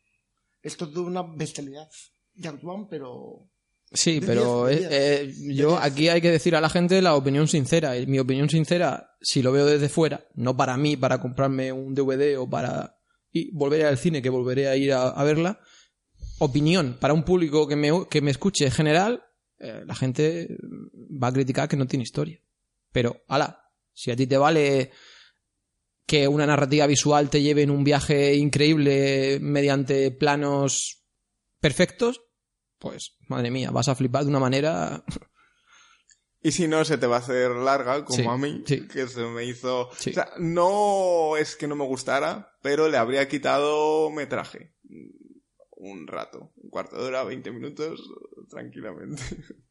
[0.62, 1.88] Es todo una bestialidad.
[2.36, 3.50] Y actúan, pero...
[3.90, 7.48] Sí, pero diez, eh, eh, yo aquí hay que decir a la gente la opinión
[7.48, 7.98] sincera.
[7.98, 11.94] Y Mi opinión sincera, si lo veo desde fuera, no para mí, para comprarme un
[11.96, 12.98] DVD o para
[13.32, 15.60] y volver al cine, que volveré a ir a, a verla.
[16.40, 19.24] Opinión para un público que me, que me escuche en general,
[19.60, 20.58] eh, la gente
[21.22, 22.40] va a criticar que no tiene historia.
[22.92, 23.67] Pero, ala,
[23.98, 24.92] si a ti te vale
[26.06, 31.04] que una narrativa visual te lleve en un viaje increíble mediante planos
[31.60, 32.22] perfectos,
[32.78, 35.04] pues, madre mía, vas a flipar de una manera.
[36.40, 38.88] Y si no, se te va a hacer larga, como Sí, a mí, sí.
[38.88, 39.90] que se me hizo...
[39.98, 40.12] Sí.
[40.12, 44.76] O sea, no es que no me gustara, pero le habría quitado metraje.
[45.72, 48.02] Un rato, un cuarto de hora, 20 minutos,
[48.50, 49.22] tranquilamente.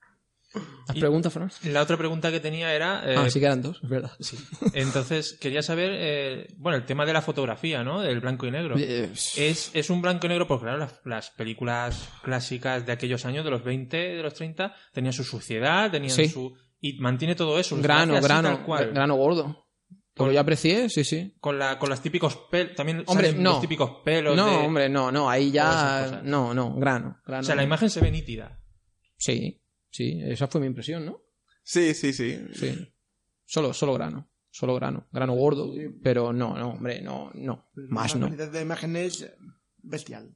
[0.89, 1.51] ¿Las preguntas, Fran?
[1.65, 3.03] La otra pregunta que tenía era...
[3.05, 4.13] eh, ah, sí que eran dos, es verdad.
[4.21, 4.39] Sí.
[4.73, 8.01] Entonces, quería saber, eh, bueno, el tema de la fotografía, ¿no?
[8.01, 8.77] Del blanco y negro.
[8.79, 13.27] Eh, Es, es un blanco y negro porque, claro, las, las películas clásicas de aquellos
[13.27, 16.29] años, de los 20, de los 30, tenían su suciedad, tenían Sí.
[16.29, 16.57] su...
[16.81, 17.77] Y mantiene todo eso.
[17.81, 18.93] grano, grano, cual.
[18.93, 19.67] grano gordo.
[20.15, 21.35] Que yo aprecié, sí, sí.
[21.41, 23.53] Con, la, con los típicos pelos, también Hombre, no.
[23.53, 26.21] los típicos pelos No, de- hombre, no, no, ahí ya.
[26.23, 27.19] No, no, grano.
[27.27, 27.41] grano.
[27.43, 28.59] O sea, la imagen se ve nítida.
[29.19, 29.61] Sí,
[29.97, 31.23] sí, esa fue mi impresión, ¿no?
[31.63, 32.39] Sí, sí, sí.
[32.55, 32.89] Sí.
[33.45, 34.29] Solo, solo grano.
[34.51, 35.07] Solo grano.
[35.11, 35.73] Grano gordo.
[36.03, 37.71] Pero no, no, hombre, no, no.
[37.75, 38.27] Más la no.
[38.27, 39.27] calidad de imagen es
[39.79, 40.35] bestial.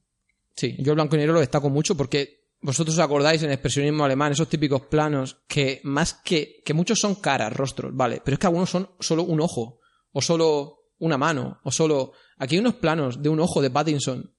[0.57, 3.55] Sí, yo el blanco y negro lo destaco mucho porque vosotros os acordáis en el
[3.55, 8.35] expresionismo alemán, esos típicos planos que más que, que muchos son caras, rostros, vale, pero
[8.35, 9.81] es que algunos son solo un ojo,
[10.13, 12.13] o solo una mano, o solo...
[12.37, 14.35] Aquí hay unos planos de un ojo de Pattinson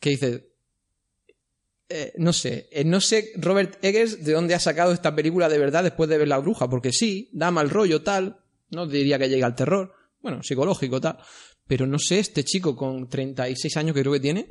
[0.00, 0.55] que dice...
[1.88, 5.58] eh, no sé, eh, no sé Robert Eggers de dónde ha sacado esta película de
[5.58, 8.40] verdad después de ver La Bruja, porque sí, da mal rollo tal,
[8.70, 11.18] no diría que llega al terror, bueno, psicológico tal,
[11.66, 14.50] pero no sé este chico con 36 años que creo que tiene,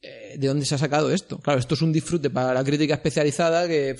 [0.00, 1.38] eh, ¿de dónde se ha sacado esto?
[1.40, 3.96] Claro, esto es un disfrute para la crítica especializada que,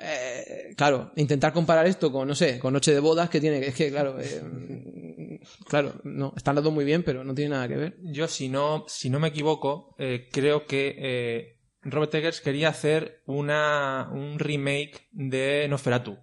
[0.00, 3.74] eh, claro, intentar comparar esto con, no sé, con Noche de Bodas, que tiene, es
[3.74, 7.76] que, claro, eh, claro, no, están las dos muy bien, pero no tiene nada que
[7.76, 7.96] ver.
[8.02, 13.22] Yo, si no, si no me equivoco, eh, creo que eh, Robert Eggers quería hacer
[13.26, 16.18] una, un remake de Nosferatu.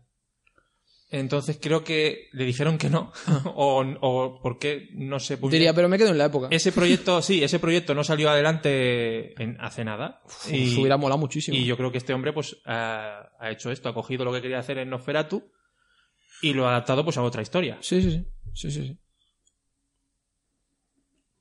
[1.13, 3.13] Entonces creo que le dijeron que no.
[3.55, 5.37] o, o porque no sé.
[5.37, 6.47] muy Diría, pero me quedo en la época.
[6.49, 10.21] Ese proyecto, sí, ese proyecto no salió adelante en, hace nada.
[10.25, 11.55] Uf, y, hubiera molado muchísimo.
[11.55, 14.41] y yo creo que este hombre pues ha, ha hecho esto, ha cogido lo que
[14.41, 15.51] quería hacer en Nosferatu
[16.41, 17.77] y lo ha adaptado pues a otra historia.
[17.81, 18.25] Sí, sí, sí,
[18.55, 18.99] sí, sí, sí.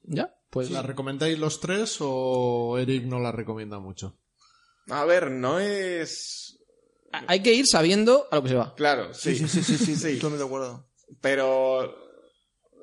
[0.02, 0.34] ¿Ya?
[0.50, 4.18] Pues ¿La recomendáis los tres o Eric no la recomienda mucho?
[4.90, 6.61] A ver, no es...
[7.26, 8.74] hay que ir sabiendo a lo que se va.
[8.74, 9.36] Claro, sí.
[9.36, 10.14] Sí, sí, sí, sí, sí, Sí.
[10.16, 10.88] totalmente de acuerdo.
[11.20, 11.94] Pero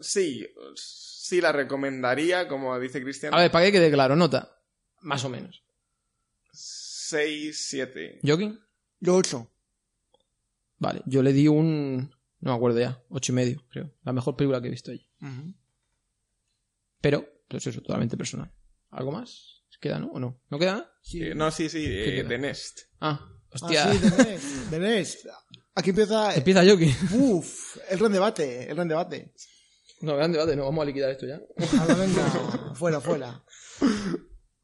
[0.02, 0.46] sí,
[0.76, 3.34] sí la recomendaría, como dice Cristian.
[3.34, 4.58] A ver, para que quede claro, nota.
[5.02, 5.64] Más o menos.
[6.52, 8.20] 6, 7.
[8.24, 8.60] ¿Jogging?
[9.00, 9.50] Yo ocho.
[10.78, 12.14] Vale, yo le di un...
[12.42, 13.92] No me acuerdo ya, ocho y medio, creo.
[14.04, 15.10] La mejor película que he visto allí.
[17.02, 18.52] Pero, pues eso, totalmente personal.
[18.92, 19.64] ¿Algo más?
[19.80, 20.08] ¿Queda, no?
[20.08, 20.42] ¿O no?
[20.50, 20.92] ¿No queda?
[21.02, 21.24] Sí.
[21.24, 22.26] Eh, no, sí, sí, eh?
[22.28, 22.82] The Nest.
[23.00, 23.92] Ah, Ah, hostia.
[23.92, 25.26] sí, de Nest.
[25.76, 26.36] Aquí empieza...
[26.36, 26.96] Empieza Jogging.
[27.14, 29.34] Uf, el gran debate, el gran debate.
[30.02, 31.40] No, gran debate, no, vamos a liquidar esto ya.
[31.80, 33.44] Ahora venga, fuera, fuera.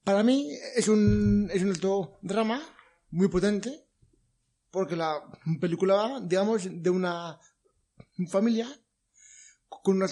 [0.03, 2.61] Para mí es un, es un alto drama
[3.11, 3.87] muy potente,
[4.71, 5.21] porque la
[5.59, 7.39] película va, digamos, de una
[8.29, 8.67] familia
[9.67, 10.07] con una,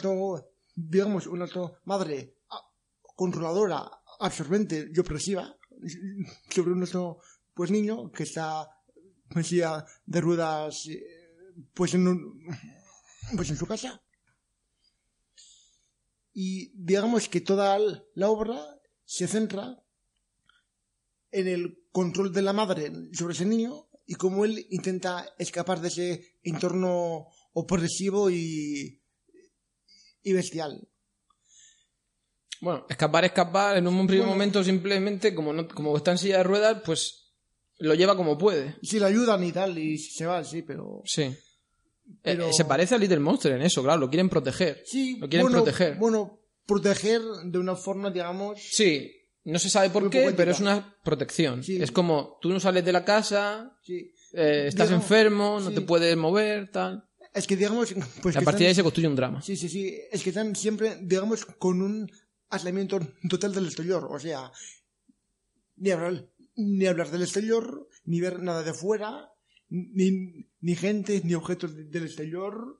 [0.76, 1.48] digamos, una
[1.86, 2.62] madre ah,
[3.16, 3.90] controladora,
[4.20, 5.56] absorbente y opresiva
[6.50, 7.20] sobre nuestro
[7.54, 8.70] pues niño que está
[9.30, 11.04] en silla de ruedas eh,
[11.74, 12.46] pues en un-
[13.36, 14.02] pues en su casa
[16.34, 17.78] y digamos que toda
[18.16, 18.60] la obra
[19.06, 19.80] se centra
[21.32, 25.88] en el control de la madre sobre ese niño y cómo él intenta escapar de
[25.88, 29.02] ese entorno opresivo y,
[30.24, 30.88] y bestial.
[32.62, 34.34] Bueno, escapar, escapar, en un primer Bueno.
[34.36, 37.23] momento simplemente, como, no, como está en silla de ruedas, pues
[37.80, 38.76] lo lleva como puede.
[38.82, 41.02] Sí, le ayudan y tal, y se va, sí, pero...
[41.06, 41.24] Sí.
[41.24, 41.38] Eh,
[42.22, 44.84] Pero- se parece a Little Monster en eso, claro, lo quieren proteger.
[44.86, 45.96] Sí, Lo quieren bueno, proteger.
[45.98, 48.60] Bueno, proteger de una forma, digamos...
[48.72, 49.12] Sí,
[49.46, 51.64] no se sabe por qué, pero es una protección.
[51.64, 51.82] Sí.
[51.82, 54.14] Es como, tú no sales de la casa, Sí.
[54.34, 55.76] eh, estás Digamos, enfermo, no sí.
[55.76, 57.06] te puedes mover, tal.
[57.34, 57.94] Es que, digamos...
[58.22, 59.42] Pues a partir de ahí se construye un drama.
[59.42, 59.98] Sí, sí, sí.
[60.12, 62.10] Es que están siempre, digamos, con un
[62.50, 64.08] aislamiento total del exterior.
[64.12, 64.52] O sea,
[65.78, 69.30] ni hablar, ni hablar del exterior, ni ver nada de fuera,
[69.70, 72.80] ni, ni gente, ni objetos de- del exterior,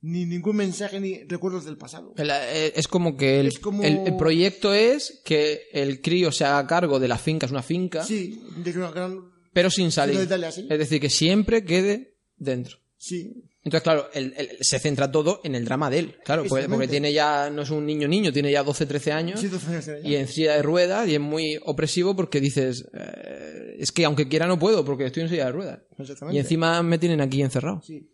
[0.00, 2.14] ni ningún mensaje, ni recuerdos del pasado.
[2.16, 6.32] El- eh, Es como que el, Es como- el- el proyecto es que el crío
[6.32, 9.20] se haga cargo de la finca, es una finca, Sí, es una gran...
[9.52, 10.18] pero sin salir.
[10.18, 10.66] de Italia, sí.
[10.68, 12.78] Es decir, que siempre quede dentro.
[12.96, 16.16] Sí, Entonces, claro, el- se centra todo en el drama de él.
[16.24, 19.40] Claro, porque, porque tiene ya, no es un niño niño, tiene ya 12, 13 años.
[19.40, 20.08] sí, 12 años tiene ya.
[20.08, 24.26] y en silla de ruedas y es muy opresivo porque dices, eh, es que aunque
[24.28, 25.80] quiera no puedo porque estoy en silla de ruedas.
[26.32, 27.80] Y encima me tienen aquí encerrado.
[27.86, 28.08] Sí.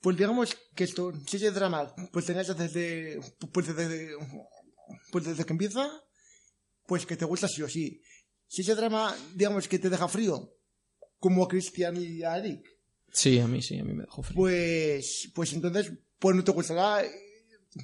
[0.00, 3.20] Pues digamos que esto, si ese drama, pues tengas desde,
[3.52, 4.10] pues desde,
[5.12, 5.88] pues desde que empieza,
[6.86, 8.02] pues que te gusta sí o sí.
[8.48, 10.52] Si ese drama, digamos que te deja frío,
[11.18, 12.66] como a Cristian y a Eric,
[13.14, 14.36] Sí, a mí sí, a mí me dejó frío.
[14.36, 17.02] pues, pues entonces, pues no te gustará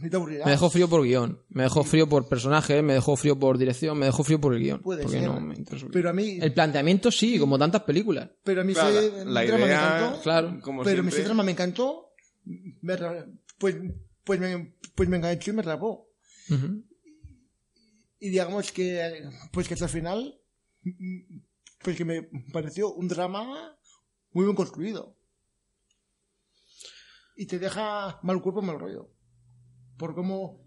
[0.03, 0.45] ni te aburrirá.
[0.45, 3.99] Me dejó frío por guion, me dejó frío por personaje, me dejó frío por dirección,
[3.99, 4.81] me dejó frío por el guion.
[4.83, 5.29] Puede porque ser.
[5.29, 5.89] no me interesó.
[5.93, 8.29] Pero a mí, El planteamiento sí, como tantas películas.
[8.45, 10.23] pero a mí Claro, ese la drama me idea, encantó.
[10.23, 10.61] Claro.
[10.63, 12.13] como pero siempre, ese drama me encantó.
[12.83, 12.97] me
[13.59, 13.77] pues,
[14.25, 15.63] pues me, pues me enganchó y me.
[15.63, 16.85] Ujú.
[18.19, 20.41] y digamos que pues que hasta el final
[21.83, 23.77] pues que me pareció un drama
[24.33, 25.17] muy bien construido
[27.41, 29.11] y te deja mal cuerpo mal rollo
[29.97, 30.63] por cómo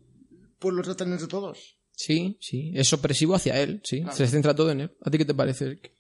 [0.60, 4.02] pues lo tratan entre todos Sí, sí, es opresivo hacia él, sí.
[4.02, 4.18] Claro.
[4.18, 4.98] Se centra todo en él.
[5.02, 5.66] ¿A ti qué te parece?
[5.66, 5.92] Eric?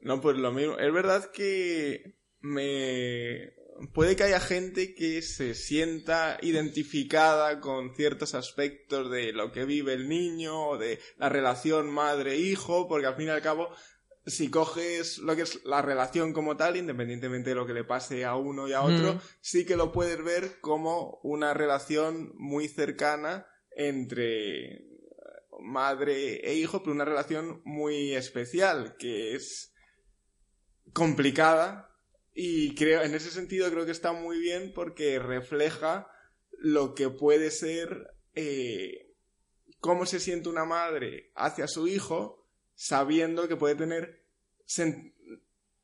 [0.00, 0.76] No, pues lo mismo.
[0.78, 3.54] Es verdad que me...
[3.92, 9.92] Puede que haya gente que se sienta identificada con ciertos aspectos de lo que vive
[9.92, 13.68] el niño, o de la relación madre-hijo, porque al fin y al cabo,
[14.26, 18.24] si coges lo que es la relación como tal, independientemente de lo que le pase
[18.24, 19.20] a uno y a otro, Mm.
[19.40, 23.46] sí que lo puedes ver como una relación muy cercana
[23.76, 24.84] entre
[25.60, 29.72] madre e hijo, pero una relación muy especial, que es
[30.92, 31.90] complicada
[32.34, 36.08] y creo, en ese sentido creo que está muy bien porque refleja
[36.58, 39.14] lo que puede ser eh,
[39.80, 42.45] cómo se siente una madre hacia su hijo
[42.76, 44.24] sabiendo que puede tener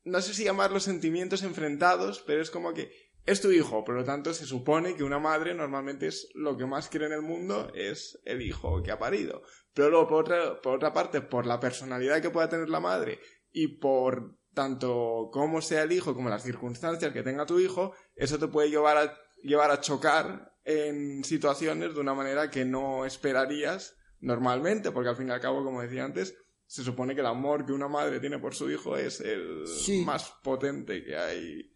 [0.05, 2.91] no sé si llamarlos sentimientos enfrentados, pero es como que
[3.25, 6.65] es tu hijo, por lo tanto se supone que una madre normalmente es lo que
[6.65, 9.43] más quiere en el mundo es el hijo que ha parido.
[9.73, 13.19] Pero luego, por otra, por otra parte, por la personalidad que pueda tener la madre
[13.51, 18.37] y por tanto cómo sea el hijo como las circunstancias que tenga tu hijo, eso
[18.37, 23.95] te puede llevar a, llevar a chocar en situaciones de una manera que no esperarías
[24.19, 26.35] normalmente, porque al fin y al cabo, como decía antes,
[26.67, 30.03] se supone que el amor que una madre tiene por su hijo es el Sí.
[30.03, 31.71] más potente que hay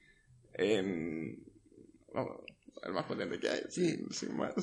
[0.54, 1.44] en...
[2.14, 2.38] vamos,
[2.84, 3.92] el más potente que hay, Sí.
[3.98, 4.54] sin, sin más.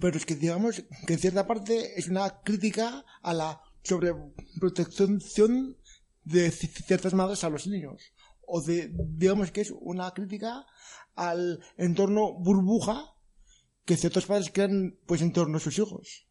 [0.00, 5.76] pero es que digamos que en cierta parte es una crítica a la sobreprotección
[6.24, 8.12] de ci- ciertas madres a los niños
[8.46, 10.66] o de digamos que es una crítica
[11.14, 13.14] al entorno burbuja
[13.84, 16.26] que ciertos padres crean pues en torno a sus hijos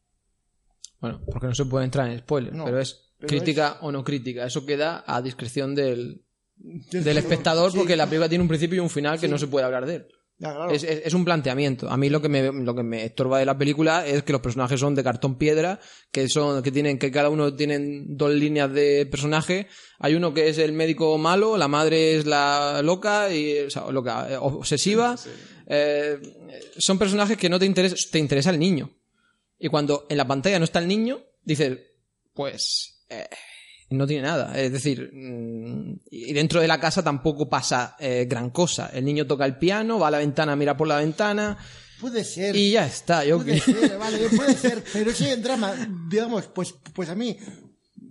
[1.02, 4.04] Bueno, porque no se puede entrar en spoilers, No, pero es pero crítica o no
[4.04, 4.46] crítica.
[4.46, 6.24] Eso queda a discreción del,
[6.58, 9.32] del espectador Sí, porque la película tiene un principio y un final que Sí.
[9.32, 10.08] no se puede hablar de él.
[10.42, 10.72] ya, claro.
[10.72, 11.90] Es, es- es un planteamiento.
[11.90, 14.42] A mí lo que me lo que me estorba de la película es que los
[14.42, 15.82] personajes son de cartón piedra,
[16.14, 19.68] que son que tienen que cada uno tienen dos líneas de personaje.
[20.00, 23.92] Hay uno que es el médico malo, la madre es la loca y o sea,
[23.92, 25.18] loca, eh, obsesiva.
[25.68, 26.18] Eh,
[26.78, 28.90] son personajes que no te interesa, te interesa el niño.
[29.60, 31.78] Y cuando en la pantalla no está el niño, dices,
[32.34, 33.28] pues eh,
[33.90, 34.60] No tiene nada.
[34.60, 38.90] Es decir, mm, y dentro de la casa tampoco pasa eh, gran cosa.
[38.94, 41.58] El niño toca el piano, va a la ventana, mira por la ventana
[42.00, 42.56] Puede ser.
[42.56, 43.26] y ya está.
[43.26, 44.84] Yo Puede que- ser, vale, puede ser.
[44.94, 45.74] Pero ese drama,
[46.10, 47.38] digamos, pues, pues a mí,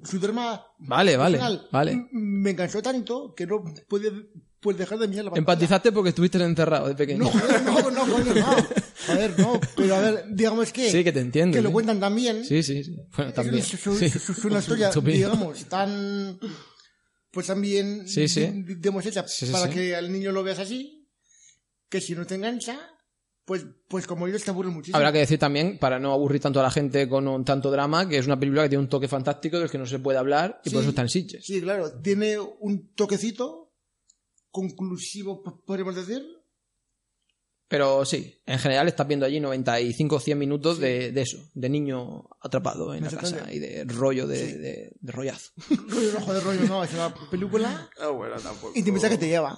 [0.05, 0.65] su drama.
[0.81, 2.09] Vale, vale, personal vale.
[2.13, 4.11] Me enganchó tanto que no puede
[4.61, 5.41] pues dejar de mirar la pantalla.
[5.41, 7.21] Empatizaste porque estuviste encerrado de pequeño.
[7.25, 8.57] No, joder, no, no, coño, no.
[9.09, 9.59] A ver, no.
[9.77, 10.91] Pero a ver, digamos que.
[10.91, 11.73] Sí, que te entiendo, Que lo sí.
[11.73, 12.45] cuentan también.
[12.45, 12.97] Sí, sí, sí.
[13.17, 13.55] Bueno, Es también.
[13.57, 14.11] una- su- Sí.
[14.11, 16.39] su- su- una historia, digamos, tan.
[17.31, 18.07] Pues también.
[18.09, 18.43] Sí, sí.
[18.43, 21.09] hecha Sí, sí, para que al niño lo veas así.
[21.89, 22.79] Que si no te engancha,
[23.47, 24.97] pues, pues como ellos te aburren muchísimo.
[24.99, 28.07] Habrá que decir también, para no aburrir tanto a la gente con un tanto drama,
[28.07, 30.61] que es una película que tiene un toque fantástico del que no se puede hablar
[30.65, 31.47] y por eso está en Sitges.
[31.47, 33.68] Sí, claro, tiene un toquecito
[34.61, 36.23] conclusivo, podríamos decir.
[37.71, 41.69] Pero sí, en general estás viendo allí 95 o 100 minutos de, de eso, de
[41.69, 44.53] niño atrapado en la casa y de rollo de, Sí.
[44.57, 45.53] de- de rollazo.
[45.89, 48.73] rollo rojo de rollo, no, es una película bueno, tampoco.
[48.75, 49.55] intimista que te lleva.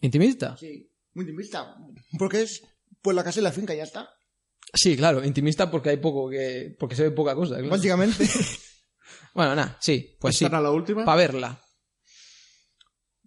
[0.00, 0.56] ¿Intimista?
[0.56, 1.76] Sí, muy intimista.
[2.18, 2.62] Porque es
[3.02, 4.08] pues la casa y la finca, y ya está.
[4.72, 6.74] Sí, claro, intimista porque hay poco que.
[6.78, 7.56] porque se ve poca cosa.
[7.56, 7.68] claro.
[7.70, 8.24] Básicamente.
[9.34, 10.44] Bueno, nada, sí, pues sí.
[10.44, 11.06] ¿Esta era la última?
[11.06, 11.62] Para verla.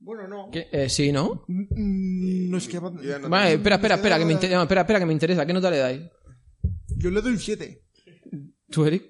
[0.06, 0.50] Bueno, no.
[0.54, 1.44] Eh, sí, ¿no?
[1.48, 2.76] Mm, No es que.
[2.80, 5.46] No Vale, tengo- espera, espera, espera, que me inter- no, espera, espera, que me interesa.
[5.46, 6.02] ¿Qué nota le dais?
[6.98, 7.84] Yo le doy un 7.
[8.70, 9.04] ¿Tú, Eric?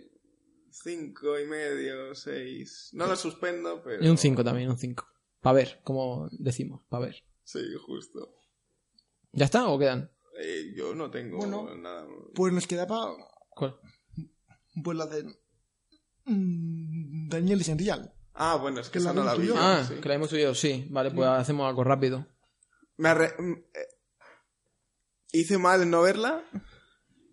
[0.72, 2.90] Cinco y medio, seis.
[2.94, 4.04] No lo suspendo, pero.
[4.04, 5.06] Y un 5 también, un 5.
[5.42, 7.24] Para ver, como decimos, para ver.
[7.44, 8.34] Sí, justo.
[9.34, 10.10] ¿Ya está o quedan?
[10.40, 11.76] Eh, yo no tengo Bueno.
[11.76, 12.06] nada.
[12.34, 13.16] Pues nos quedaba.
[13.50, 13.76] ¿Cuál?
[14.84, 15.24] Pues la de.
[16.26, 18.14] mm, Daniel y Senrial.
[18.36, 19.48] Ah, bueno, es que esa la no la vi.
[19.48, 19.56] yo.
[19.58, 19.96] Ah, sí.
[19.96, 20.86] que la hemos subido, sí.
[20.90, 22.28] Vale, pues hacemos algo rápido.
[22.98, 23.88] Me arre- mm, eh,
[25.32, 26.44] Hice mal en no verla.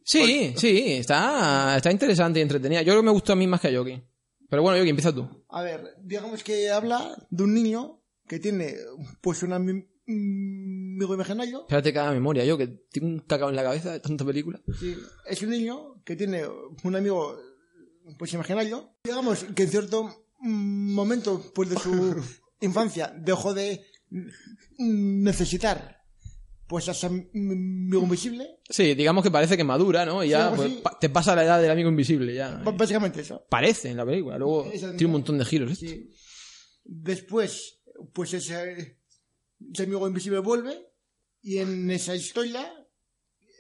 [0.05, 2.83] Sí, sí, está, está interesante y entretenida.
[2.83, 4.03] Yo creo que me gustó a mí más que a Yoki.
[4.49, 5.29] Pero bueno, Yoki, empieza tú.
[5.49, 8.75] A ver, digamos que habla de un niño que tiene
[9.21, 11.61] pues un ami- mm, amigo imaginario.
[11.61, 14.61] Espérate que haga memoria, yo que tengo un cacao en la cabeza de tanta película.
[14.81, 14.97] Sí,
[15.27, 16.43] es un niño que tiene
[16.83, 17.39] un amigo
[18.19, 18.91] pues imaginario.
[19.05, 20.13] Digamos que en cierto mm,
[20.43, 22.17] momento pues de su
[22.61, 23.85] infancia dejó de
[24.79, 25.99] necesitar
[26.67, 28.49] pues a amigo invisible.
[28.69, 30.25] Sí, digamos que parece que madura, ¿no?
[30.25, 32.63] Y ya pues, pa- te pasa la edad del amigo invisible, ya.
[32.65, 33.45] Básicamente eso.
[33.51, 34.97] Parece en la película, luego Exacto.
[34.97, 35.79] tiene un montón de giros.
[35.79, 36.09] Sí.
[36.85, 37.83] Después,
[38.15, 38.99] pues ese,
[39.71, 40.75] ese amigo invisible vuelve
[41.43, 42.73] y en esa historia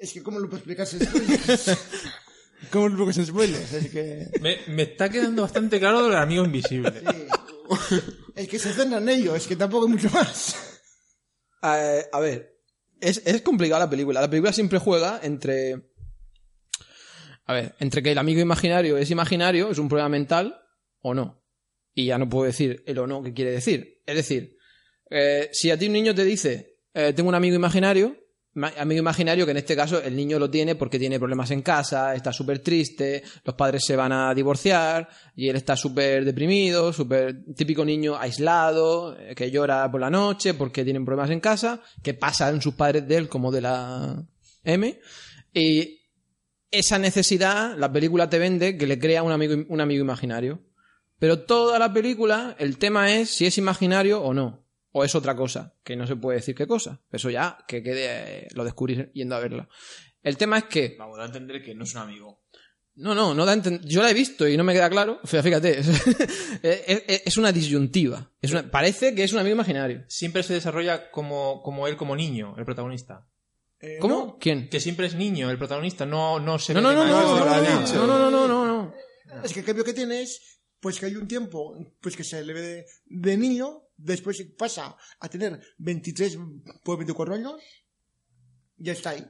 [0.01, 0.87] es que cómo lo puedo explicar
[2.63, 2.71] sin spoilers.
[2.71, 3.73] ¿Cómo lo puedo sin spoilers?
[3.73, 6.93] Es que Me, me está quedando bastante claro lo del amigo invisible.
[7.01, 7.99] sí.
[8.35, 10.57] es que se centra en ello, es que tampoco hay mucho más.
[11.63, 12.59] Eh, a ver,
[13.01, 14.21] es, es complicada la película.
[14.21, 15.91] La película siempre juega entre.
[17.45, 20.61] A ver, entre que el amigo imaginario es imaginario, es un problema mental,
[21.01, 21.43] o no.
[21.95, 24.01] Y ya no puedo decir el o no que quiere decir.
[24.07, 24.57] Es decir,
[25.11, 28.22] eh, si a ti un niño te dice, eh, tengo un amigo imaginario, ma-
[28.55, 32.15] amigo imaginario que en este caso el niño lo tiene porque tiene problemas en casa,
[32.15, 37.45] está súper triste, los padres se van a divorciar y él está súper deprimido, súper
[37.55, 42.15] típico niño aislado, eh, que llora por la noche porque tienen problemas en casa, que
[42.15, 44.23] pasan sus padres de él como de la
[44.65, 45.01] M.
[45.55, 46.01] Y
[46.71, 50.61] esa necesidad, la película te vende que le crea un amigo, un amigo imaginario.
[51.19, 54.67] Pero toda la película, el tema es si es imaginario o no.
[54.93, 57.01] O es otra cosa, que no se puede decir qué cosa.
[57.11, 58.05] Eso ya, que quede,
[58.45, 59.69] eh, lo descubrir yendo a verla.
[60.23, 62.43] El tema es que Vamos a entender que no es un amigo.
[62.97, 65.19] no, no, no da a enten- Yo la he visto y no me queda claro.
[65.23, 65.89] O sea, Fíjate, es,
[66.63, 68.31] es- es una disyuntiva.
[68.41, 70.05] Es una- parece que es un amigo imaginario.
[70.09, 73.27] Siempre se desarrolla como, como él, como niño, el protagonista.
[73.81, 74.15] Eh, ¿Cómo?
[74.15, 74.69] no, ¿Quién?
[74.69, 78.07] Que siempre es niño el protagonista, no, no se No, ve no, no, no, no,
[78.07, 78.95] no, no, no, no, no.
[79.43, 82.45] Es que el cambio que tiene es pues que hay un tiempo pues que se
[82.45, 86.39] le ve de, de niño, después pasa a tener 23
[86.85, 87.55] pues 24 años,
[88.77, 89.25] ya está ahí.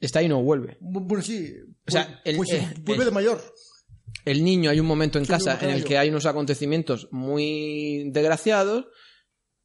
[0.00, 0.78] Está ahí y no vuelve.
[0.80, 1.52] Bu- Bueno, sí.
[1.86, 3.54] O sea, pues, el- pues, eh, vuelve el- de mayor.
[4.24, 8.10] el niño hay un momento en Sí, casa en el que hay unos acontecimientos muy
[8.10, 8.86] desgraciados,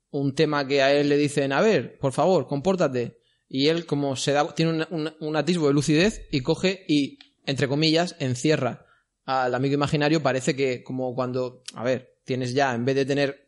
[0.10, 3.20] un tema que a él le dicen, a ver, por favor, compórtate.
[3.50, 7.20] Y él, como se da, tiene un, un- un atisbo de lucidez y coge y,
[7.46, 8.86] entre comillas, encierra
[9.26, 10.24] al amigo imaginario.
[10.24, 13.46] Parece que como cuando, a ver, tienes ya, en vez de tener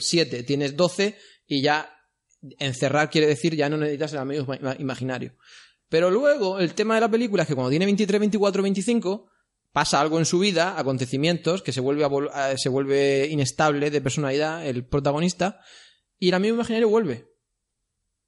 [0.00, 1.16] 7, tienes 12
[1.46, 1.92] y ya
[2.58, 5.34] encerrar quiere decir ya no necesitas el amigo ima- imaginario.
[5.88, 9.30] Pero luego el tema de la película es que cuando tiene 23, 24, 25
[9.72, 14.66] pasa algo en su vida, acontecimientos, que se vuelve, a se vuelve inestable de personalidad
[14.66, 15.60] el protagonista,
[16.18, 17.28] y el amigo imaginario vuelve.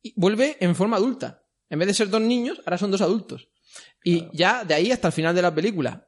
[0.02, 1.42] Y vuelve en forma adulta.
[1.70, 3.48] En vez de ser dos niños, ahora son dos adultos.
[4.04, 6.07] Y ya de ahí hasta el final de la película.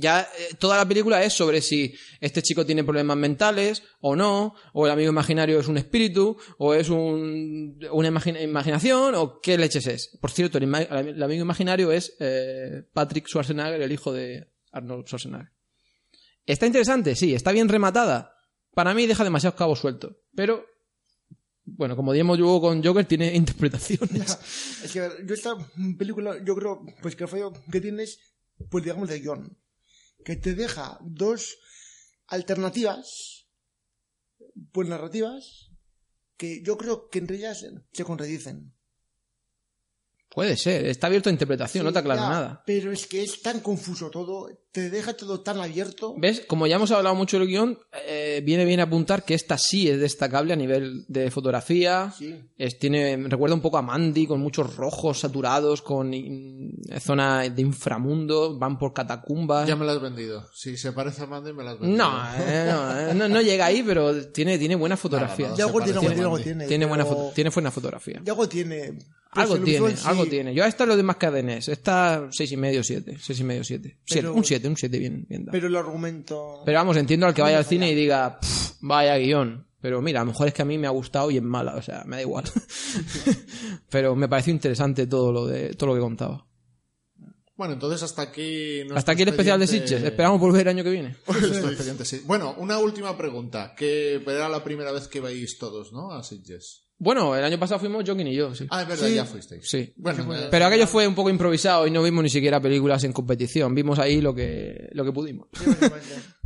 [0.00, 4.54] Ya eh, toda la película es sobre si este chico tiene problemas mentales o no,
[4.72, 9.58] o el amigo imaginario es un espíritu, o es un, una imagina- imaginación, o qué
[9.58, 10.18] leches es.
[10.20, 15.50] Por cierto, el, amigo imaginario es eh, Patrick Schwarzenegger, el hijo de Arnold Schwarzenegger.
[16.46, 17.14] ¿Está interesante?
[17.14, 17.34] Sí.
[17.34, 18.36] ¿Está bien rematada?
[18.74, 20.16] Para mí deja demasiados cabos sueltos.
[20.34, 20.66] Pero,
[21.64, 24.38] bueno, como digamos yo con Joker, tiene interpretaciones.
[24.84, 25.56] Es que yo esta
[25.98, 28.18] película, yo creo, pues que el fallo que tienes,
[28.68, 29.56] pues digamos de guion,
[30.24, 31.58] que te deja dos
[32.26, 33.46] alternativas,
[34.72, 35.70] pues narrativas,
[36.36, 38.74] que yo creo que entre ellas se contradicen.
[40.30, 42.62] Puede ser, está abierto a interpretación, no te aclara nada.
[42.66, 46.16] Pero es que es tan confuso todo, te deja todo tan abierto.
[46.18, 46.42] ¿Ves?
[46.48, 47.78] Como ya hemos hablado mucho del guion,
[48.08, 52.12] eh, viene bien apuntar que esta sí es destacable a nivel de fotografía.
[52.18, 52.34] Sí.
[52.58, 57.48] Es, tiene, me recuerda un poco a Mandy, con muchos rojos saturados, con in- zona
[57.48, 59.68] de inframundo, van por catacumbas.
[59.68, 60.44] Ya me lo has vendido.
[60.52, 61.96] Si se parece a Mandy, me lo has vendido.
[62.04, 65.50] No, eh, no, eh, no, no llega ahí, pero tiene, tiene buena fotografía.
[65.56, 66.66] No, algo tiene, algo tiene, a algo tiene.
[66.66, 68.20] tiene, buena pero- tiene buena fotografía.
[68.24, 68.98] ya algo tiene.
[69.36, 70.54] Algo Pues el tiene, visual sí, algo tiene.
[70.54, 71.66] Yo a esta lo demás que a Denés.
[71.68, 73.16] Esta seis y medio, siete.
[73.20, 73.98] Seis y medio, siete.
[74.04, 75.52] Siete, Pero- un siete, un siete bien, bien dado.
[75.52, 76.62] Pero el argumento.
[76.64, 79.66] Pero vamos, entiendo al que vaya al cine y diga, "Pff, vaya guion.
[79.80, 81.74] Pero mira, a lo mejor es que a mí me ha gustado y es mala,
[81.76, 82.44] o sea, me da igual.
[83.90, 86.46] Pero me pareció interesante todo lo de todo lo que contaba.
[87.56, 88.80] Bueno, entonces hasta aquí.
[88.94, 90.02] Hasta aquí el especial de Sitges.
[90.02, 91.16] Esperamos volver el año que viene.
[91.28, 92.22] Nuestro expediente, sí.
[92.24, 93.74] Bueno, una última pregunta.
[93.76, 96.10] Que era la primera vez que vais todos, ¿no?
[96.10, 96.83] A Sitges.
[96.98, 98.66] Bueno, el año pasado fuimos Joaquín y yo, sí.
[98.70, 99.14] Ah, es verdad, Sí.
[99.14, 99.68] ya fuisteis.
[99.68, 99.92] Sí.
[99.96, 103.74] Bueno, Pero aquello fue un poco improvisado y no vimos ni siquiera películas en competición.
[103.74, 105.48] Vimos ahí lo que, lo que pudimos.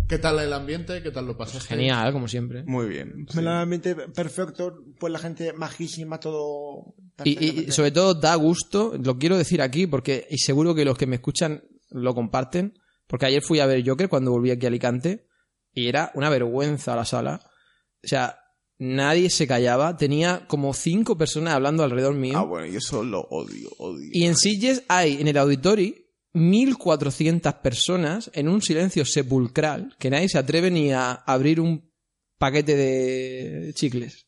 [0.08, 1.02] ¿qué tal el ambiente?
[1.02, 1.68] ¿Qué tal lo pasaste?
[1.68, 2.64] Genial, como siempre.
[2.64, 3.26] Muy bien.
[3.30, 3.40] sí.
[3.40, 6.94] Realmente perfecto, pues la gente majísima, todo.
[7.24, 7.72] Y, y- y perfectamente.
[7.72, 11.16] sobre todo da gusto, lo quiero decir aquí porque y seguro que los que me
[11.16, 15.26] escuchan lo comparten, porque ayer fui a ver Joker cuando volví aquí a Alicante
[15.74, 17.40] y era una vergüenza la sala.
[18.02, 18.37] O sea,
[18.78, 22.38] nadie se callaba, tenía como cinco personas hablando alrededor mío.
[22.38, 24.08] Ah, bueno, yo eso lo odio, odio.
[24.12, 25.94] Y en Sitges hay, en el auditorio,
[26.34, 31.90] 1400 personas en un silencio sepulcral que nadie se atreve ni a abrir un
[32.38, 34.26] paquete de chicles.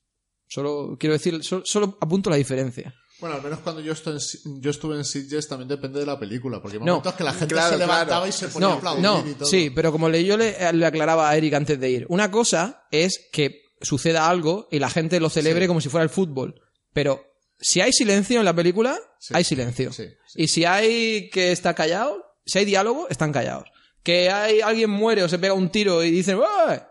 [0.48, 2.93] Solo quiero decir, solo, solo apunto la diferencia.
[3.20, 6.18] Bueno, al menos cuando yo, estoy en yo estuve en Sitges también depende de la
[6.18, 6.60] película.
[6.60, 6.93] Porque hay No.
[6.94, 8.27] momentos que la gente Claro, se levantaba claro.
[8.27, 9.48] y se ponía a No, aplaudir no, y todo.
[9.48, 12.85] sí, pero como le- yo le, le aclaraba a Eric antes de ir, una cosa
[12.90, 15.69] es que suceda algo y la gente lo celebre Sí.
[15.69, 16.61] como si fuera el fútbol,
[16.93, 17.24] pero
[17.59, 19.35] si hay silencio en la película, Sí.
[19.36, 19.93] hay silencio.
[19.93, 20.43] Sí, sí.
[20.43, 23.69] Y si hay que está callado, si hay diálogo, están callados.
[24.02, 26.82] Que hay alguien muere o se pega un tiro y dicen, "¡Ué!",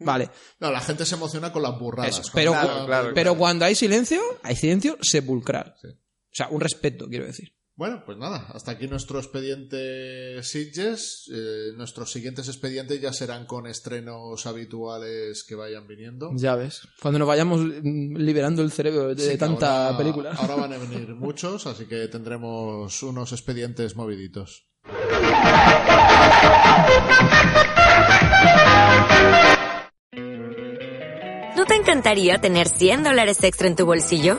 [0.00, 0.28] vale,
[0.60, 2.18] No, la gente se emociona con las burradas.
[2.18, 3.38] eso, pero, Claro, claro, pero claro.
[3.38, 5.74] cuando hay silencio, hay silencio sepulcral.
[5.80, 5.88] Sí.
[5.88, 7.54] O sea, un respeto, quiero decir.
[7.78, 11.30] Bueno, pues nada, hasta aquí nuestro expediente Sitges.
[11.32, 16.32] Eh, nuestros siguientes expedientes ya serán con estrenos habituales que vayan viniendo.
[16.34, 16.80] Ya ves.
[17.00, 20.32] Cuando nos vayamos liberando el cerebro de Sí, tanta ahora- película.
[20.32, 24.66] Ahora van a venir muchos, así que tendremos unos expedientes moviditos.
[31.56, 34.38] ¿No te encantaría tener 100 dólares extra en tu bolsillo?